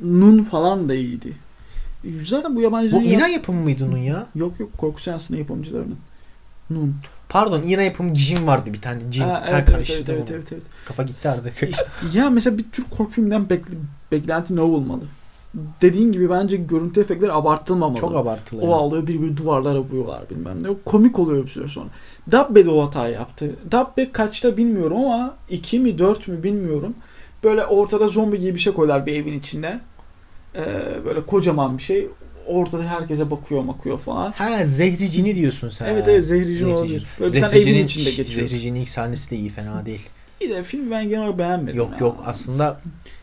Evet. 0.00 0.10
Nun 0.10 0.42
falan 0.42 0.88
da 0.88 0.94
iyiydi. 0.94 1.32
Zaten 2.24 2.56
bu 2.56 2.60
yabancıların... 2.60 3.04
Bu 3.04 3.08
İran 3.08 3.28
yapımı 3.28 3.62
mıydı 3.62 3.84
onun 3.84 3.96
ya? 3.96 4.26
Yok 4.34 4.60
yok 4.60 4.78
korku 4.78 5.02
seansının 5.02 5.38
yapımcılarının. 5.38 5.96
Nun. 6.70 6.94
Pardon 7.28 7.62
İran 7.62 7.82
yapımı 7.82 8.14
Cin 8.14 8.46
vardı 8.46 8.72
bir 8.72 8.80
tane. 8.80 9.00
Cin. 9.10 9.22
Ha, 9.22 9.28
Ha, 9.28 9.44
evet, 9.48 9.68
evet, 9.74 9.90
evet, 10.08 10.08
onu. 10.08 10.36
evet, 10.36 10.52
evet, 10.52 10.62
Kafa 10.84 11.02
gitti 11.02 11.28
artık. 11.28 11.68
Ya 12.14 12.30
mesela 12.30 12.58
bir 12.58 12.64
Türk 12.72 12.90
korku 12.90 13.10
filminden 13.10 13.42
bekle- 13.50 13.78
beklenti 14.12 14.56
ne 14.56 14.60
olmalı? 14.60 15.02
Dediğin 15.82 16.12
gibi 16.12 16.30
bence 16.30 16.56
görüntü 16.56 17.00
efektleri 17.00 17.32
abartılmamalı. 17.32 18.00
Çok 18.00 18.16
abartılı. 18.16 18.60
O 18.60 18.64
yani. 18.64 18.74
ağlıyor 18.74 19.06
birbiri 19.06 19.36
duvarlara 19.36 19.78
vuruyorlar 19.78 20.30
bilmem 20.30 20.62
ne. 20.62 20.70
O 20.70 20.76
komik 20.84 21.18
oluyor 21.18 21.44
bir 21.44 21.50
süre 21.50 21.68
sonra. 21.68 21.88
Dabbe 22.30 22.64
de 22.64 22.70
o 22.70 22.86
hatayı 22.86 23.14
yaptı. 23.14 23.56
Dabbe 23.72 24.12
kaçta 24.12 24.56
bilmiyorum 24.56 24.96
ama 24.96 25.34
2 25.50 25.80
mi 25.80 25.98
4 25.98 26.28
mü 26.28 26.42
bilmiyorum. 26.42 26.94
Böyle 27.44 27.64
ortada 27.66 28.08
zombi 28.08 28.38
gibi 28.38 28.54
bir 28.54 28.60
şey 28.60 28.72
koyarlar 28.72 29.06
bir 29.06 29.12
evin 29.12 29.38
içinde. 29.38 29.80
Ee, 30.54 30.60
böyle 31.04 31.26
kocaman 31.26 31.78
bir 31.78 31.82
şey. 31.82 32.06
Ortada 32.46 32.84
herkese 32.84 33.30
bakıyor 33.30 33.68
bakıyor 33.68 33.98
falan. 33.98 34.32
Ha 34.32 34.64
Zehricini 34.64 35.34
diyorsun 35.34 35.68
sen. 35.68 35.86
Evet 35.86 36.08
evet 36.08 36.24
zehrici 36.24 36.56
Zehrici. 36.58 36.66
olabilir. 36.66 37.06
Böyle 37.20 37.34
bir 37.34 37.40
tane 37.40 37.52
evin 37.52 37.62
Zehrici'nin, 37.64 37.84
içinde 37.84 38.10
geçiyor. 38.10 38.46
Zehrici'nin 38.46 38.80
ilk 38.80 38.88
sahnesi 38.88 39.30
de 39.30 39.36
iyi 39.36 39.48
fena 39.48 39.86
değil. 39.86 40.08
İyi 40.40 40.50
de 40.50 40.62
film 40.62 40.90
ben 40.90 41.08
genel 41.08 41.22
olarak 41.22 41.38
beğenmedim. 41.38 41.76
Yok 41.78 41.90
ya. 41.92 41.96
yok 42.00 42.22
aslında 42.26 42.80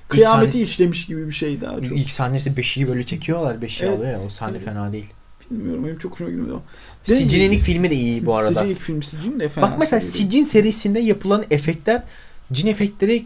Kıyameti 0.07 0.51
sahnesi, 0.51 0.63
işlemiş 0.63 1.05
gibi 1.05 1.27
bir 1.27 1.31
şey 1.33 1.61
daha 1.61 1.81
çok. 1.81 1.97
ilk 1.97 2.11
sahnesi 2.11 2.57
beşiği 2.57 2.87
böyle 2.87 3.05
çekiyorlar. 3.05 3.61
Beşiği 3.61 3.87
Evet. 3.89 3.99
alıyor 3.99 4.11
ya 4.13 4.19
o 4.25 4.29
sahne 4.29 4.51
Evet. 4.57 4.65
fena 4.65 4.91
değil. 4.93 5.09
Bilmiyorum 5.51 5.83
benim 5.85 5.97
çok 5.97 6.11
hoşuma 6.11 6.29
gitmedi 6.29 6.51
o. 6.53 6.61
Değil 7.07 7.19
mi? 7.19 7.23
Sicil'in 7.25 7.51
ilk 7.51 7.61
filmi 7.61 7.89
de 7.89 7.95
iyi 7.95 8.25
bu 8.25 8.35
arada. 8.35 8.59
Sicil 8.59 8.71
ilk 8.71 8.79
film 8.79 9.03
Sicil 9.03 9.39
de 9.39 9.49
fena. 9.49 9.65
Bak 9.71 9.79
mesela 9.79 10.01
değil. 10.01 10.11
Sicil 10.11 10.43
serisinde 10.43 10.99
yapılan 10.99 11.43
efektler 11.51 12.03
cin 12.53 12.67
efektleri 12.67 13.25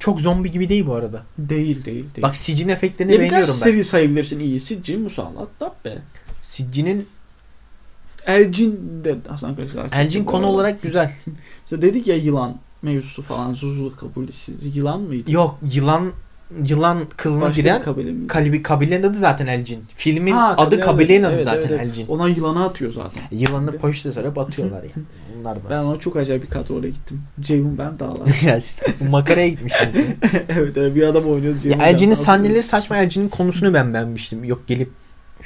çok 0.00 0.20
zombi 0.20 0.50
gibi 0.50 0.68
değil 0.68 0.86
bu 0.86 0.94
arada. 0.94 1.22
Değil 1.38 1.84
değil 1.84 2.04
değil. 2.04 2.22
Bak 2.22 2.36
Sicil'in 2.36 2.68
efektlerini 2.68 3.12
ya 3.12 3.20
beğeniyorum 3.20 3.54
ben. 3.60 3.64
seri 3.64 3.84
sayabilirsin 3.84 4.40
iyi. 4.40 4.60
Sicil, 4.60 4.98
Musallat, 4.98 5.48
Dabbe. 5.60 5.98
Sicil'in 6.42 7.08
Elcin 8.26 9.00
de 9.04 9.18
Hasan 9.28 9.56
Kılıçlar. 9.56 9.88
Elcin 9.92 10.24
konu 10.24 10.46
olarak 10.46 10.82
güzel. 10.82 11.12
İşte 11.64 11.82
dedik 11.82 12.06
ya 12.06 12.16
yılan 12.16 12.56
mevzusu 12.82 13.22
falan. 13.22 13.54
Zuzulu 13.54 13.96
kabilesi. 13.96 14.52
Yılan 14.74 15.00
mıydı? 15.00 15.30
Yok 15.30 15.58
yılan 15.72 16.12
yılan 16.64 17.04
kılına 17.16 17.40
Başka 17.40 17.62
giren 17.62 17.82
kabile? 17.82 18.26
Kalibi, 18.26 18.62
kabilenin 18.62 19.02
adı 19.02 19.18
zaten 19.18 19.46
Elcin. 19.46 19.84
Filmin 19.96 20.32
Ha, 20.32 20.54
adı 20.58 20.74
kabile- 20.76 20.80
kabilenin 20.80 21.22
adı 21.24 21.32
evet, 21.34 21.44
zaten 21.44 21.68
evet. 21.68 21.80
Elcin. 21.80 22.06
Ona 22.06 22.28
yılanı 22.28 22.64
atıyor 22.64 22.92
zaten. 22.92 23.22
Yılanı 23.30 23.78
poşete 23.78 24.12
sarıp 24.12 24.38
atıyorlar 24.38 24.82
yani. 24.82 25.06
Bunlar 25.38 25.56
da. 25.64 25.70
Ben 25.70 25.78
ona 25.78 25.98
çok 26.00 26.16
acayip 26.16 26.42
bir 26.42 26.48
kadroyla 26.50 26.88
gittim. 26.88 27.22
Ceyhun 27.40 27.78
ben 27.78 27.98
dağlar. 27.98 28.42
ya 28.46 28.60
siz 28.60 28.82
makaraya 29.10 29.48
gitmişsiniz. 29.48 29.96
ya. 29.96 30.02
evet, 30.48 30.76
evet 30.76 30.94
bir 30.94 31.02
adam 31.02 31.24
oynuyordu. 31.24 31.58
ya 31.68 31.88
Elcin'in 31.88 32.14
sahneleri 32.14 32.62
saçma. 32.62 32.96
Elcin'in 32.96 33.28
konusunu 33.28 33.74
ben 33.74 33.94
beğenmiştim. 33.94 34.44
Yok 34.44 34.66
gelip 34.66 34.90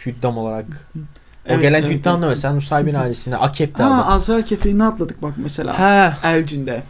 hüddam 0.07 0.39
olarak. 0.39 0.67
O 0.97 0.99
Evet, 1.47 1.63
gelen 1.63 1.83
evet, 1.83 1.93
hüddam 1.93 2.23
da 2.23 2.27
mesela 2.29 2.55
Nusaybin 2.55 2.95
ailesinde 2.95 3.37
Akep'te 3.37 3.83
Ha 3.83 3.95
adı. 4.05 4.11
Azrail 4.15 4.43
kefeğini 4.43 4.85
atladık 4.85 5.23
bak 5.23 5.33
mesela. 5.37 5.79
Ha. 5.79 6.19
Elcin'de. 6.25 6.83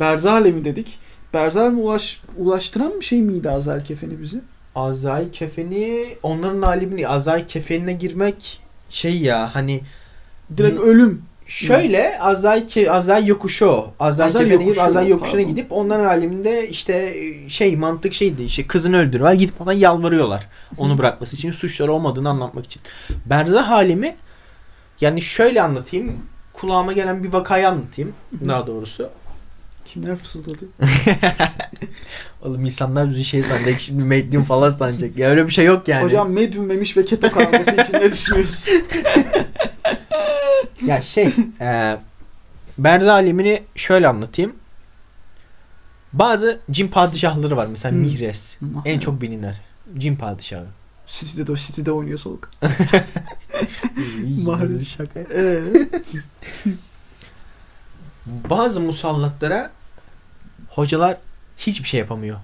Berzale 0.00 0.50
mi 0.50 0.64
dedik? 0.64 0.98
Berzal 1.34 1.70
mi 1.70 1.80
ulaş, 1.80 2.20
ulaştıran 2.36 2.92
bir 3.00 3.04
şey 3.04 3.20
miydi 3.20 3.50
Azrail 3.50 3.84
kefeni 3.84 4.22
bizi? 4.22 4.40
Azrail 4.74 5.32
kefeni 5.32 6.06
onların 6.22 6.62
alimini 6.62 7.08
Azrail 7.08 7.46
kefenine 7.46 7.92
girmek 7.92 8.60
şey 8.90 9.18
ya 9.20 9.54
hani 9.54 9.80
Direkt 10.56 10.78
Hı. 10.78 10.82
ölüm. 10.82 11.22
Şöyle 11.46 12.20
Azrail 12.20 12.66
ki 12.66 12.92
Azrail 12.92 13.26
yokuşu 13.26 13.66
o. 13.66 13.92
Azrail 14.00 14.26
Azrail 14.26 14.44
kefene 14.44 14.62
gidip 14.62 14.76
yokuşu, 14.76 14.82
Azrail 14.88 15.08
yokuşuna 15.08 15.40
pardon. 15.40 15.48
gidip 15.54 15.72
onların 15.72 16.04
aleminde 16.04 16.68
işte 16.68 17.16
şey 17.48 17.76
mantık 17.76 18.14
şeydi 18.14 18.42
işte 18.42 18.66
kızını 18.66 18.96
öldürüyorlar 18.98 19.34
gidip 19.34 19.60
ona 19.60 19.72
yalvarıyorlar. 19.72 20.46
Onu 20.78 20.98
bırakması 20.98 21.36
için 21.36 21.50
suçları 21.50 21.92
olmadığını 21.92 22.28
anlatmak 22.28 22.64
için. 22.64 22.82
Berzah 23.26 23.68
halimi 23.68 24.16
yani 25.00 25.22
şöyle 25.22 25.62
anlatayım. 25.62 26.12
Kulağıma 26.52 26.92
gelen 26.92 27.24
bir 27.24 27.32
vakayı 27.32 27.68
anlatayım 27.68 28.12
daha 28.48 28.66
doğrusu. 28.66 29.10
Kimler 29.92 30.16
fısıldadı? 30.16 30.64
Oğlum 32.42 32.64
insanlar 32.64 33.10
bizi 33.10 33.24
şey 33.24 33.42
sanacak 33.42 33.80
şimdi 33.80 34.02
medyum 34.02 34.42
falan 34.44 34.70
sanacak. 34.70 35.18
Ya 35.18 35.30
öyle 35.30 35.46
bir 35.46 35.52
şey 35.52 35.64
yok 35.64 35.88
yani. 35.88 36.04
Hocam 36.04 36.30
medyum 36.32 36.66
memiş 36.66 36.96
ve 36.96 37.04
keto 37.04 37.30
kalması 37.32 37.70
için 37.70 37.92
ne 37.92 38.12
düşünüyorsun? 38.12 38.72
Ya 40.86 41.02
şey 41.02 41.32
e, 41.60 41.98
Berzah 42.78 43.14
alemini 43.14 43.62
şöyle 43.76 44.08
anlatayım. 44.08 44.52
Bazı 46.12 46.60
cin 46.70 46.88
padişahları 46.88 47.56
var. 47.56 47.66
Mesela 47.66 47.94
Hmm. 47.94 48.00
Mihres. 48.00 48.56
En 48.84 48.98
çok 48.98 49.20
bilinler. 49.20 49.60
Cin 49.98 50.16
padişahı. 50.16 50.66
City'de 51.06 51.46
de, 51.46 51.56
City'de 51.56 51.92
oynuyor 51.92 52.18
soluk. 52.18 52.50
Maalesef. 54.44 54.88
Şaka. 54.88 55.20
Bazı 58.26 58.80
musallatlara 58.80 59.70
hocalar 60.70 61.16
hiçbir 61.56 61.88
şey 61.88 62.00
yapamıyor. 62.00 62.38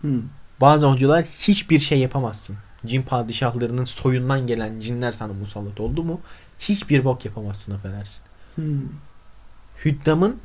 Hmm. 0.00 0.22
Bazı 0.60 0.86
hocalar 0.86 1.24
hiçbir 1.24 1.80
şey 1.80 1.98
yapamazsın. 1.98 2.56
Cin 2.86 3.02
padişahlarının 3.02 3.84
soyundan 3.84 4.46
gelen 4.46 4.80
cinler 4.80 5.12
sana 5.12 5.32
musallat 5.32 5.80
oldu 5.80 6.04
mu 6.04 6.20
hiçbir 6.58 7.04
bok 7.04 7.24
yapamazsın 7.24 7.74
affedersin. 7.74 8.22
Hmm. 8.54 8.82
Hüddamın 9.84 10.36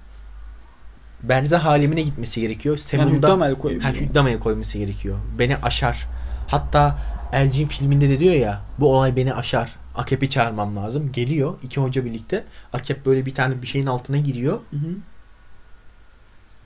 Berzah 1.23 1.65
halimine 1.65 2.01
gitmesi 2.01 2.41
gerekiyor. 2.41 2.75
Yani 2.75 2.83
Semunda 2.83 3.27
Hüddam 3.27 3.43
el 3.43 3.81
Ha. 3.81 3.91
Hüddama'ya 3.91 4.39
koyması 4.39 4.77
gerekiyor. 4.77 5.17
Beni 5.39 5.57
aşar. 5.57 6.07
Hatta 6.47 6.99
Elcin 7.33 7.67
filminde 7.67 8.09
de 8.09 8.19
diyor 8.19 8.33
ya 8.33 8.61
bu 8.79 8.95
olay 8.95 9.15
beni 9.15 9.33
aşar. 9.33 9.75
Akep'i 9.95 10.29
çağırmam 10.29 10.75
lazım. 10.75 11.11
Geliyor 11.11 11.53
iki 11.63 11.81
hoca 11.81 12.05
birlikte. 12.05 12.43
Akep 12.73 13.05
böyle 13.05 13.25
bir 13.25 13.35
tane 13.35 13.61
bir 13.61 13.67
şeyin 13.67 13.85
altına 13.85 14.17
giriyor. 14.17 14.59
Hı 14.71 14.77
hı. 14.77 14.89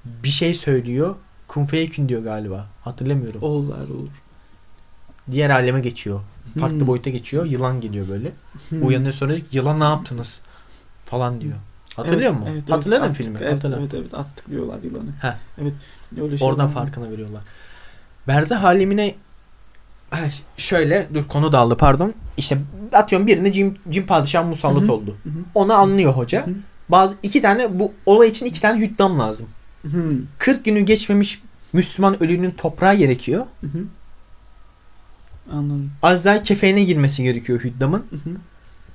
Bir 0.05 0.29
şey 0.29 0.53
söylüyor. 0.53 1.15
Kun 1.47 1.65
feyekün 1.65 2.09
diyor 2.09 2.23
galiba. 2.23 2.67
Hatırlamıyorum. 2.83 3.43
Olur 3.43 3.73
olur. 3.89 4.07
Diğer 5.31 5.49
aleme 5.49 5.79
geçiyor. 5.81 6.21
Farklı 6.59 6.79
Hmm. 6.79 6.87
boyuta 6.87 7.09
geçiyor. 7.09 7.45
Yılan 7.45 7.81
geliyor 7.81 8.07
böyle. 8.09 8.31
Hmm. 8.69 8.87
Uyanıyor 8.87 9.13
sonra 9.13 9.35
diyor 9.35 9.47
ki, 9.47 9.57
yılan 9.57 9.79
ne 9.79 9.83
yaptınız? 9.83 10.41
Falan 11.05 11.41
diyor. 11.41 11.55
Hatırlıyor 11.95 12.21
Evet, 12.31 12.39
musun? 12.39 12.51
evet, 12.53 12.63
evet. 12.67 12.77
Hatırladın 12.77 13.01
Attık, 13.03 13.17
filmi? 13.17 13.37
Evet, 13.41 13.53
Hatırla. 13.53 13.79
evet 13.79 13.93
evet 13.93 14.13
attık 14.13 14.49
diyorlar 14.49 14.83
yılanı. 14.83 15.09
Heh. 15.21 15.35
Evet. 15.61 15.73
Öyle 16.21 16.37
şey 16.37 16.47
Oradan 16.47 16.69
farkına 16.69 17.11
veriyorlar. 17.11 17.41
Berzah 18.27 18.63
halimine 18.63 19.15
Ay, 20.11 20.31
şöyle 20.57 21.07
dur 21.13 21.27
konu 21.27 21.51
dağıldı 21.51 21.77
pardon. 21.77 22.13
İşte 22.37 22.57
atıyorum 22.93 23.27
birine 23.27 23.51
cin, 23.51 23.79
cin 23.89 24.03
padişah 24.03 24.45
musallat 24.45 24.81
Hı 24.81 24.85
hı. 24.87 24.91
oldu. 24.93 25.15
Hı 25.23 25.29
hı. 25.29 25.33
Onu 25.55 25.73
anlıyor 25.73 26.13
hoca. 26.13 26.45
Hı 26.47 26.49
hı. 26.51 26.55
Bazı 26.89 27.15
iki 27.23 27.41
tane 27.41 27.79
bu 27.79 27.93
olay 28.05 28.27
için 28.29 28.45
iki 28.45 28.61
tane 28.61 28.81
hüddam 28.81 29.19
lazım. 29.19 29.47
Hı 29.81 30.13
40 30.37 30.65
günü 30.65 30.79
geçmemiş 30.79 31.41
Müslüman 31.73 32.23
ölünün 32.23 32.51
toprağı 32.51 32.95
gerekiyor. 32.95 33.45
hı. 33.61 33.67
hı. 33.67 33.83
Anladım. 35.51 35.91
Azrail 36.01 36.43
kefeğine 36.43 36.83
girmesi 36.83 37.23
gerekiyor 37.23 37.63
hüddamın. 37.63 38.05
Hı 38.09 38.15
hı. 38.15 38.35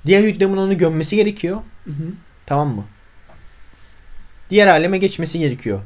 Diğer 0.05 0.23
hüddamın 0.23 0.57
onu 0.57 0.77
gömmesi 0.77 1.15
gerekiyor. 1.15 1.57
Hı 1.85 1.91
hı. 1.91 2.11
Tamam 2.45 2.75
mı? 2.75 2.83
Diğer 4.49 4.67
aleme 4.67 4.97
geçmesi 4.97 5.39
gerekiyor. 5.39 5.79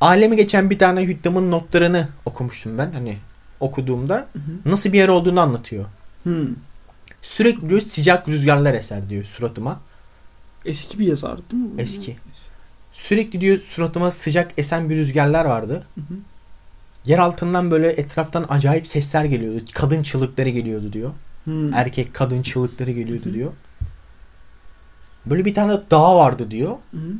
Aleme 0.00 0.36
geçen 0.36 0.70
bir 0.70 0.78
tane 0.78 1.02
hüddamın 1.02 1.50
notlarını 1.50 2.08
okumuştum 2.24 2.78
ben. 2.78 2.92
Hani 2.92 3.18
okuduğumda 3.60 4.14
Hı 4.32 4.38
hı. 4.38 4.70
nasıl 4.70 4.92
bir 4.92 4.98
yer 4.98 5.08
olduğunu 5.08 5.40
anlatıyor. 5.40 5.84
Hı. 6.24 6.48
Sürekli 7.22 7.70
diyor 7.70 7.80
sıcak 7.80 8.28
rüzgarlar 8.28 8.74
eser 8.74 9.10
diyor 9.10 9.24
suratıma. 9.24 9.80
Eski 10.64 10.98
bir 10.98 11.06
yazar 11.06 11.38
değil 11.50 11.62
mi? 11.62 11.70
bu? 11.76 11.80
Eski. 11.80 12.16
Sürekli 12.98 13.40
diyor 13.40 13.58
suratıma 13.58 14.10
sıcak 14.10 14.50
esen 14.58 14.90
bir 14.90 14.96
rüzgarlar 14.96 15.44
vardı. 15.44 15.82
Hı 15.94 16.00
hı. 16.00 16.18
Yer 17.04 17.18
altından 17.18 17.70
böyle 17.70 17.90
etraftan 17.90 18.46
acayip 18.48 18.86
sesler 18.86 19.24
geliyordu. 19.24 19.64
Kadın 19.74 20.02
çığlıkları 20.02 20.48
geliyordu 20.48 20.92
diyor. 20.92 21.10
Hı. 21.44 21.70
Erkek 21.74 22.14
kadın 22.14 22.42
çığlıkları 22.42 22.90
geliyordu 22.90 23.24
Hı 23.24 23.30
hı. 23.30 23.34
diyor. 23.34 23.52
Böyle 25.26 25.44
bir 25.44 25.54
tane 25.54 25.80
dağ 25.90 26.16
vardı 26.16 26.50
diyor. 26.50 26.76
Hı 26.90 26.96
hı. 26.96 27.12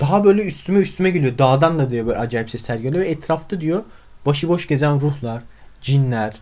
daha 0.00 0.24
böyle 0.24 0.44
üstüme 0.46 0.80
üstüme 0.80 1.10
geliyor. 1.10 1.38
Dağdan 1.38 1.78
da 1.78 1.90
diyor 1.90 2.06
böyle 2.06 2.18
acayip 2.18 2.50
sesler 2.50 2.76
geliyor 2.76 3.04
ve 3.04 3.08
etrafta 3.08 3.60
diyor 3.60 3.82
başıboş 4.26 4.68
gezen 4.68 5.00
ruhlar, 5.00 5.42
cinler, 5.82 6.36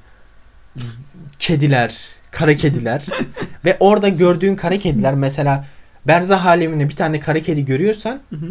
kediler, 1.38 1.98
kara 2.30 2.56
kediler 2.56 3.04
ve 3.64 3.76
orada 3.80 4.08
gördüğün 4.08 4.56
kara 4.56 4.78
kediler 4.78 5.14
mesela 5.14 5.64
berzah 6.06 6.46
aleminde 6.46 6.88
bir 6.88 6.96
tane 6.96 7.20
kara 7.20 7.40
kedi 7.40 7.64
görüyorsan 7.64 8.20
Hı 8.30 8.36
hı. 8.36 8.50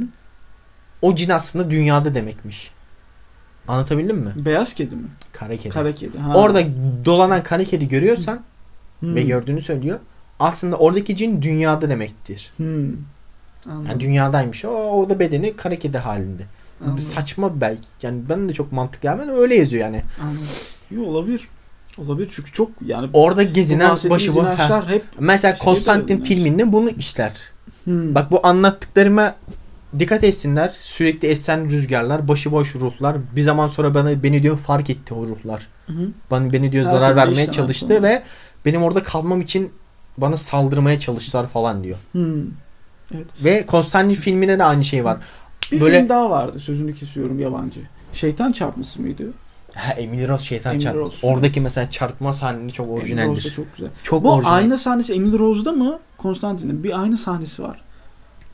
o 1.02 1.16
cin 1.16 1.30
aslında 1.30 1.72
dünyada 1.72 2.14
demekmiş. 2.14 2.72
Anlatabildim 3.68 4.18
mi? 4.18 4.32
Beyaz 4.36 4.74
kedi 4.74 4.96
mi? 4.96 5.08
Kara 5.32 5.58
kedi. 5.58 5.74
Kara 5.74 5.96
kedi. 5.96 6.18
Ha. 6.18 6.34
Orada 6.38 6.64
dolanan 7.06 7.44
kara 7.44 7.64
kedi 7.64 7.88
görüyorsan 7.88 8.40
Hmm. 9.00 9.16
ve 9.16 9.24
gördüğünü 9.24 9.62
söylüyor. 9.62 10.00
Aslında 10.40 10.76
oradaki 10.76 11.16
cin 11.16 11.42
dünyada 11.42 11.90
demektir. 11.90 12.52
Hmm. 12.58 12.66
Anladım. 13.70 13.90
Yani 13.90 14.00
dünyadaymış. 14.00 14.66
O, 14.66 14.70
o 14.70 15.10
da 15.10 15.20
bedeni 15.20 15.56
kara 15.56 15.76
kedi 15.80 15.98
halinde. 15.98 16.44
Anladım. 16.86 17.00
Saçma 17.04 17.62
belki. 17.62 17.84
Yani 18.02 18.22
ben 18.30 18.50
de 18.50 18.54
çok 18.54 18.72
mantık 18.72 19.02
gelmedi. 19.02 19.32
Öyle 19.32 19.56
yazıyor 19.56 19.84
yani. 19.84 20.02
Anladım. 20.22 20.48
Yo, 20.92 21.04
olabilir. 21.04 21.48
Olabilir 22.06 22.30
çünkü 22.32 22.52
çok 22.52 22.72
yani 22.86 23.10
Orada 23.14 23.44
gezinen 23.44 23.90
başıboş. 24.10 24.48
Hep 24.88 25.04
Mesela 25.20 25.56
Şey 25.56 25.66
Konstantin 25.66 26.20
de- 26.20 26.24
filminde 26.24 26.72
bunu 26.72 26.90
işler. 26.90 27.32
Hmm. 27.84 28.16
Bak 28.16 28.32
bu 28.32 28.48
anlattıklarıma 28.48 29.36
dikkat 30.00 30.24
etsinler. 30.24 30.74
Sürekli 30.80 31.28
esen 31.28 31.70
rüzgarlar, 31.70 32.28
başıboş 32.28 32.76
ruhlar. 32.76 33.18
Bir 33.36 33.42
zaman 33.42 33.68
sonra 33.68 33.94
bana 33.94 34.24
beni 34.24 34.44
diyor 34.44 34.58
fark 34.58 34.90
etti 34.90 35.14
o 35.14 35.26
ruhlar. 35.28 35.68
Hı 35.88 35.94
hı. 35.94 36.08
Bana 36.32 36.54
beni 36.54 36.72
diyor 36.72 36.86
Ha, 36.86 36.92
zarar 36.92 37.16
vermeye 37.16 37.32
işlenen 37.34 37.52
çalıştı 37.52 37.88
konu. 37.88 38.04
ve 38.04 38.24
benim 38.66 38.84
orada 38.84 39.04
kalmam 39.04 39.42
için 39.42 39.72
bana 40.18 40.38
saldırmaya 40.38 41.00
çalıştılar 41.00 41.48
falan 41.48 41.84
diyor. 41.84 41.98
Hmm. 42.12 42.44
Ve 43.44 43.66
Konstantin 43.66 44.14
filminde 44.14 44.60
de 44.60 44.64
aynı 44.64 44.84
şey 44.86 45.06
var. 45.06 45.18
Bir 45.72 45.82
Böyle- 45.82 46.00
film 46.00 46.10
daha 46.10 46.30
vardı 46.30 46.60
sözünü 46.60 46.94
kesiyorum 46.94 47.40
yabancı. 47.40 47.80
Şeytan 48.14 48.52
çarpması 48.52 49.02
mıydı? 49.02 49.24
Ha, 49.80 49.92
Emily 49.94 50.28
Rose 50.28 50.46
şeytan 50.46 50.72
Emily 50.74 50.84
çarpması. 50.84 51.14
Rose. 51.14 51.28
Oradaki 51.28 51.62
mesela 51.62 51.92
çarpma 51.92 52.34
sahneleri 52.34 52.72
çok 52.74 52.86
Emily 52.88 53.00
Rose 53.02 53.12
orijinaldir. 53.14 53.44
da 53.46 53.50
çok 53.54 53.66
güzel. 53.78 53.92
Çok 54.04 54.24
Bu 54.24 54.32
orijinal. 54.34 54.54
ayna 54.56 54.78
sahnesi 54.78 55.14
Emily 55.14 55.40
Rose'da 55.40 55.72
mı? 55.72 56.00
Konstantin'in 56.18 56.84
bir 56.84 57.02
ayna 57.02 57.18
sahnesi 57.18 57.64
var. 57.64 57.82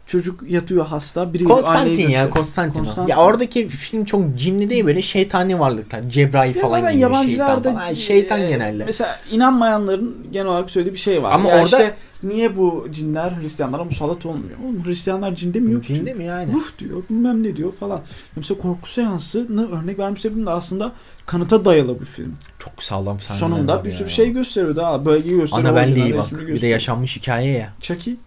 Çocuk 0.06 0.44
yatıyor 0.50 0.86
hasta. 0.86 1.34
Biri 1.34 1.44
Konstantin 1.44 2.10
ya. 2.10 2.30
Konstantin. 2.30 2.80
Konstantin. 2.84 3.12
Ya 3.12 3.18
oradaki 3.18 3.68
film 3.68 4.06
çok 4.06 4.38
cinli 4.38 4.70
değil 4.70 4.86
böyle 4.86 5.02
şeytani 5.02 5.60
varlıklar. 5.60 6.10
Cebrail 6.10 6.56
Ya 6.56 6.62
falan 6.62 6.92
gibi 6.92 7.02
yabancılarda 7.02 7.64
şeytan 7.64 7.80
falan. 7.80 7.94
Şeytan 7.94 8.42
e, 8.42 8.48
genelde. 8.48 8.86
Mesela 8.86 9.20
inanmayanların 9.32 10.16
genel 10.32 10.48
olarak 10.48 10.70
söylediği 10.70 10.94
bir 10.94 11.00
şey 11.00 11.24
var. 11.24 11.32
Ama 11.32 11.50
ya 11.50 11.56
orada- 11.56 11.66
işte 11.66 11.96
niye 12.24 12.58
bu 12.58 12.88
cinler 12.92 13.32
Hristiyanlara 13.42 13.84
musallat 13.84 14.26
olmuyor? 14.26 14.58
Oğlum 14.66 14.86
Hristiyanlar 14.86 15.36
cin 15.36 15.54
demiyor 15.54 15.82
ki. 15.82 15.96
Cin 15.96 16.18
mi 16.18 16.26
yani? 16.26 16.54
Ruh 16.54 16.80
diyor 16.80 17.04
bilmem 17.10 17.44
ne 17.44 17.56
diyor 17.56 17.74
falan. 17.74 18.02
Mesela 18.36 18.62
korku 18.62 18.90
seansını 18.90 19.72
örnek 19.80 20.00
vermiş 20.00 20.22
sebebim 20.22 20.46
de 20.46 20.50
aslında 20.50 20.92
kanıta 21.26 21.66
dayalı 21.66 22.00
bir 22.00 22.06
film. 22.06 22.34
Çok 22.60 22.84
sağlam 22.84 23.20
sahneler 23.20 23.40
Sonunda 23.40 23.86
bir 23.86 23.92
ya. 23.92 23.98
sürü 23.98 24.10
şey 24.10 24.32
gösteriyor 24.32 24.76
daha 24.76 25.06
bölgeyi 25.06 25.36
gösteriyor. 25.36 25.74
Orijinal 25.74 26.06
iyi 26.06 26.18
bak. 26.18 26.48
Bir 26.48 26.62
de 26.62 26.68
yaşanmış 26.68 27.18
hikaye 27.18 27.52
ya. 27.52 27.70
Chucky. 27.82 28.18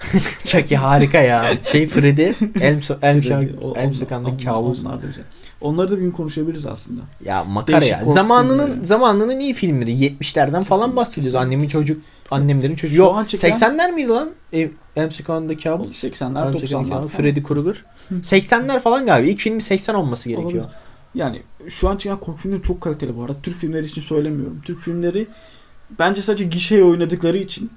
Chucky 0.44 0.76
harika 0.80 1.18
ya. 1.20 1.44
Şey 1.72 1.86
Freddy. 1.88 2.32
Elm, 2.60 2.82
so 2.82 2.94
Elm, 3.02 3.22
Elm 3.32 3.48
onlar- 3.62 3.92
Sokağı'ndaki 3.92 4.44
kabus. 4.44 4.84
Onlar 4.84 5.02
da 5.02 5.06
güzel. 5.06 5.24
Onları 5.60 5.90
da 5.90 5.96
bir 5.96 6.00
gün 6.00 6.10
konuşabiliriz 6.10 6.66
aslında. 6.66 7.00
Ya 7.24 7.44
makara 7.44 7.80
Değişik 7.80 7.98
ya. 7.98 8.04
Zamanının 8.04 8.66
filmleri. 8.66 8.86
zamanının 8.86 9.40
iyi 9.40 9.54
filmleri. 9.54 9.90
70'lerden 9.92 10.62
falan 10.62 10.80
Kesinlikle, 10.80 10.96
bahsediyoruz. 10.96 11.24
kesinlikle. 11.32 11.38
Annemin 11.38 11.68
çocuk 11.68 12.02
annemlerin 12.30 12.74
çocuğu. 12.74 12.94
Şu 12.94 13.00
Yok 13.02 13.16
an 13.16 13.24
çıkan- 13.24 13.50
80'ler 13.50 13.92
miydi 13.94 14.08
lan? 14.08 14.30
Ev, 14.52 14.68
Elm 14.96 15.10
Sokağı'ndaki 15.10 15.62
kabus. 15.64 16.04
80'ler 16.04 16.24
Elm 16.26 16.32
Sokağı'ndaki 16.34 16.66
90'lar 16.66 16.88
kabus. 16.88 17.12
falan. 17.12 17.22
Freddy 17.22 17.42
Krueger. 17.42 17.84
80'ler 18.22 18.80
falan 18.80 19.06
galiba. 19.06 19.30
İlk 19.30 19.38
filmi 19.38 19.62
80 19.62 19.94
olması 19.94 20.28
gerekiyor. 20.28 20.64
Olabilir. 20.64 20.74
Yani 21.14 21.42
şu 21.68 21.88
an 21.88 21.96
çıkan 21.96 22.20
korku 22.20 22.38
filmleri 22.38 22.62
çok 22.62 22.80
kaliteli 22.80 23.16
bu 23.16 23.22
arada. 23.22 23.36
Türk 23.42 23.56
filmleri 23.56 23.86
için 23.86 24.00
söylemiyorum. 24.02 24.60
Türk 24.64 24.80
filmleri 24.80 25.26
bence 25.98 26.22
sadece 26.22 26.44
gişeye 26.44 26.84
oynadıkları 26.84 27.38
için 27.38 27.70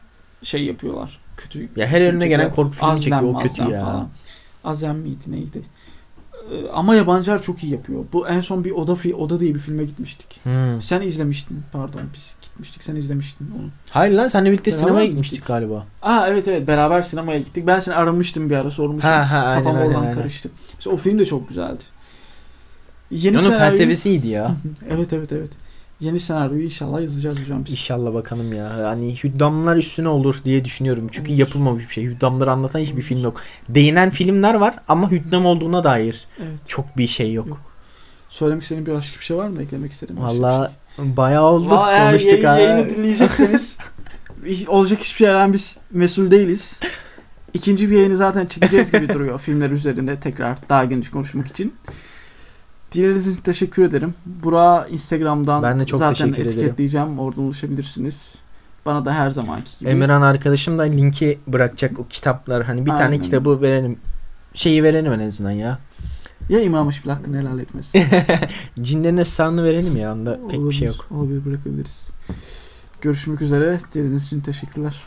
şey 0.43 0.63
yapıyorlar. 0.63 1.19
Kötü. 1.37 1.69
Ya 1.75 1.87
her 1.87 2.01
önüne 2.01 2.27
gelen 2.27 2.51
korku 2.51 2.71
filmi 2.71 2.91
Azlem, 2.91 3.01
çekiyor. 3.01 3.33
O 3.33 3.37
kötü 3.37 3.61
Mazlem 3.61 3.79
ya. 3.79 3.85
Falan. 3.85 4.09
Azem 4.63 4.97
miydi 4.97 5.23
neydi? 5.27 5.61
Ee, 6.51 6.67
Ama 6.73 6.95
yabancılar 6.95 7.41
çok 7.41 7.63
iyi 7.63 7.73
yapıyor. 7.73 8.05
Bu 8.13 8.27
en 8.27 8.41
son 8.41 8.63
bir 8.63 8.71
Oda 8.71 8.91
fi- 8.91 9.13
Oda 9.13 9.39
diye 9.39 9.55
bir 9.55 9.59
filme 9.59 9.83
gitmiştik. 9.83 10.39
Hmm. 10.43 10.81
Sen 10.81 11.01
izlemiştin. 11.01 11.63
Pardon 11.71 12.01
biz 12.13 12.33
gitmiştik. 12.41 12.83
Sen 12.83 12.95
izlemiştin 12.95 13.51
onu. 13.59 13.69
Hayır 13.89 14.13
lan 14.13 14.27
seninle 14.27 14.51
birlikte 14.51 14.71
Beraber 14.71 14.79
sinemaya 14.85 15.03
mi 15.05 15.09
gitmiştik 15.09 15.45
galiba. 15.45 15.85
Aa 16.01 16.27
evet 16.27 16.47
evet 16.47 16.67
beraber 16.67 17.01
sinemaya 17.01 17.39
gittik. 17.39 17.67
Ben 17.67 17.79
seni 17.79 17.95
aramıştım 17.95 18.49
bir 18.49 18.55
ara 18.55 18.71
sormuştum. 18.71 19.11
Ha 19.11 19.31
ha 19.31 19.55
Kafam 19.55 19.75
aynen. 19.75 19.87
oradan 19.87 20.01
aynen. 20.01 20.13
karıştı. 20.13 20.49
Mesela 20.75 20.93
o 20.93 20.97
film 20.97 21.19
de 21.19 21.25
çok 21.25 21.49
güzeldi. 21.49 21.81
Yeni 23.11 23.39
Onun 23.39 23.51
felsefesiydi 23.51 24.27
ya. 24.27 24.51
evet 24.89 25.13
evet 25.13 25.31
evet. 25.31 25.49
Yeni 25.99 26.19
senaryoyu 26.19 26.63
inşallah 26.63 27.01
yazacağız 27.01 27.39
hocam 27.41 27.65
biz. 27.65 27.71
İnşallah 27.71 28.13
bakalım 28.13 28.53
ya. 28.53 28.69
Hani 28.69 29.15
hüddamlar 29.23 29.75
üstüne 29.75 30.07
olur 30.07 30.35
diye 30.45 30.65
düşünüyorum. 30.65 31.07
Çünkü 31.11 31.31
Olur. 31.31 31.39
yapılmamış 31.39 31.87
bir 31.89 31.93
şey. 31.93 32.03
Hüddamları 32.03 32.51
anlatan 32.51 32.79
hiçbir 32.79 32.93
Olur. 32.95 33.01
film 33.03 33.23
yok. 33.23 33.41
Değinen 33.69 34.09
filmler 34.09 34.53
var 34.53 34.75
ama 34.87 35.11
hüddam 35.11 35.45
olduğuna 35.45 35.83
dair 35.83 36.25
Evet. 36.39 36.59
çok 36.67 36.97
bir 36.97 37.07
şey 37.07 37.33
yok. 37.33 37.47
Yok. 37.47 37.61
Söylemek 38.29 38.63
istediğin 38.63 38.85
bir 38.85 38.91
başka 38.93 39.19
bir 39.19 39.23
şey 39.25 39.37
var 39.37 39.47
mı? 39.47 39.61
Eklemek 39.61 39.91
istediğin 39.91 40.21
bir 40.23 40.29
şey? 40.29 40.39
Valla 40.39 40.71
bayağı 40.97 41.43
oldu. 41.43 41.69
Valla 41.69 41.91
eğer 41.91 42.09
Konuştuk 42.19 42.43
ha. 42.43 42.59
yayını 42.59 42.89
dinleyecekseniz 42.89 43.77
olacak 44.67 44.99
hiçbir 44.99 45.17
şeyden 45.17 45.53
biz 45.53 45.77
mesul 45.91 46.31
değiliz. 46.31 46.79
İkinci 47.53 47.89
bir 47.91 47.95
yayını 47.97 48.17
zaten 48.17 48.45
çekeceğiz 48.45 48.91
gibi 48.91 49.09
duruyor 49.09 49.39
filmler 49.41 49.69
üzerinde 49.69 50.19
tekrar 50.19 50.57
daha 50.69 50.85
geniş 50.85 51.09
konuşmak 51.11 51.47
için. 51.47 51.73
Dinlediğiniz 52.93 53.27
için 53.27 53.41
teşekkür 53.41 53.83
ederim. 53.83 54.13
Burak'ı 54.25 54.91
Instagram'dan 54.93 55.63
Ben 55.63 55.79
de 55.79 55.85
çok 55.85 55.99
zaten 55.99 56.13
teşekkür 56.13 56.33
ederim. 56.41 56.59
etiketleyeceğim. 56.59 57.19
Oradan 57.19 57.43
ulaşabilirsiniz. 57.43 58.35
Bana 58.85 59.05
da 59.05 59.13
her 59.13 59.29
zamanki 59.29 59.79
gibi. 59.79 59.89
Emirhan 59.89 60.21
arkadaşım 60.21 60.77
da 60.79 60.83
linki 60.83 61.39
bırakacak 61.47 61.99
o 61.99 62.07
kitaplar. 62.07 62.63
Hani 62.63 62.85
bir 62.85 62.91
tane 62.91 63.03
Aynen. 63.03 63.19
kitabı 63.21 63.61
verelim. 63.61 63.97
Şeyi 64.53 64.83
verelim 64.83 65.13
en 65.13 65.27
azından 65.27 65.51
ya. 65.51 65.79
Ya 66.49 66.61
İmam 66.61 66.85
Haşbil 66.85 67.09
hakkını 67.09 67.39
helal 67.39 67.59
etmesin. 67.59 68.03
Cinlerin 68.81 69.17
esrarını 69.17 69.63
verelim 69.63 69.97
ya. 69.97 70.13
Onda 70.13 70.39
pek 70.51 70.59
bir 70.69 70.73
şey 70.73 70.87
yok. 70.87 71.07
Olabilir 71.11 71.45
bırakabiliriz. 71.45 72.09
Görüşmek 73.01 73.41
üzere. 73.41 73.79
Dinlediğiniz 73.93 74.25
için 74.25 74.41
teşekkürler. 74.41 75.01